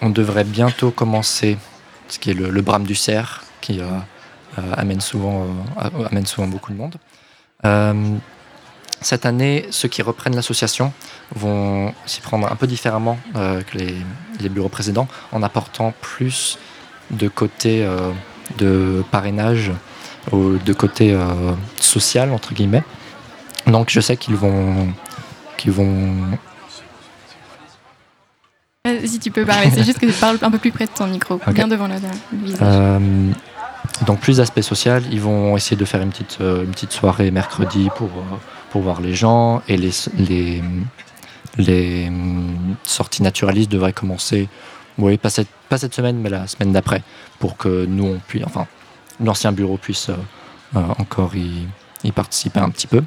[0.02, 1.58] on devrait bientôt commencer
[2.08, 3.86] ce qui est le, le brame du cerf qui euh,
[4.60, 5.48] euh, amène, souvent,
[6.12, 6.96] amène souvent beaucoup de monde.
[9.02, 10.92] Cette année, ceux qui reprennent l'association
[11.34, 13.96] vont s'y prendre un peu différemment euh, que les,
[14.42, 16.60] les bureaux précédents en apportant plus
[17.12, 18.12] de côté euh,
[18.58, 19.72] de parrainage
[20.34, 22.84] ou de côté euh, social, entre guillemets.
[23.68, 24.90] Donc je sais qu'ils vont,
[25.58, 26.14] qu'ils vont
[29.06, 31.08] Si tu peux parler, c'est juste que tu parles un peu plus près de ton
[31.08, 31.96] micro, bien devant le,
[32.34, 33.02] le visage.
[34.06, 37.90] Donc plus d'aspect social, ils vont essayer de faire une petite, une petite soirée mercredi
[37.96, 38.10] pour,
[38.72, 39.91] pour voir les gens et les,
[42.84, 44.48] sorties naturalistes devraient commencer,
[44.98, 47.04] oui, pas cette, pas cette semaine, mais la semaine d'après,
[47.40, 48.68] pour que nous, on enfin,
[49.24, 50.16] l'ancien bureau puisse euh,
[50.76, 51.68] euh, encore y,
[52.12, 53.04] participer un petit peu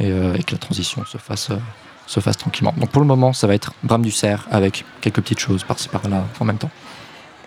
[0.00, 1.50] et, euh, que la transition se fasse,
[2.06, 2.74] se fasse tranquillement.
[2.76, 5.88] Donc pour le moment, ça va être Brame du Cerf avec quelques petites choses par-ci
[5.88, 6.70] par-là en même temps.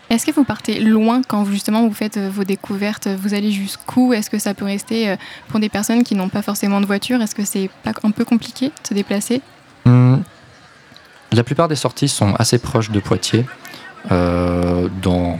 [0.09, 4.11] Est-ce que vous partez loin quand justement vous faites euh, vos découvertes Vous allez jusqu'où?
[4.13, 5.15] Est-ce que ça peut rester euh,
[5.49, 7.21] pour des personnes qui n'ont pas forcément de voiture?
[7.21, 9.41] Est-ce que c'est pas un peu compliqué de se déplacer?
[9.85, 10.23] Hum,
[11.31, 13.45] La plupart des sorties sont assez proches de Poitiers,
[14.11, 15.37] euh, dans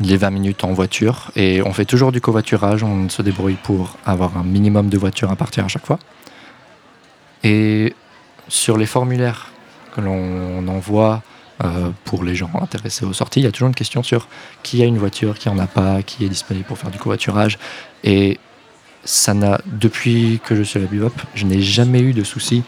[0.00, 1.30] les 20 minutes en voiture.
[1.36, 5.30] Et on fait toujours du covoiturage, on se débrouille pour avoir un minimum de voitures
[5.30, 6.00] à partir à chaque fois.
[7.44, 7.94] Et
[8.48, 9.52] sur les formulaires
[9.94, 11.22] que l'on envoie
[11.64, 14.28] euh, pour les gens intéressés aux sorties, il y a toujours une question sur
[14.62, 17.58] qui a une voiture, qui en a pas, qui est disponible pour faire du covoiturage.
[18.02, 18.38] Et
[19.04, 22.62] ça n'a, depuis que je suis à la Bebop, je n'ai jamais eu de souci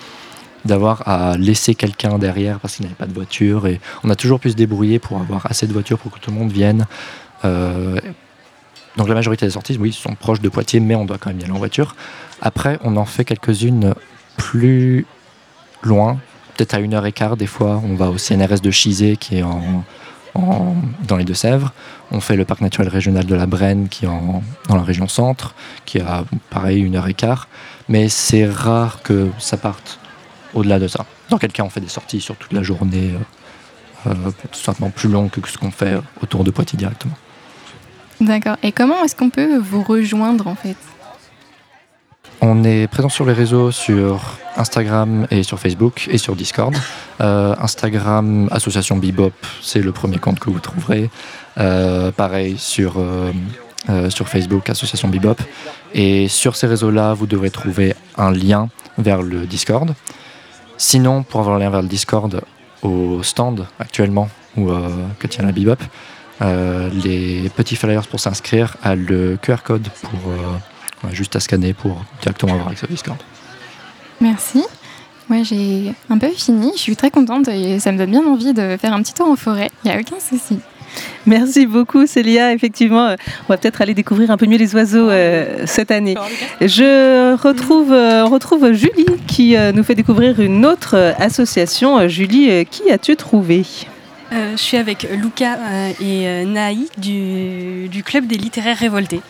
[0.65, 3.67] d'avoir à laisser quelqu'un derrière parce qu'il n'avait pas de voiture.
[3.67, 6.31] Et on a toujours pu se débrouiller pour avoir assez de voitures pour que tout
[6.31, 6.87] le monde vienne.
[7.45, 8.01] Euh,
[8.97, 11.41] donc la majorité des sorties, oui, sont proches de Poitiers, mais on doit quand même
[11.41, 11.95] y aller en voiture.
[12.41, 13.95] Après, on en fait quelques-unes
[14.37, 15.07] plus
[15.83, 16.19] loin,
[16.57, 17.83] peut-être à une heure et quart des fois.
[17.85, 19.85] On va au CNRS de Chizé qui est en,
[21.07, 21.73] dans les Deux-Sèvres.
[22.11, 25.09] On fait le parc naturel régional de la Brenne qui est en- dans la région
[25.09, 25.55] centre,
[25.85, 27.49] qui a pareil une heure et quart.
[27.89, 29.99] Mais c'est rare que ça parte
[30.55, 31.05] au-delà de ça.
[31.31, 33.13] Dans quel cas on fait des sorties sur toute la journée,
[34.07, 37.15] euh, euh, tout simplement plus longues que ce qu'on fait autour de Poitiers directement.
[38.21, 38.57] D'accord.
[38.63, 40.77] Et comment est-ce qu'on peut vous rejoindre en fait?
[42.41, 46.75] On est présent sur les réseaux sur Instagram et sur Facebook et sur Discord.
[47.21, 49.33] Euh, Instagram, Association Bebop,
[49.63, 51.09] c'est le premier compte que vous trouverez.
[51.59, 55.37] Euh, pareil sur, euh, sur Facebook, Association Bebop.
[55.95, 58.69] Et sur ces réseaux-là, vous devrez trouver un lien
[58.99, 59.95] vers le Discord.
[60.77, 62.43] Sinon, pour avoir le lien vers le Discord
[62.83, 64.71] au stand actuellement où,
[65.19, 65.83] que tient la Bebop,
[66.43, 70.21] les petits flyers pour s'inscrire à le QR code pour
[71.13, 73.19] juste à scanner pour directement avoir accès au Discord.
[74.21, 74.65] Merci.
[75.29, 76.73] Moi, j'ai un peu fini.
[76.77, 79.29] Je suis très contente et ça me donne bien envie de faire un petit tour
[79.29, 79.71] en forêt.
[79.85, 80.61] Il n'y a aucun souci.
[81.27, 82.53] Merci beaucoup Célia.
[82.53, 83.17] Effectivement,
[83.49, 86.15] on va peut-être aller découvrir un peu mieux les oiseaux euh, cette année.
[86.61, 92.09] Je retrouve, euh, retrouve Julie qui euh, nous fait découvrir une autre association.
[92.09, 93.65] Julie, euh, qui as-tu trouvé
[94.33, 99.21] Euh, je suis avec Luca euh, et euh, Naï du, du Club des littéraires révoltés.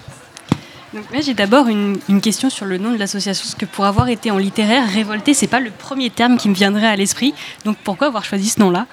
[1.13, 4.09] Là, j'ai d'abord une, une question sur le nom de l'association, parce que pour avoir
[4.09, 7.35] été en littéraire, révolté, c'est pas le premier terme qui me viendrait à l'esprit.
[7.65, 8.87] Donc pourquoi avoir choisi ce nom-là?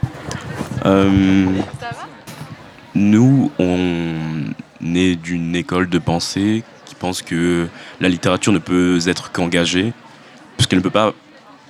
[0.85, 1.47] Euh,
[2.93, 4.15] nous, on
[4.83, 7.67] est d'une école de pensée qui pense que
[8.01, 9.93] la littérature ne peut être qu'engagée,
[10.57, 11.13] parce qu'elle ne peut pas,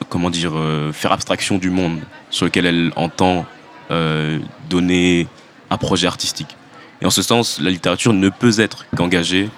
[0.10, 2.00] comment dire, euh, faire abstraction du monde
[2.32, 3.46] sur lequel elle entend
[3.92, 4.40] euh,
[4.70, 5.28] donner
[5.70, 6.56] un projet artistique.
[7.02, 9.50] Et en ce sens, la littérature ne peut être qu'engagée,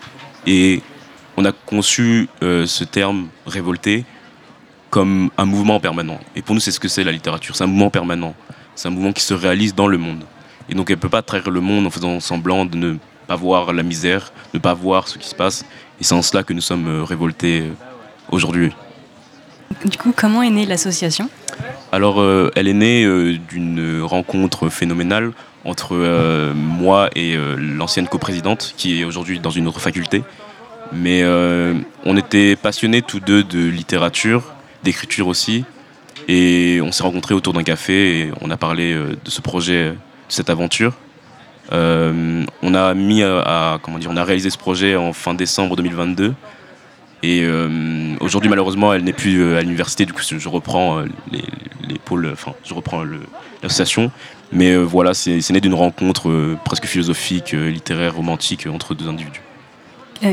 [0.45, 0.81] et
[1.37, 4.05] on a conçu euh, ce terme révolté
[4.89, 6.19] comme un mouvement permanent.
[6.35, 7.55] Et pour nous, c'est ce que c'est la littérature.
[7.55, 8.33] C'est un mouvement permanent.
[8.75, 10.23] C'est un mouvement qui se réalise dans le monde.
[10.69, 12.95] Et donc, elle ne peut pas trahir le monde en faisant semblant de ne
[13.27, 15.65] pas voir la misère, ne pas voir ce qui se passe.
[15.99, 17.73] Et c'est en cela que nous sommes euh, révoltés euh,
[18.31, 18.71] aujourd'hui.
[19.83, 21.29] Du coup, comment est née l'association?
[21.91, 25.31] Alors, euh, elle est née euh, d'une rencontre phénoménale
[25.65, 30.23] entre euh, moi et euh, l'ancienne coprésidente, qui est aujourd'hui dans une autre faculté.
[30.93, 31.73] Mais euh,
[32.05, 35.65] on était passionnés tous deux de littérature, d'écriture aussi.
[36.27, 39.95] Et on s'est rencontrés autour d'un café et on a parlé de ce projet, de
[40.29, 40.93] cette aventure.
[41.71, 43.21] On a mis
[43.83, 46.33] comment dire, on a réalisé ce projet en fin décembre 2022.
[47.21, 47.45] Et
[48.21, 50.05] aujourd'hui, malheureusement, elle n'est plus à l'université.
[50.05, 51.01] Du coup, je reprends
[51.31, 51.43] les,
[51.87, 53.03] les pôles, enfin, je reprends
[53.61, 54.11] l'association.
[54.55, 59.07] Mais euh, voilà, c'est né d'une rencontre euh, presque philosophique, euh, littéraire, romantique entre deux
[59.07, 59.41] individus.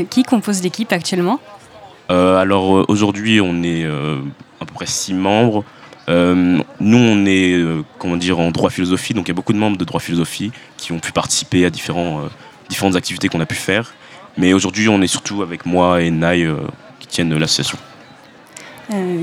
[0.09, 1.39] Qui compose l'équipe actuellement?
[2.09, 5.65] Alors aujourd'hui, on est à peu près six membres.
[6.09, 9.53] Euh, nous, on est euh, comment dire en droit philosophie, donc il y a beaucoup
[9.53, 12.29] de membres de droit philosophie qui ont pu participer à différents, euh,
[12.69, 13.93] différentes activités qu'on a pu faire.
[14.37, 16.47] Mais aujourd'hui, on est surtout avec moi et Naï
[16.99, 17.77] qui tiennent l'association.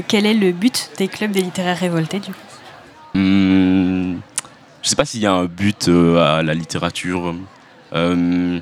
[0.08, 2.38] Quel est le but des clubs des littéraires révoltés du coup?
[3.14, 4.16] Hmm,
[4.82, 7.34] je sais pas s'il y a un but euh, à la littérature.
[7.92, 8.58] Euh,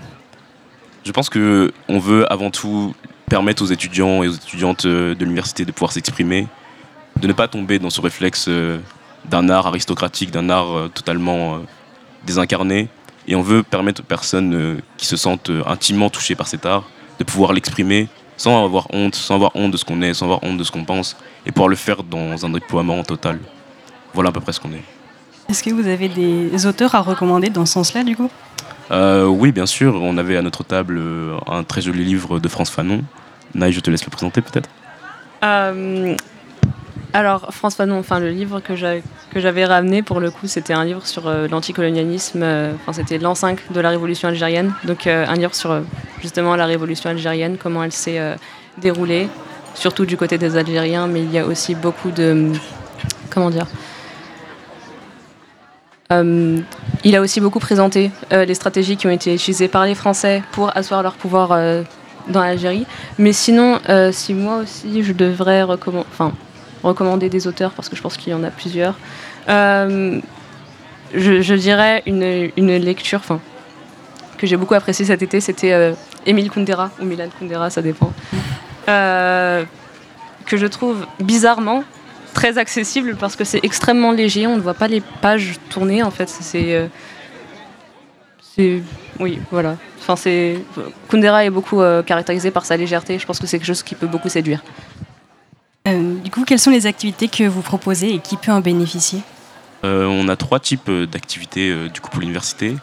[1.04, 2.94] je pense que on veut avant tout
[3.30, 6.46] permettre aux étudiants et aux étudiantes euh, de l'université de pouvoir s'exprimer,
[7.20, 8.48] de ne pas tomber dans ce réflexe
[9.24, 11.60] d'un art aristocratique, d'un art totalement
[12.26, 12.88] désincarné.
[13.26, 16.88] Et on veut permettre aux personnes qui se sentent intimement touchées par cet art
[17.18, 18.08] de pouvoir l'exprimer
[18.38, 20.70] sans avoir honte, sans avoir honte de ce qu'on est, sans avoir honte de ce
[20.70, 23.40] qu'on pense, et pouvoir le faire dans un déploiement total.
[24.14, 24.97] voilà à peu près ce qu'on est.
[25.48, 28.30] Est-ce que vous avez des auteurs à recommander dans ce sens-là, du coup?
[28.90, 32.48] Euh, oui, bien sûr, on avait à notre table euh, un très joli livre de
[32.48, 33.02] France Fanon.
[33.54, 34.68] Naï, je te laisse le présenter peut-être?
[35.44, 36.14] Euh,
[37.14, 39.00] alors, François Fanon, enfin, le livre que j'a-
[39.30, 42.42] que j'avais ramené, pour le coup, c'était un livre sur euh, l'anticolonialisme.
[42.42, 44.72] euh, Enfin, c'était l'an 5 de la révolution algérienne.
[44.84, 45.80] Donc, euh, un livre sur
[46.20, 48.34] justement la révolution algérienne, comment elle s'est euh,
[48.76, 49.28] déroulée,
[49.74, 52.52] surtout du côté des Algériens, mais il y a aussi beaucoup de.
[53.30, 53.66] Comment dire
[56.10, 56.60] Euh,
[57.04, 60.42] il a aussi beaucoup présenté euh, les stratégies qui ont été utilisées par les Français
[60.52, 61.82] pour asseoir leur pouvoir euh,
[62.28, 62.86] dans l'Algérie.
[63.18, 63.78] Mais sinon,
[64.12, 65.64] si moi aussi je devrais
[66.82, 68.94] recommander des auteurs, parce que je pense qu'il y en a plusieurs,
[69.48, 70.20] je,
[71.54, 73.22] dirais une, lecture
[74.36, 75.94] que j'ai beaucoup appréciée cet été, c'était
[76.26, 78.12] Émile Kundera, ou Milan Kundera, ça dépend,
[78.86, 79.64] que
[80.52, 81.82] je trouve bizarrement
[82.38, 86.12] très accessible parce que c'est extrêmement léger, on ne voit pas les pages tourner en
[86.12, 86.28] fait.
[86.28, 86.72] C'est.
[86.74, 86.86] euh,
[88.40, 88.80] c'est.
[89.18, 89.76] Oui, voilà.
[90.00, 90.58] Enfin, c'est.
[91.08, 93.96] Kundera est beaucoup euh, caractérisé par sa légèreté, je pense que c'est quelque chose qui
[93.96, 94.62] peut beaucoup séduire.
[95.88, 99.20] Euh, Du coup, quelles sont les activités que vous proposez et qui peut en bénéficier?
[99.84, 102.76] Euh, on a trois types d'activités euh, du coup pour l'université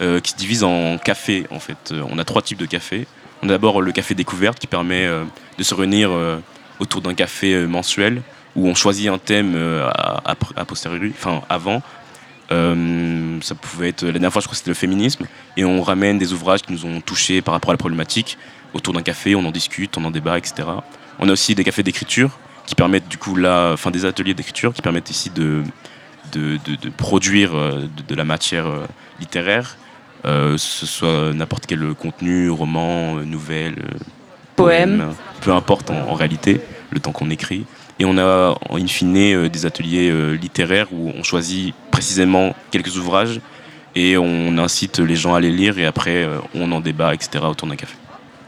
[0.00, 1.94] euh, qui se divisent en cafés en fait.
[2.10, 3.06] On a trois types de cafés.
[3.42, 5.24] On a d'abord le café découverte qui permet euh,
[5.58, 6.40] de se réunir euh,
[6.78, 8.22] autour d'un café euh, mensuel
[8.58, 9.88] où on choisit un thème euh,
[10.24, 11.82] à, posteriori, enfin avant.
[12.50, 15.26] Euh, ça pouvait être la dernière fois je crois que c'était le féminisme
[15.58, 18.38] et on ramène des ouvrages qui nous ont touchés par rapport à la problématique
[18.72, 20.66] autour d'un café, on en discute, on en débat, etc.
[21.18, 24.72] On a aussi des cafés d'écriture qui permettent du coup là, enfin des ateliers d'écriture
[24.72, 25.62] qui permettent ici de
[26.32, 28.66] de, de- de produire euh, de, de la matière
[29.20, 29.76] littéraire,
[30.24, 33.76] euh, ce soit n'importe quel contenu, roman, nouvelle,
[34.56, 35.12] Poème.
[35.42, 36.60] peu importe en, en réalité,
[36.90, 37.64] le temps qu'on écrit.
[38.00, 42.96] Et on a in fine euh, des ateliers euh, littéraires où on choisit précisément quelques
[42.96, 43.40] ouvrages
[43.98, 47.44] et on incite les gens à les lire et après euh, on en débat, etc.
[47.44, 47.94] autour d'un café.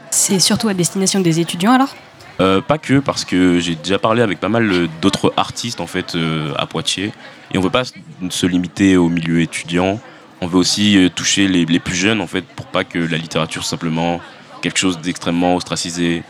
[0.09, 1.95] C'est surtout à destination des étudiants alors?
[2.39, 6.15] Euh, pas que, parce que j'ai déjà parlé avec pas mal d'autres artistes en fait
[6.15, 7.11] euh, à Poitiers,
[7.53, 7.83] et on veut pas
[8.29, 9.99] se limiter au milieu étudiant.
[10.39, 13.63] On veut aussi toucher les, les plus jeunes en fait, pour pas que la littérature
[13.63, 14.19] soit simplement
[14.61, 16.23] quelque chose d'extrêmement ostracisé,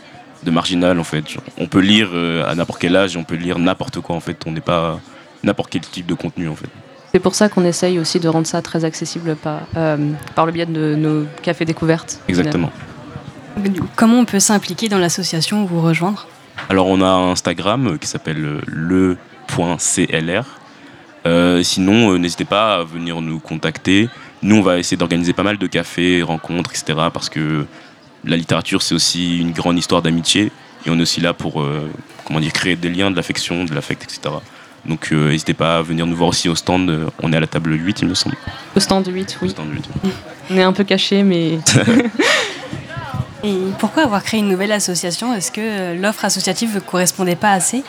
[0.44, 1.28] de marginal en fait.
[1.28, 4.20] Genre, On peut lire euh, à n'importe quel âge, on peut lire n'importe quoi en
[4.20, 4.38] fait.
[4.46, 5.00] On n'est pas
[5.42, 6.68] n'importe quel type de contenu en fait.
[7.12, 10.52] C'est pour ça qu'on essaye aussi de rendre ça très accessible par, euh, par le
[10.52, 12.20] biais de nos cafés découvertes.
[12.28, 12.72] Exactement.
[13.96, 16.26] Comment on peut s'impliquer dans l'association ou vous rejoindre?
[16.68, 20.44] Alors on a un Instagram euh, qui s'appelle le.clr.
[21.24, 24.08] Euh, sinon, euh, n'hésitez pas à venir nous contacter.
[24.42, 26.98] Nous, on va essayer d'organiser pas mal de cafés, rencontres, etc.
[27.12, 27.66] Parce que
[28.24, 30.52] la littérature, c'est aussi une grande histoire d'amitié.
[30.86, 31.88] Et on est aussi là pour euh,
[32.24, 34.34] comment dire, créer des liens, de l'affection, de l'affect, etc.
[34.84, 37.08] Donc euh, n'hésitez pas à venir nous voir aussi au stand.
[37.22, 38.36] On est à la table 8, il me semble.
[38.74, 39.48] Au stand 8, oui.
[39.48, 39.84] Au stand 8.
[40.50, 41.58] On est un peu caché, mais.
[43.44, 45.34] Et pourquoi avoir créé une nouvelle association?
[45.34, 47.82] Est-ce que euh, l'offre associative ne correspondait pas assez?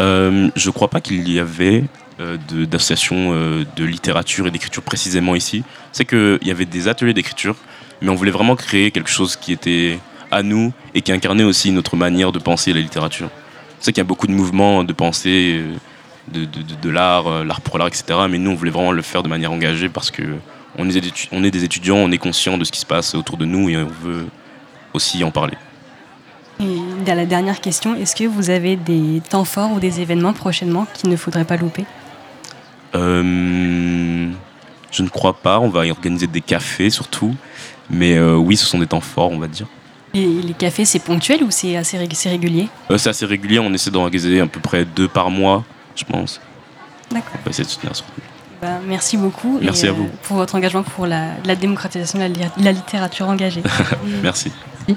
[0.00, 1.84] Euh, je crois pas qu'il y avait
[2.20, 5.64] euh, de- d'associations euh, de littérature et d'écriture précisément ici.
[5.92, 7.56] C'est qu'il y avait des ateliers d'écriture,
[8.02, 9.98] mais on voulait vraiment créer quelque chose qui était
[10.30, 13.30] à nous et qui incarnait aussi notre manière de penser la littérature.
[13.80, 15.74] C'est qu'il y a beaucoup de mouvements de pensée euh,
[16.32, 18.04] de, de- de- de l'art, euh, l'art pour l'art, etc.
[18.30, 20.22] Mais nous, on voulait vraiment le faire de manière engagée parce que
[20.78, 23.14] on est, des on est des étudiants, on est conscient de ce qui se passe
[23.14, 24.26] autour de nous et on veut
[24.94, 25.56] aussi en parler.
[26.60, 30.32] Et dans la dernière question, est-ce que vous avez des temps forts ou des événements
[30.32, 31.84] prochainement qu'il ne faudrait pas louper?
[32.94, 34.28] Euh,
[34.92, 35.58] je ne crois pas.
[35.58, 37.34] On va y organiser des cafés surtout.
[37.90, 39.66] Mais euh, oui, ce sont des temps forts, on va dire.
[40.14, 41.98] Et les cafés, c'est ponctuel ou c'est assez
[42.28, 42.68] régulier?
[42.90, 43.58] Euh, c'est assez régulier.
[43.58, 45.64] On essaie d'organiser à peu près deux par mois,
[45.96, 46.40] je pense.
[47.10, 47.32] D'accord.
[47.40, 48.04] On va essayer de soutenir ça.
[48.60, 49.58] Ben, merci beaucoup.
[49.60, 50.08] Merci et, à vous.
[50.22, 53.62] pour votre engagement pour la, la démocratisation de la, li- la littérature engagée.
[54.22, 54.52] Merci.
[54.86, 54.96] Merci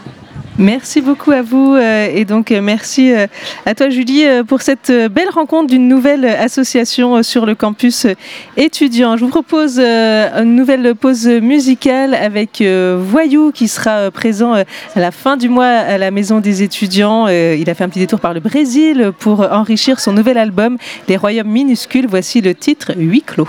[1.02, 3.28] beaucoup à vous euh, et donc euh, merci euh,
[3.66, 8.08] à toi Julie pour cette belle rencontre d'une nouvelle association sur le campus
[8.58, 9.18] étudiant.
[9.18, 14.66] Je vous propose une nouvelle pause musicale avec Voyou qui sera présent à
[14.96, 17.28] la fin du mois à la Maison des étudiants.
[17.28, 20.78] Il a fait un petit détour par le Brésil pour enrichir son nouvel album
[21.08, 22.08] Les Royaumes minuscules.
[22.08, 23.48] Voici le titre Huit clos.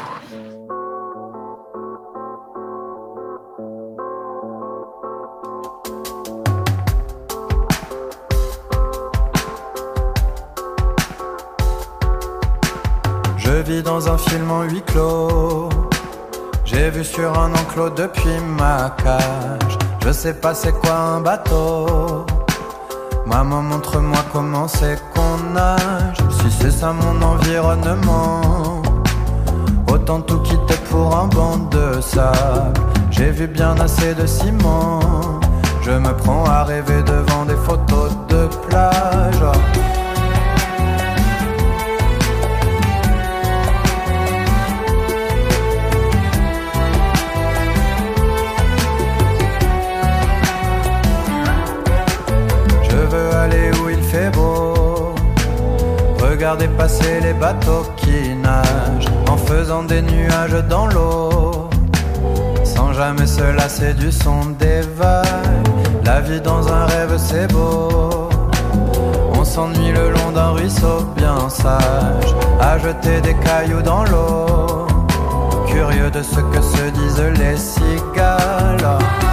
[13.66, 15.68] Dans un film en huis clos.
[16.64, 19.76] J'ai vu sur un enclos depuis ma cage.
[20.04, 22.24] Je sais pas c'est quoi un bateau.
[23.26, 26.18] Maman, montre-moi comment c'est qu'on nage.
[26.38, 28.82] Si c'est ça mon environnement.
[29.92, 32.80] Autant tout quitter pour un banc de sable.
[33.10, 35.00] J'ai vu bien assez de ciment.
[35.82, 39.75] Je me prends à rêver devant des photos de plage.
[56.46, 61.68] Regarder passer les bateaux qui nagent en faisant des nuages dans l'eau.
[62.62, 65.66] Sans jamais se lasser du son des vagues.
[66.04, 68.28] La vie dans un rêve c'est beau.
[69.34, 72.36] On s'ennuie le long d'un ruisseau bien sage.
[72.60, 74.86] À jeter des cailloux dans l'eau.
[75.66, 79.25] Curieux de ce que se disent les cigales.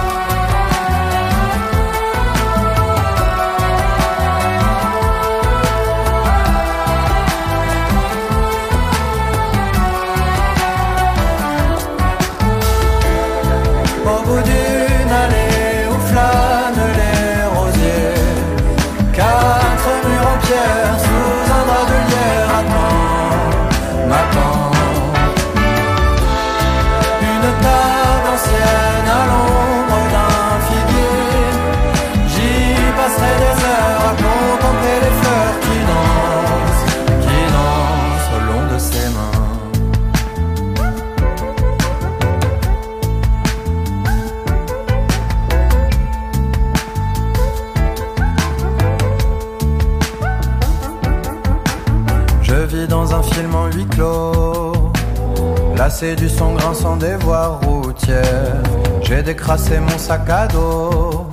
[56.04, 58.62] Du son grinçant des voies routières.
[59.00, 61.26] J'ai décrassé mon sac à dos.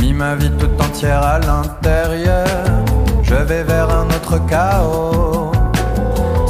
[0.00, 2.46] Mis ma vie tout entière à l'intérieur.
[3.22, 5.52] Je vais vers un autre chaos.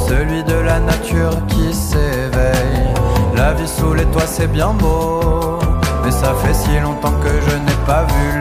[0.07, 2.87] Celui de la nature qui s'éveille.
[3.35, 5.59] La vie sous les toits c'est bien beau.
[6.05, 8.38] Mais ça fait si longtemps que je n'ai pas vu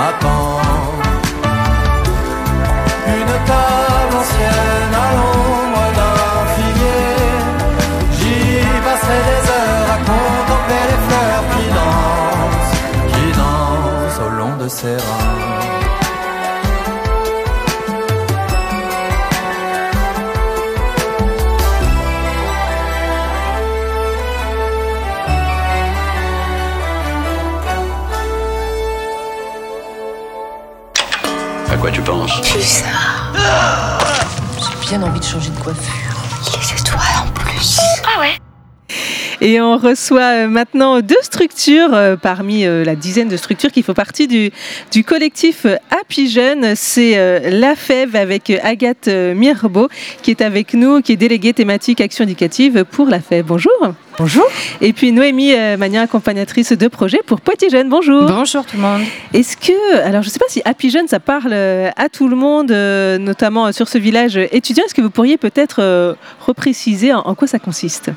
[0.00, 0.39] attendent,
[35.68, 35.99] envie
[39.42, 43.82] Et on reçoit euh, maintenant deux structures euh, parmi euh, la dizaine de structures qui
[43.82, 44.50] font partie du,
[44.92, 46.74] du collectif Happy Jeune.
[46.76, 47.16] C'est
[47.50, 49.88] la FEV avec Agathe Mirbeau
[50.22, 53.44] qui est avec nous, qui est déléguée thématique action éducative pour la FEV.
[53.44, 53.72] Bonjour.
[54.18, 54.44] Bonjour.
[54.80, 57.88] Et puis Noémie Magnin, accompagnatrice de projet pour Poitiers Jeune.
[57.88, 58.24] Bonjour.
[58.26, 59.02] Bonjour tout le monde.
[59.32, 62.36] Est-ce que, alors je ne sais pas si Happy Jeune, ça parle à tout le
[62.36, 62.72] monde,
[63.20, 64.84] notamment sur ce village étudiant.
[64.84, 68.10] Est-ce que vous pourriez peut-être repréciser en quoi ça consiste?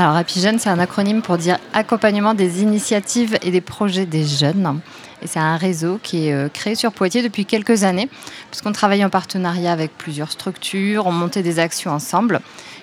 [0.00, 4.24] Alors, Happy Jeune, c'est un acronyme pour dire accompagnement des initiatives et des projets des
[4.24, 4.78] jeunes.
[5.22, 8.08] Et c'est un réseau qui est euh, créé sur Poitiers depuis quelques années,
[8.48, 12.36] puisqu'on travaille en partenariat avec plusieurs structures, on montait des actions ensemble.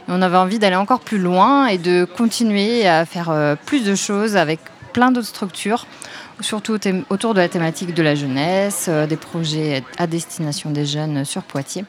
[0.10, 3.86] Et on avait envie d'aller encore plus loin et de continuer à faire euh, plus
[3.86, 4.60] de choses avec
[4.92, 5.88] plein d'autres structures,
[6.42, 6.78] surtout
[7.10, 11.44] autour de la thématique de la jeunesse, euh, des projets à destination des jeunes sur
[11.44, 11.86] Poitiers.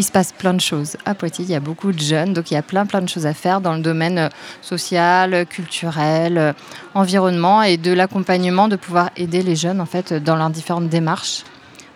[0.00, 1.44] Il se passe plein de choses à Poitiers.
[1.44, 3.34] Il y a beaucoup de jeunes, donc il y a plein plein de choses à
[3.34, 4.28] faire dans le domaine euh,
[4.62, 6.52] social, culturel, euh,
[6.94, 11.42] environnement et de l'accompagnement, de pouvoir aider les jeunes en fait dans leurs différentes démarches,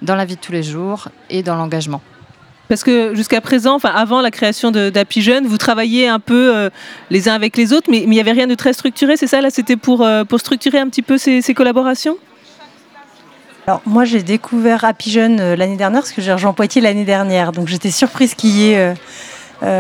[0.02, 2.02] dans la vie de tous les jours et dans l'engagement.
[2.66, 6.70] Parce que jusqu'à présent, avant la création d'Happy Jeune, vous travailliez un peu euh,
[7.10, 9.40] les uns avec les autres, mais il n'y avait rien de très structuré, c'est ça
[9.40, 10.04] Là, c'était pour,
[10.38, 12.16] structurer un petit peu ces collaborations?
[13.66, 17.04] Alors moi j'ai découvert Happy Jeune euh, l'année dernière parce que j'ai rejoint Poitiers l'année
[17.04, 17.52] dernière.
[17.52, 18.94] Donc j'étais surprise qu'il y ait euh,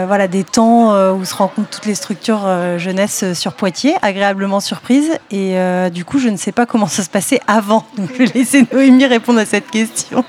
[0.06, 3.96] voilà, des temps euh, où se rencontrent toutes les structures euh, jeunesse euh, sur Poitiers,
[4.00, 5.10] agréablement surprise.
[5.32, 7.84] Et euh, du coup, je ne sais pas comment ça se passait avant.
[7.96, 10.24] Donc, je vais laisser Noémie répondre à cette question.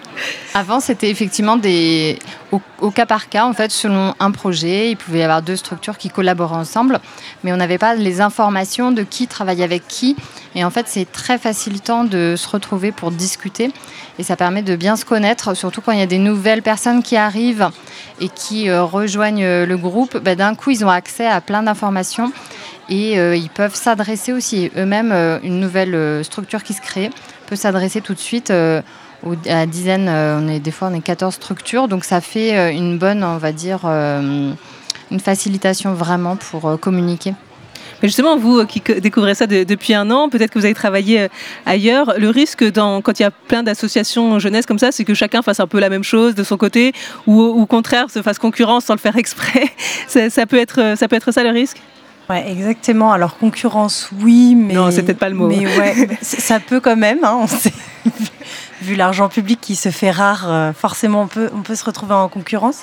[0.55, 2.17] Avant, c'était effectivement des,
[2.51, 4.89] au, au cas par cas, en fait, selon un projet.
[4.89, 6.99] Il pouvait y avoir deux structures qui collaboraient ensemble,
[7.43, 10.15] mais on n'avait pas les informations de qui travaillait avec qui.
[10.55, 13.71] Et en fait, c'est très facilitant de se retrouver pour discuter.
[14.19, 17.01] Et ça permet de bien se connaître, surtout quand il y a des nouvelles personnes
[17.01, 17.69] qui arrivent
[18.21, 20.17] et qui euh, rejoignent euh, le groupe.
[20.17, 22.31] Ben, D'un coup, ils ont accès à plein d'informations
[22.89, 24.71] et euh, ils peuvent s'adresser aussi.
[24.77, 25.11] Eux-mêmes,
[25.43, 27.09] une nouvelle structure qui se crée
[27.47, 28.83] peut s'adresser tout de suite à
[29.45, 30.09] la dizaine.
[30.09, 31.87] on est, des fois, on est 14 structures.
[31.87, 37.33] Donc, ça fait une bonne, on va dire, une facilitation vraiment pour communiquer.
[38.01, 40.65] Mais justement, vous euh, qui co- découvrez ça de- depuis un an, peut-être que vous
[40.65, 41.27] avez travaillé euh,
[41.65, 42.13] ailleurs.
[42.17, 45.41] Le risque, dans, quand il y a plein d'associations jeunesse comme ça, c'est que chacun
[45.41, 46.93] fasse un peu la même chose de son côté,
[47.27, 49.69] ou au contraire se fasse concurrence sans le faire exprès.
[50.07, 51.77] ça, ça peut être, euh, ça peut être ça le risque?
[52.29, 53.11] Ouais, exactement.
[53.11, 55.47] Alors concurrence, oui, mais Non, c'est peut-être pas le mot.
[55.49, 57.19] Mais ouais, ça peut quand même.
[57.23, 57.73] hein, on sait.
[58.83, 62.15] Vu l'argent public qui se fait rare, euh, forcément on peut, on peut se retrouver
[62.15, 62.79] en concurrence.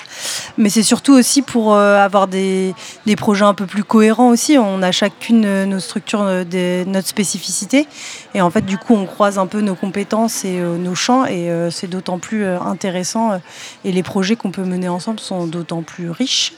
[0.57, 2.73] Mais c'est surtout aussi pour euh, avoir des,
[3.05, 4.57] des projets un peu plus cohérents aussi.
[4.57, 7.87] On a chacune euh, nos structures, notre spécificité.
[8.33, 11.25] Et en fait, du coup, on croise un peu nos compétences et nos champs.
[11.27, 13.39] Et c'est d'autant plus intéressant.
[13.85, 16.53] et les projets qu'on peut mener ensemble sont d'autant plus riches.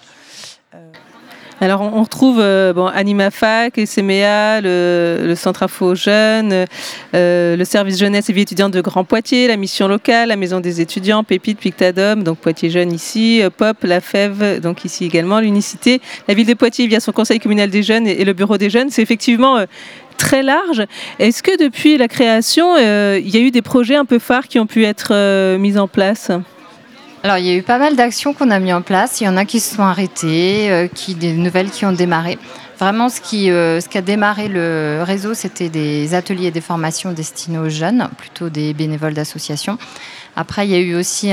[1.64, 6.66] Alors, on, retrouve euh, AnimaFac, SMEA, le, Centre Info Jeunes,
[7.16, 10.60] euh, le service jeunesse et vie étudiante de Grand Poitiers, la mission locale, la maison
[10.60, 15.40] des étudiants, Pépite, Pictadom, donc Poitiers Jeunes ici, euh, Pop, La Fève, donc ici également,
[15.40, 18.70] l'Unicité, la ville de Poitiers via son conseil communal des jeunes et, le bureau des
[18.70, 18.90] jeunes.
[18.90, 19.64] C'est effectivement
[20.18, 20.84] très large.
[21.20, 24.60] Est-ce que depuis la création, il y a eu des projets un peu phares qui
[24.60, 26.30] ont pu être mis en place?
[27.26, 29.22] Alors, il y a eu pas mal d'actions qu'on a mis en place.
[29.22, 32.38] Il y en a qui se sont arrêtées, euh, qui, des nouvelles qui ont démarré.
[32.80, 36.60] Vraiment, ce qui, euh, ce qui a démarré le réseau, c'était des ateliers et des
[36.60, 39.78] formations destinés aux jeunes, plutôt des bénévoles d'associations.
[40.36, 41.32] Après, il y a eu aussi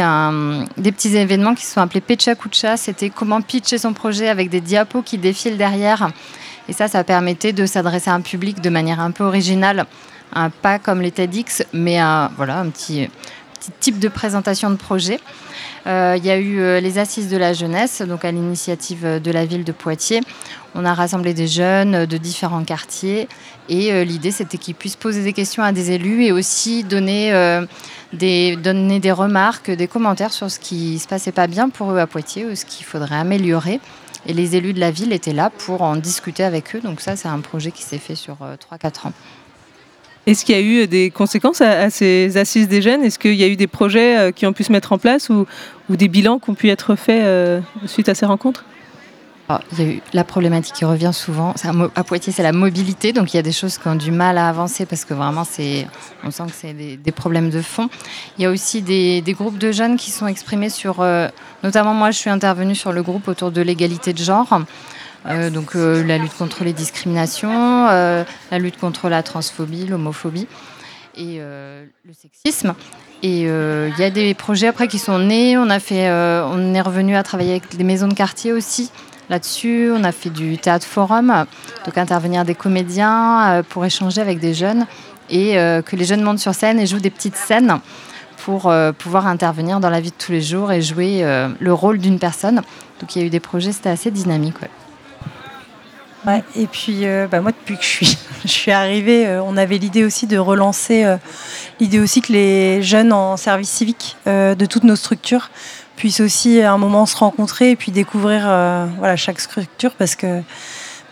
[0.77, 2.77] des petits événements qui se sont appelés Pecha Kucha.
[2.77, 6.11] C'était comment pitcher son projet avec des diapos qui défilent derrière.
[6.69, 9.87] Et ça, ça permettait de s'adresser à un public de manière un peu originale.
[10.63, 13.09] Pas comme les TEDx, mais un, voilà, un petit
[13.81, 15.19] type de présentation de projet.
[15.87, 19.19] Euh, il y a eu euh, les assises de la jeunesse, donc à l'initiative euh,
[19.19, 20.21] de la ville de Poitiers.
[20.75, 23.29] On a rassemblé des jeunes de différents quartiers
[23.69, 27.33] et l'idée c'était qu'ils puissent poser des questions à des élus et aussi donner,
[28.13, 28.57] des,
[29.11, 32.55] remarques, des commentaires sur ce qui se passait pas bien pour eux à Poitiers ou
[32.55, 33.81] ce qu'il faudrait améliorer.
[34.27, 36.81] Et les élus de la ville étaient là pour en discuter avec eux.
[36.81, 39.13] Donc ça, c'est un projet qui s'est fait sur euh, 3-4 ans.
[40.31, 43.03] Est-ce qu'il y a eu des conséquences à, ces assises des jeunes?
[43.03, 45.29] Est-ce qu'il y a eu des projets euh, qui ont pu se mettre en place
[45.29, 45.45] ou,
[45.89, 48.65] des bilans qui ont pu être faits euh, suite à ces rencontres?
[49.49, 51.53] Ah, Il y a eu la problématique qui revient souvent.
[51.97, 53.13] À Poitiers, c'est la mobilité.
[53.13, 55.43] Donc il y a des choses qui ont du mal à avancer parce que vraiment,
[56.23, 57.89] on sent que c'est des, problèmes de fond.
[58.39, 61.01] Il y a aussi des, des groupes de jeunes qui sont exprimés sur.
[61.01, 61.27] euh,
[61.65, 64.61] notamment, moi, je suis intervenue sur le groupe autour de l'égalité de genre.
[65.27, 70.47] Euh, donc euh, la lutte contre les discriminations, euh, la lutte contre la transphobie, l'homophobie
[71.17, 72.75] et le sexisme.
[73.23, 75.59] Et il y a des projets après qui sont nés.
[75.59, 78.91] On a fait, on est revenu à travailler avec des maisons de quartier aussi
[79.29, 79.91] là-dessus.
[79.95, 81.45] On a fait du théâtre forum,
[81.85, 84.87] donc intervenir des comédiens pour échanger avec des jeunes
[85.29, 87.81] et que les jeunes montent sur scène et jouent des petites scènes
[88.39, 91.23] pour pouvoir intervenir dans la vie de tous les jours et jouer
[91.59, 92.63] le rôle d'une personne.
[93.01, 94.57] Donc il y a eu des projets, c'était assez dynamique.
[96.27, 99.57] Ouais, et puis euh, bah, moi depuis que je suis, je suis arrivée, euh, on
[99.57, 101.17] avait l'idée aussi de relancer euh,
[101.81, 105.51] l'idée aussi que les jeunes en service civique de toutes nos structures
[105.97, 108.43] puissent aussi à un moment se rencontrer et puis découvrir
[108.99, 110.43] voilà, chaque structure parce que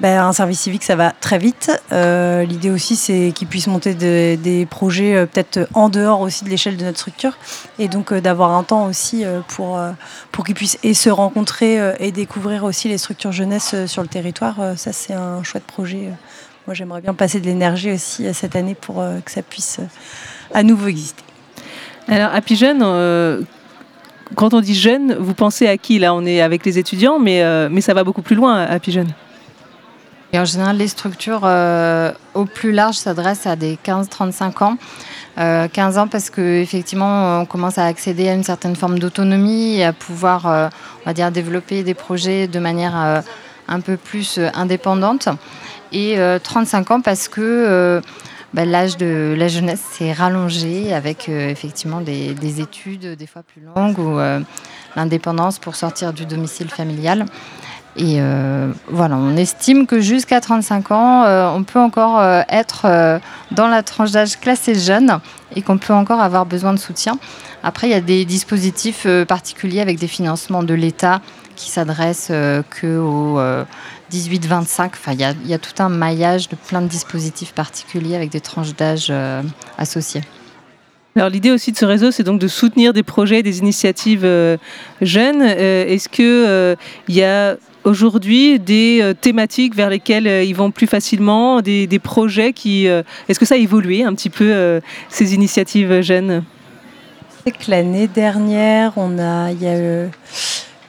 [0.00, 1.70] bah, un service civique ça va très vite.
[1.92, 6.44] Euh, l'idée aussi c'est qu'ils puissent monter de- des projets euh, peut-être en dehors aussi
[6.44, 7.36] de l'échelle de notre structure
[7.78, 9.80] et donc euh, d'avoir un temps aussi pour,
[10.32, 14.56] pour qu'ils puissent et se rencontrer et découvrir aussi les structures jeunesse sur le territoire.
[14.76, 16.10] Ça, c'est un chouette projet.
[16.66, 19.80] Moi, j'aimerais bien passer de l'énergie aussi cette année pour que ça puisse
[20.52, 21.22] à nouveau exister.
[22.08, 22.80] Alors, Happy Jeune,
[24.34, 25.98] quand on dit jeune, vous pensez à qui?
[25.98, 29.08] Là, on est avec les étudiants, mais, mais ça va beaucoup plus loin, Happy Jeune.
[30.32, 34.76] Et en général, les structures euh, au plus large s'adressent à des 15-35 ans.
[35.38, 39.84] Euh, 15 ans parce qu'effectivement, on commence à accéder à une certaine forme d'autonomie et
[39.84, 40.68] à pouvoir, euh,
[41.02, 43.20] on va dire, développer des projets de manière euh,
[43.68, 45.28] un peu plus euh, indépendante.
[45.92, 48.00] Et euh, 35 ans parce que euh,
[48.52, 53.42] bah, l'âge de la jeunesse s'est rallongé avec euh, effectivement des, des études des fois
[53.42, 54.40] plus longues ou euh,
[54.96, 57.26] l'indépendance pour sortir du domicile familial.
[57.98, 62.82] Et euh, voilà, on estime que jusqu'à 35 ans, euh, on peut encore euh, être
[62.84, 63.18] euh,
[63.50, 65.18] dans la tranche d'âge classée jeune
[65.56, 67.18] et qu'on peut encore avoir besoin de soutien.
[67.64, 71.20] Après, il y a des dispositifs euh, particuliers avec des financements de l'État
[71.56, 73.64] qui s'adressent euh, que aux euh,
[74.12, 74.90] 18-25.
[74.92, 78.76] Enfin, il y, a, tout un maillage de plein de dispositifs particuliers avec des tranches
[78.76, 79.42] d'âge euh,
[79.76, 80.22] associées.
[81.16, 84.56] Alors l'idée aussi de ce réseau, c'est donc de soutenir des projets, des initiatives euh,
[85.00, 85.42] jeunes.
[85.42, 86.76] Euh, Est-ce que euh,
[87.08, 92.00] il y a aujourd'hui des euh, thématiques vers lesquelles euh, ils vont plus facilement, des,
[92.02, 92.88] projets qui...
[92.88, 96.44] euh, Est-ce que ça a évolué un petit peu, ces initiatives jeunes?
[97.44, 100.08] Sais que l'année dernière, on a, il y a eu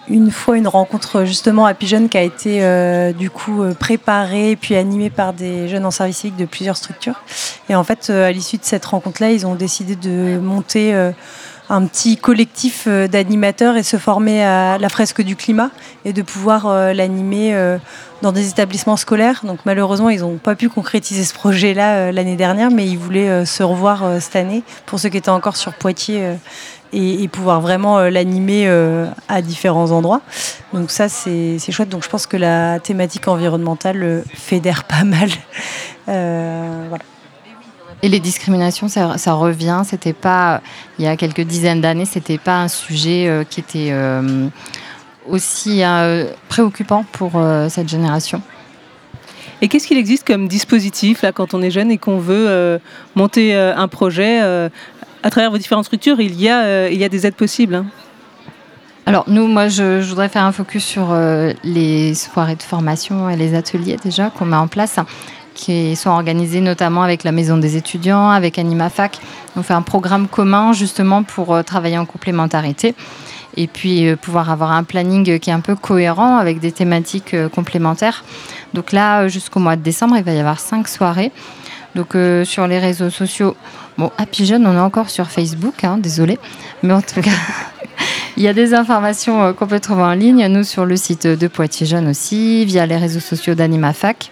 [0.09, 5.09] une fois une rencontre justement à Pigeon qui a été du coup préparée puis animée
[5.09, 7.21] par des jeunes en service civique de plusieurs structures.
[7.69, 10.93] Et en fait, à l'issue de cette rencontre-là, ils ont décidé de monter
[11.69, 15.69] un petit collectif euh, d'animateurs et se former à la fresque du climat
[16.03, 17.77] et de pouvoir euh, l'animer euh,
[18.23, 19.41] dans des établissements scolaires.
[19.43, 23.63] Donc malheureusement, ils n'ont pas pu concrétiser ce projet-là l'année dernière, mais ils voulaient se
[23.63, 26.33] revoir cette année pour ceux qui étaient encore sur Poitiers
[26.91, 28.67] et, pouvoir vraiment l'animer
[29.29, 30.19] à différents endroits.
[30.73, 31.87] Donc ça, c'est chouette.
[31.87, 35.29] Donc je pense que la thématique environnementale fédère pas mal.
[38.01, 39.81] Et les discriminations, ça, ça revient.
[39.85, 40.61] C'était pas
[40.97, 44.47] il y a quelques dizaines d'années, c'était pas un sujet euh, qui était euh,
[45.27, 47.31] aussi euh, préoccupant pour
[47.69, 48.41] cette génération.
[49.61, 52.79] Et qu'est-ce qu'il existe comme dispositif là quand on est jeune et qu'on veut
[53.15, 57.27] monter un projet à travers vos différentes structures Il y a, il y a des
[57.27, 57.75] aides possibles.
[57.75, 57.85] hein?
[59.05, 61.13] Alors nous, moi, je, je voudrais faire un focus sur
[61.65, 64.97] les soirées de formation et les ateliers déjà qu'on met en place,
[65.59, 69.19] qui sont organisés notamment avec la Maison des étudiants, avec AnimaFac.
[69.57, 72.95] On fait un programme commun justement pour euh, travailler en complémentarité
[73.57, 77.33] et puis euh, pouvoir avoir un planning qui est un peu cohérent avec des thématiques
[77.33, 78.23] euh, complémentaires.
[78.73, 81.33] Donc là, jusqu'au mois de décembre, il va y avoir cinq soirées.
[81.95, 83.55] Donc sur les réseaux sociaux,
[83.97, 86.37] bon, Happy Jeune, on est encore sur Facebook, hein, désolé,
[86.83, 87.31] mais en tout cas,
[88.37, 91.47] il y a des informations qu'on peut trouver en ligne, nous sur le site de
[91.47, 94.29] Poitiers Jeunes aussi, via les réseaux sociaux d'AnimaFac,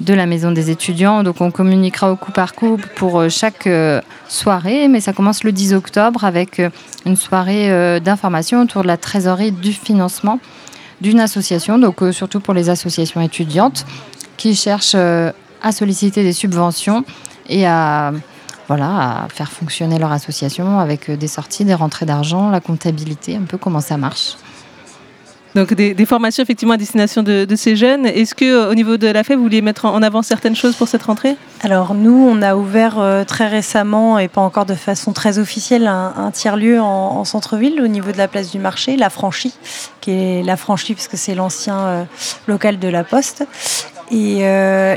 [0.00, 1.22] de la Maison des étudiants.
[1.22, 5.44] Donc on communiquera au coup par coup pour euh, chaque euh, soirée, mais ça commence
[5.44, 6.70] le 10 octobre avec euh,
[7.06, 10.40] une soirée d'information autour de la trésorerie du financement
[11.00, 13.84] d'une association, donc surtout pour les associations étudiantes
[14.38, 17.04] qui cherchent à solliciter des subventions
[17.48, 18.12] et à
[18.68, 23.42] voilà, à faire fonctionner leur association avec des sorties, des rentrées d'argent, la comptabilité, un
[23.42, 24.36] peu comment ça marche.
[25.54, 28.06] Donc des, formations effectivement à destination de, ces jeunes.
[28.06, 30.74] Est-ce que euh, au niveau de la FEB, vous vouliez mettre en avant certaines choses
[30.74, 31.36] pour cette rentrée?
[31.62, 35.86] Alors nous, on a ouvert euh, très récemment et pas encore de façon très officielle
[35.86, 39.54] un, un tiers-lieu en, en centre-ville au niveau de la place du marché, la franchie,
[40.00, 42.04] qui est la franchie parce que c'est l'ancien euh,
[42.48, 43.46] local de la Poste.
[44.10, 44.44] Et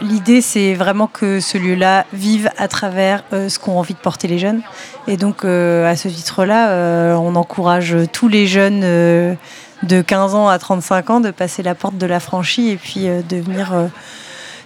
[0.01, 4.37] l'idée, c'est vraiment que ce lieu-là vive à travers ce qu'ont envie de porter les
[4.37, 4.61] jeunes.
[5.07, 9.37] Et donc, à ce titre-là, on encourage tous les jeunes
[9.83, 13.07] de 15 ans à 35 ans de passer la porte de la franchie et puis
[13.07, 13.87] euh, de venir euh,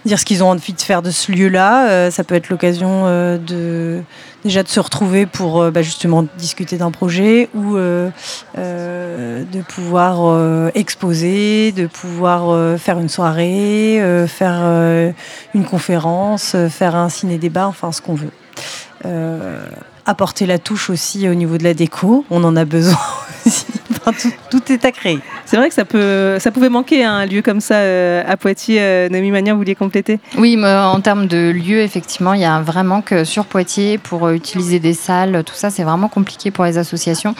[0.04, 1.88] dire ce qu'ils ont envie de faire de ce lieu-là.
[1.88, 4.02] Euh, ça peut être l'occasion de
[4.44, 8.10] déjà de se retrouver pour bah, justement discuter d'un projet ou de
[9.68, 15.12] pouvoir exposer, de pouvoir faire une soirée, faire
[15.54, 18.32] une conférence, faire un ciné-débat, enfin ce qu'on veut.
[20.06, 22.98] Euh, apporter la touche aussi au niveau de la déco, on en a besoin
[23.46, 23.66] aussi.
[23.90, 25.20] Enfin, tout, tout est à créer.
[25.46, 28.36] C'est vrai que ça, peut, ça pouvait manquer hein, un lieu comme ça euh, à
[28.36, 28.80] Poitiers.
[28.80, 30.18] Euh, Noémie Magnan, vous vouliez compléter?
[30.36, 33.98] Oui, mais en termes de lieu, effectivement, il y a un vrai manque sur Poitiers
[33.98, 35.44] pour euh, utiliser des salles.
[35.44, 37.34] Tout ça, c'est vraiment compliqué pour les associations.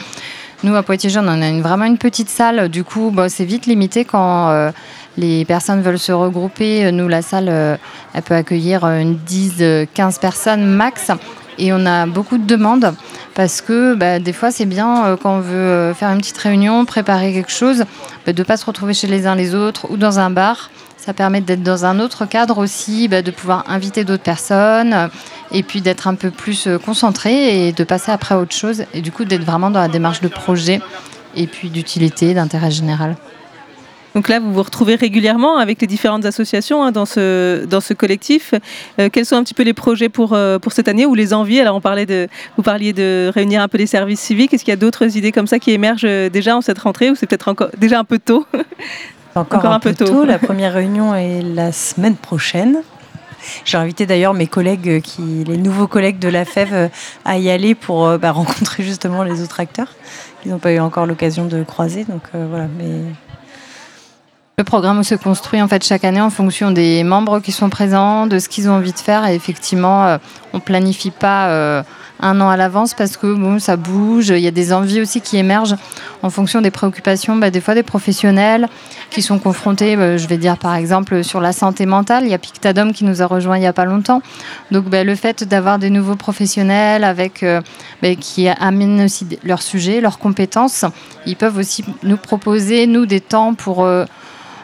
[0.63, 2.69] Nous, à Poitiers Jeunes, on a une, vraiment une petite salle.
[2.69, 4.71] Du coup, bah, c'est vite limité quand euh,
[5.17, 6.91] les personnes veulent se regrouper.
[6.91, 7.77] Nous, la salle, euh,
[8.13, 11.11] elle peut accueillir euh, une 10, euh, 15 personnes max.
[11.57, 12.93] Et on a beaucoup de demandes
[13.35, 16.37] parce que bah, des fois, c'est bien euh, quand on veut euh, faire une petite
[16.37, 17.85] réunion, préparer quelque chose,
[18.25, 20.69] bah, de ne pas se retrouver chez les uns les autres ou dans un bar.
[20.97, 25.07] Ça permet d'être dans un autre cadre aussi, bah, de pouvoir inviter d'autres personnes euh,
[25.51, 29.01] et puis d'être un peu plus concentré et de passer après à autre chose et
[29.01, 30.81] du coup d'être vraiment dans la démarche de projet
[31.35, 33.15] et puis d'utilité, d'intérêt général.
[34.15, 37.93] Donc là, vous vous retrouvez régulièrement avec les différentes associations hein, dans, ce, dans ce
[37.93, 38.53] collectif.
[38.99, 41.33] Euh, quels sont un petit peu les projets pour, euh, pour cette année ou les
[41.33, 41.59] envies?
[41.59, 42.27] Alors, on parlait de,
[42.57, 44.53] vous parliez de réunir un peu les services civiques.
[44.53, 47.09] Est-ce qu'il y a d'autres idées comme ça qui émergent euh, déjà en cette rentrée
[47.09, 48.45] ou c'est peut-être encore déjà un peu tôt?
[49.35, 50.25] Encore, un, peu tôt.
[50.25, 52.83] La première réunion est la semaine prochaine.
[53.65, 56.91] J'ai invité d'ailleurs mes collègues, qui, les nouveaux collègues de la FEV,
[57.25, 59.87] à y aller pour bah, rencontrer justement les autres acteurs
[60.43, 62.03] qu'ils n'ont pas eu encore l'occasion de croiser.
[62.03, 62.91] Donc voilà, mais
[64.55, 68.27] le programme se construit en fait chaque année en fonction des membres qui sont présents,
[68.27, 69.25] de ce qu'ils ont envie de faire.
[69.27, 70.17] Et effectivement, euh,
[70.53, 71.81] on planifie pas euh,
[72.19, 74.29] un an à l'avance parce que bon, ça bouge.
[74.29, 75.75] Il y a des envies aussi qui émergent
[76.21, 78.67] en fonction des préoccupations, bah, des fois des professionnels
[79.09, 79.95] qui sont confrontés.
[79.95, 82.23] Bah, je vais dire par exemple sur la santé mentale.
[82.25, 84.21] Il y a Pictadom qui nous a rejoint il n'y a pas longtemps.
[84.69, 87.61] Donc bah, le fait d'avoir des nouveaux professionnels avec euh,
[88.19, 90.85] qui amènent aussi leurs sujets, leurs compétences,
[91.25, 93.87] ils peuvent aussi nous proposer nous des temps pour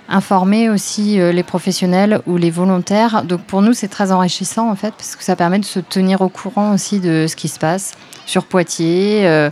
[0.10, 3.24] informer aussi euh, les professionnels ou les volontaires.
[3.24, 6.22] Donc pour nous, c'est très enrichissant en fait, parce que ça permet de se tenir
[6.22, 7.94] au courant aussi de ce qui se passe
[8.26, 9.50] sur Poitiers, euh,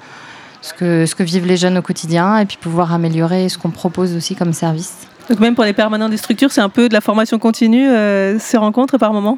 [0.61, 3.71] ce, que, ce que vivent les jeunes au quotidien, et puis pouvoir améliorer ce qu'on
[3.71, 5.07] propose aussi comme service.
[5.29, 8.39] Donc même pour les permanents des structures, c'est un peu de la formation continue, euh,
[8.39, 9.37] ces rencontres par moment?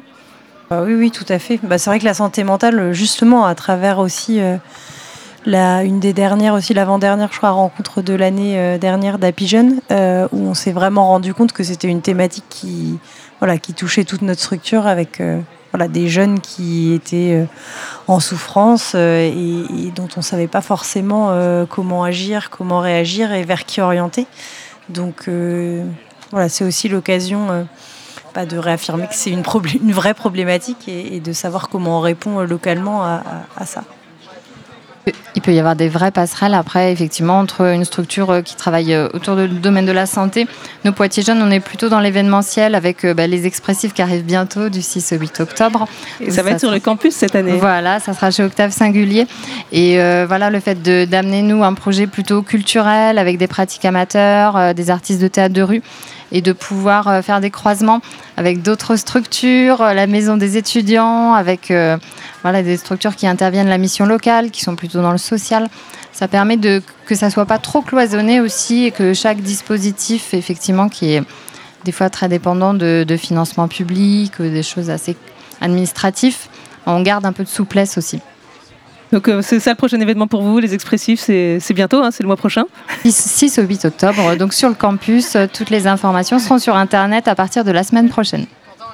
[0.72, 1.58] Oui, oui, tout à fait.
[1.64, 4.38] Bah, c'est vrai que la santé mentale, justement, à travers aussi
[5.46, 10.48] une des dernières aussi, l'avant-dernière, je crois, rencontre de l'année euh, dernière d'Apigen, euh, où
[10.48, 12.98] on s'est vraiment rendu compte que c'était une thématique qui,
[13.38, 15.40] voilà, qui touchait toute notre structure avec euh,
[15.72, 17.46] voilà, des jeunes qui étaient
[18.08, 21.32] en souffrance et, dont on ne savait pas forcément
[21.68, 24.26] comment agir, comment réagir et vers qui orienter.
[24.88, 25.30] Donc
[26.32, 27.68] voilà, c'est aussi l'occasion
[28.34, 29.44] pas de réaffirmer que c'est une,
[29.92, 33.84] vraie problématique et, de savoir comment on répond localement à ça.
[35.34, 38.92] Il peut y avoir des vraies passerelles après, effectivement, entre une structure euh, qui travaille
[38.92, 40.46] euh, autour du domaine de la santé.
[40.84, 44.24] Nos Poitiers Jeunes, on est plutôt dans l'événementiel avec euh, bah, les expressifs qui arrivent
[44.24, 45.86] bientôt du 6 au 8 octobre.
[46.20, 47.52] Et ça va être sur le campus cette année.
[47.52, 49.26] Voilà, ça sera chez Octave Singulier.
[49.72, 49.96] Et
[50.26, 55.20] voilà, le fait d'amener nous un projet plutôt culturel avec des pratiques amateurs, des artistes
[55.20, 55.82] de théâtre de rue
[56.32, 58.00] et de pouvoir euh, faire des croisements
[58.36, 61.96] avec d'autres structures, euh, la maison des étudiants, avec euh,
[62.42, 65.68] voilà, des structures qui interviennent la mission locale, qui sont plutôt dans le social.
[66.12, 70.88] Ça permet de, que ça soit pas trop cloisonné aussi et que chaque dispositif, effectivement,
[70.88, 71.22] qui est
[71.84, 75.16] des fois très dépendant de, de financement public, des choses assez
[75.60, 76.36] administratives,
[76.86, 78.20] on garde un peu de souplesse aussi.
[79.12, 82.22] Donc euh, c'est ça le prochain événement pour vous, les expressifs, c'est bientôt, hein, c'est
[82.22, 82.64] le mois prochain
[83.04, 87.26] 6, au 8 octobre, donc sur le campus, euh, toutes les informations seront sur Internet
[87.26, 88.46] à partir de la semaine prochaine.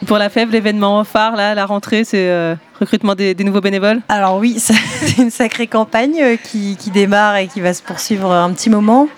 [0.07, 4.39] Pour la FEV, l'événement phare, là, la rentrée, c'est euh, recrutement des, nouveaux bénévoles Alors
[4.39, 8.71] oui, c'est une sacrée campagne euh, qui, démarre et qui va se poursuivre un petit
[8.71, 9.09] moment.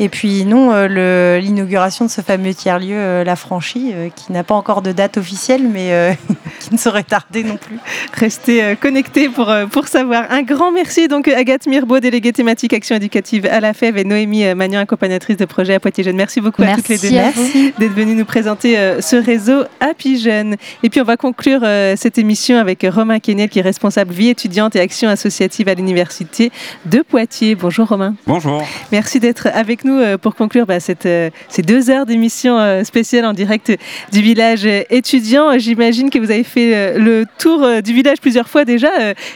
[0.00, 4.54] Et puis non, euh, l'inauguration de ce fameux tiers-lieu, euh, La Franchie, qui n'a pas
[4.54, 6.16] encore de date officielle, mais
[6.60, 7.78] qui ne saurait tarder non plus.
[8.14, 10.24] Restez connectés pour, pour savoir.
[10.30, 14.54] Un grand merci donc Agathe Mirbeau, déléguée thématique action éducative à la FEV, et Noémie
[14.54, 16.16] Magnan, accompagnatrice de projet à Poitiers Jeunes.
[16.16, 20.56] Merci beaucoup à toutes les deux d'être venues nous présenter ce réseau Happy Jeunes.
[20.82, 21.60] Et puis on va conclure
[21.96, 26.52] cette émission avec Romain Romain qui est responsable vie étudiante et action associative à l'Université
[26.84, 27.54] de Poitiers.
[27.54, 28.14] Bonjour Romain.
[28.26, 28.62] Bonjour.
[28.92, 32.84] Merci d'être avec nous euh, pour conclure bah, cette, euh, ces deux heures d'émission euh,
[32.84, 33.72] spéciale en direct
[34.12, 35.56] du village étudiant.
[35.56, 38.88] J'imagine que vous avez fait le tour du village plusieurs fois déjà.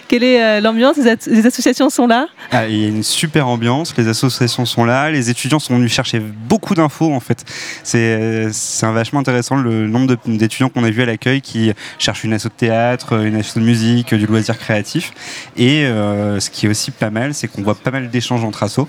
[0.09, 0.97] Quelle est l'ambiance?
[1.27, 2.27] Les, associations sont là?
[2.51, 5.93] Ah, Il y a une super ambiance, les associations sont là, les étudiants sont venus
[5.93, 7.45] chercher beaucoup d'infos en fait.
[7.85, 8.49] C'est
[8.83, 12.51] vachement intéressant le nombre d'étudiants qu'on a vu à l'accueil qui cherchent une asso de
[12.51, 15.13] théâtre, une asso musique, du loisir créatif.
[15.57, 18.63] Et euh, ce qui est aussi pas mal, c'est qu'on voit pas mal d'échanges entre
[18.63, 18.89] assos.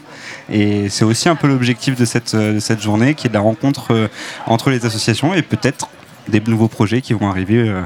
[0.51, 3.41] Et c'est aussi un peu l'objectif de cette, de cette journée, qui est de la
[3.41, 4.07] rencontre euh,
[4.45, 5.89] entre les associations et peut-être
[6.27, 7.81] des nouveaux projets qui vont arriver euh,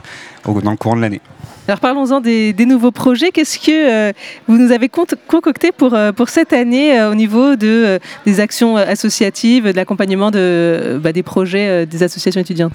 [0.53, 1.21] dans le courant de l'année.
[1.67, 3.31] Alors parlons-en des, nouveaux projets.
[3.31, 4.13] Qu'est-ce que
[4.47, 9.75] vous nous avez concocté pour, pour cette année au niveau de, des actions associatives, de
[9.75, 12.73] l'accompagnement de, bah, des projets des associations étudiantes?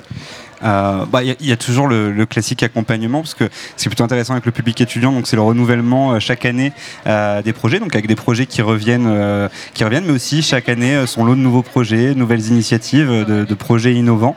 [0.64, 4.46] Euh, bah, il y, a toujours le, classique accompagnement parce que c'est plutôt intéressant avec
[4.46, 5.12] le public étudiant.
[5.12, 6.72] Donc c'est le renouvellement euh, chaque année
[7.06, 11.06] euh, des projets, donc avec des projets qui reviennent, qui reviennent, mais aussi chaque année
[11.06, 14.36] son lot de nouveaux projets, nouvelles initiatives, de, de projets innovants.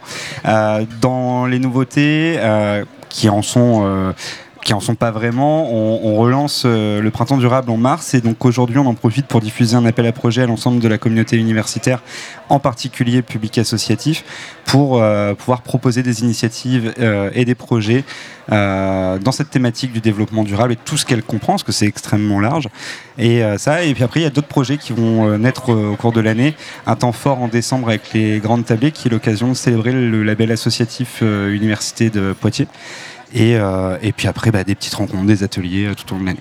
[1.02, 2.40] dans les nouveautés
[3.10, 4.14] qui en sont
[4.66, 5.72] qui en sont pas vraiment.
[5.72, 9.40] On, relance euh, le printemps durable en mars et donc aujourd'hui on en profite pour
[9.40, 12.02] diffuser un appel à projet à l'ensemble de la communauté universitaire,
[12.50, 14.24] en particulier public associatif,
[14.66, 18.04] pour euh, pouvoir proposer des initiatives euh, et des projets
[18.48, 22.40] dans cette thématique du développement durable et tout ce qu'elle comprend, parce que c'est extrêmement
[22.40, 22.68] large.
[23.18, 26.12] Et ça, et puis après il y a d'autres projets qui vont naître au cours
[26.12, 26.54] de l'année.
[26.86, 30.22] Un temps fort en décembre avec les grandes tablées, qui est l'occasion de célébrer le
[30.22, 32.68] label associatif Université de Poitiers.
[33.36, 36.22] Et, euh, et puis après, bah, des petites rencontres, des ateliers euh, tout au long
[36.22, 36.40] de l'année.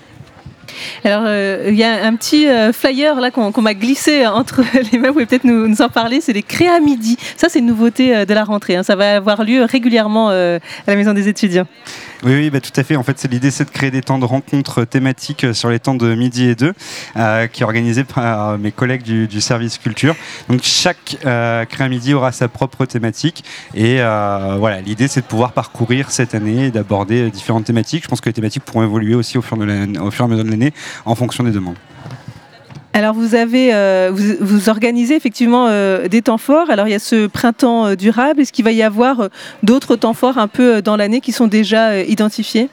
[1.03, 4.61] Alors, euh, il y a un petit flyer là qu'on m'a glissé entre
[4.91, 5.09] les mains.
[5.09, 6.21] Vous pouvez peut-être nous, en parler.
[6.21, 7.17] C'est les Créa Midi.
[7.37, 8.75] Ça, c'est une nouveauté de la rentrée.
[8.77, 8.83] hein.
[8.83, 11.67] Ça va avoir lieu régulièrement à la Maison des étudiants.
[12.25, 12.95] Oui, oui, bah, tout à fait.
[12.95, 15.93] En fait, l'idée, c'est de créer des temps de rencontres thématiques euh, sur les temps
[15.93, 16.73] de midi et deux,
[17.17, 20.15] euh, qui est organisé par euh, mes collègues du, service culture.
[20.49, 23.43] Donc, chaque euh, Créa Midi aura sa propre thématique.
[23.75, 28.03] Et euh, voilà, l'idée, c'est de pouvoir parcourir cette année et d'aborder différentes thématiques.
[28.05, 30.73] Je pense que les thématiques pourront évoluer aussi au fur et à mesure de l'année
[31.05, 31.77] en fonction des demandes.
[32.95, 36.69] Alors, vous avez, euh, vous, organisez effectivement euh, des temps forts.
[36.69, 38.39] Alors, il y a ce printemps euh, durable.
[38.39, 39.27] Est-ce qu'il va y avoir
[39.63, 42.69] d'autres temps forts un peu dans l'année qui sont déjà identifiés?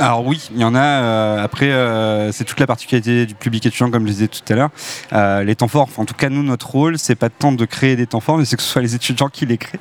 [0.00, 0.80] Alors oui, il y en a.
[0.80, 4.54] euh, après, euh, c'est toute la particularité du public étudiant, comme je disais tout à
[4.56, 4.70] l'heure.
[5.12, 7.96] Euh, les temps forts, en tout cas, nous, notre rôle, c'est pas tant de créer
[7.96, 9.78] des temps forts, mais c'est que ce soit les étudiants qui les créent.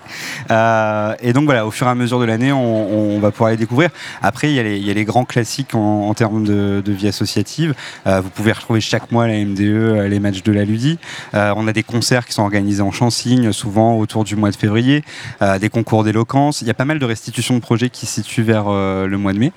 [0.52, 3.52] Euh, et donc voilà, au fur et à mesure de l'année, on, on va pouvoir
[3.52, 3.92] les découvrir.
[4.22, 6.92] Après, il y a les, y a les grands classiques en, en termes de, de
[6.92, 7.74] vie associative.
[8.06, 11.00] Euh, vous pouvez retrouver chaque mois la MDE euh, les matchs de la Ludie.
[11.34, 15.06] On a des concerts qui sont organisés en Chansigne, souvent autour du mois de février.
[15.62, 16.62] Des concours d'éloquence.
[16.62, 19.32] Il y a pas mal de restitutions de projets qui se situent vers le mois
[19.32, 19.52] de mai.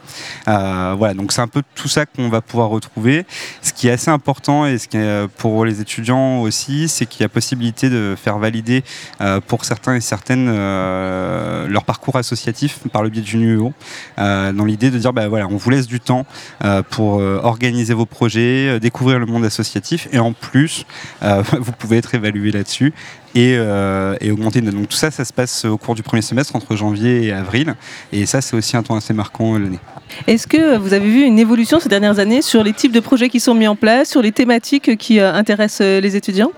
[0.52, 3.24] Euh, voilà, donc c'est un peu tout ça qu'on va pouvoir retrouver.
[3.62, 7.06] Ce qui est assez important et ce qui est euh, pour les étudiants aussi, c'est
[7.06, 8.84] qu'il y a possibilité de faire valider
[9.20, 13.72] euh, pour certains et certaines leur parcours associatif par le biais du NUEO,
[14.18, 16.26] euh, dans l'idée de dire bah voilà, on vous laisse du temps
[16.90, 20.84] pour organiser vos projets, découvrir le monde associatif et en plus
[21.22, 22.92] vous pouvez être évalué là-dessus
[23.34, 24.60] et, euh, et augmenter.
[24.60, 27.74] Donc tout ça, ça se passe au cours du premier semestre entre janvier et avril
[28.12, 29.78] et ça c'est aussi un temps assez marquant euh, l'année.
[30.26, 33.28] Est-ce que vous avez vu une évolution ces dernières années sur les types de projets
[33.28, 36.52] qui sont mis en place, sur les thématiques qui euh, intéressent les étudiants?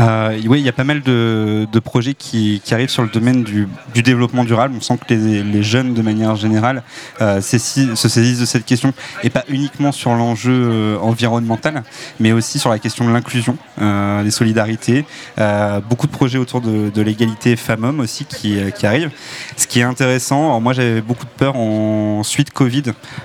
[0.00, 3.68] Euh, oui, il y a pas mal de, projets qui, arrivent sur le domaine du,
[4.02, 4.74] développement durable.
[4.76, 6.82] On sent que les, jeunes, de manière générale,
[7.20, 11.82] euh, se saisissent de cette question, et pas uniquement sur l'enjeu euh, environnemental,
[12.18, 15.04] mais aussi sur la question de l'inclusion, des solidarités.
[15.88, 19.10] Beaucoup de projets autour de, l'égalité femmes-hommes aussi qui, arrivent.
[19.56, 22.82] Ce qui est intéressant, alors moi j'avais beaucoup de peur en suite Covid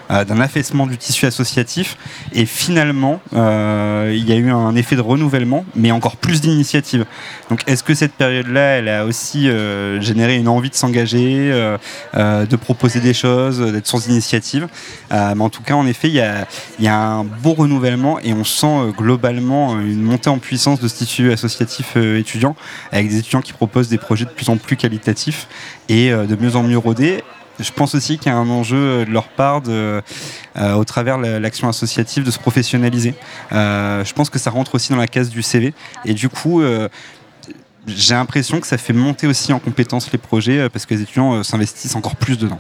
[0.10, 1.98] d'un affaissement du tissu associatif,
[2.34, 6.65] et finalement il y a eu un effet de renouvellement, mais encore plus d'initiatives.
[7.50, 11.78] Donc est-ce que cette période-là, elle a aussi euh, généré une envie de s'engager, euh,
[12.16, 14.68] euh, de proposer des choses, d'être source d'initiative
[15.12, 18.44] Euh, Mais en tout cas, en effet, il y a, un beau renouvellement et on
[18.44, 22.56] sent globalement une montée en puissance de ce tissu associatif étudiant,
[22.92, 25.48] avec des étudiants qui proposent des projets de plus en plus qualitatifs
[25.90, 27.24] et de mieux en mieux rodés.
[27.60, 30.02] Je pense aussi qu'il y a un enjeu euh, de leur part euh,
[30.76, 33.14] au travers de l'action associative de se professionnaliser.
[33.52, 35.73] Euh, je pense que ça rentre aussi dans la case du CV
[36.03, 36.61] et du coup
[37.88, 41.44] j'ai l'impression que ça fait monter aussi en compétence les projets parce que les étudiants
[41.44, 42.60] s'investissent encore plus dedans.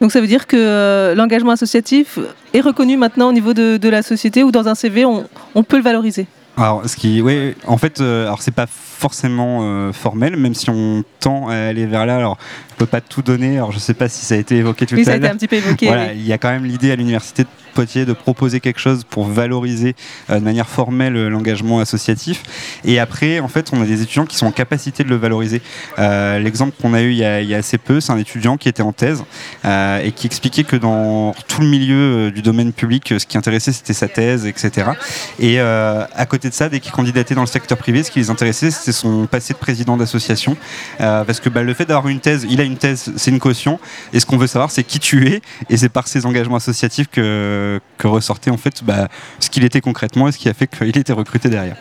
[0.00, 2.18] Donc ça veut dire que l'engagement associatif
[2.52, 5.82] est reconnu maintenant au niveau de, la société ou dans un CV, on peut le
[5.82, 6.26] valoriser?
[6.56, 10.70] Alors, ce qui, oui, en fait, euh, alors c'est pas forcément euh, formel, même si
[10.70, 12.16] on tend à aller vers là.
[12.16, 12.38] Alors,
[12.70, 13.56] je peux pas tout donner.
[13.56, 15.24] Alors, je sais pas si ça a été évoqué tout Oui, à ça a l'heure.
[15.24, 16.12] été un petit peu évoqué, Voilà, oui.
[16.14, 19.96] il y a quand même l'idée à l'université de De proposer quelque chose pour valoriser
[20.30, 22.42] euh, de manière formelle euh, l'engagement associatif.
[22.84, 25.60] Et après, en fait, on a des étudiants qui sont en capacité de le valoriser.
[25.98, 28.82] Euh, L'exemple qu'on a eu il y a, assez peu, c'est un étudiant qui était
[28.82, 29.24] en thèse
[29.64, 33.92] et qui expliquait que dans tout le milieu du domaine public, ce qui intéressait, c'était
[33.92, 34.90] sa thèse, etc.
[35.38, 38.30] Et à côté de ça, dès qu'il candidatait dans le secteur privé, ce qui les
[38.30, 40.56] intéressait, c'était son passé de président d'association.
[40.98, 43.78] Parce que bah, le fait d'avoir une thèse, il a une thèse, c'est une caution.
[44.12, 45.40] Et ce qu'on veut savoir, c'est qui tu es.
[45.70, 47.63] Et c'est par ses engagements associatifs que,
[47.98, 49.08] que ressortait en fait bah,
[49.40, 51.76] ce qu'il était concrètement et ce qui a fait qu'il était recruté derrière.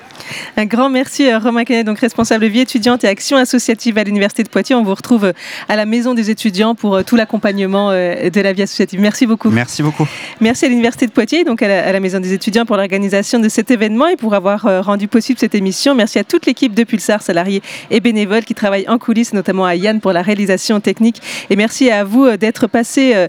[0.58, 4.44] Un grand merci à Romain Canet, donc responsable vie étudiante et action associative à l'Université
[4.44, 4.76] de Poitiers.
[4.76, 5.34] On vous retrouve euh,
[5.68, 9.00] à la Maison des étudiants pour euh, tout l'accompagnement euh, de la vie associative.
[9.00, 9.50] Merci beaucoup.
[9.50, 10.08] Merci beaucoup.
[10.40, 13.40] Merci à l'Université de Poitiers, donc à la, à la Maison des étudiants pour l'organisation
[13.40, 15.96] de cet événement et pour avoir euh, rendu possible cette émission.
[15.96, 19.76] Merci à toute l'équipe de Pulsar, salariés et bénévoles qui travaillent en coulisses, notamment à
[19.76, 21.22] Yann pour la réalisation technique.
[21.50, 23.28] Et merci à vous euh, d'être passé euh,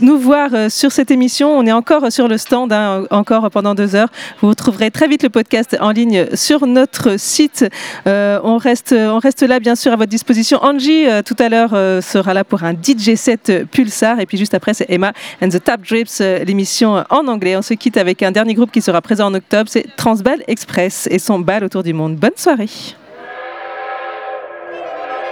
[0.00, 1.56] nous voir euh, sur cette émission.
[1.56, 4.08] On est encore sur le stand, hein, encore pendant deux heures.
[4.40, 7.64] Vous retrouverez très vite le podcast en ligne sur notre site.
[8.06, 10.58] Euh, on, reste, on reste là, bien sûr, à votre disposition.
[10.62, 14.20] Angie, euh, tout à l'heure, euh, sera là pour un DJ set Pulsar.
[14.20, 15.12] Et puis juste après, c'est Emma
[15.42, 17.56] and the Tap Drips, l'émission en anglais.
[17.56, 19.68] On se quitte avec un dernier groupe qui sera présent en octobre.
[19.68, 22.16] C'est Transbal Express et son bal autour du monde.
[22.16, 22.68] Bonne soirée.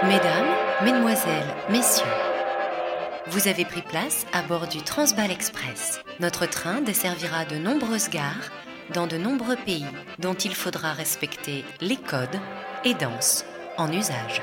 [0.03, 0.49] Mesdames,
[0.83, 2.05] Mesdemoiselles, Messieurs,
[3.29, 6.01] vous avez pris place à bord du Transbal Express.
[6.19, 8.51] Notre train desservira de nombreuses gares
[8.93, 9.85] dans de nombreux pays
[10.17, 12.39] dont il faudra respecter les codes
[12.83, 13.45] et danses
[13.77, 14.41] en usage.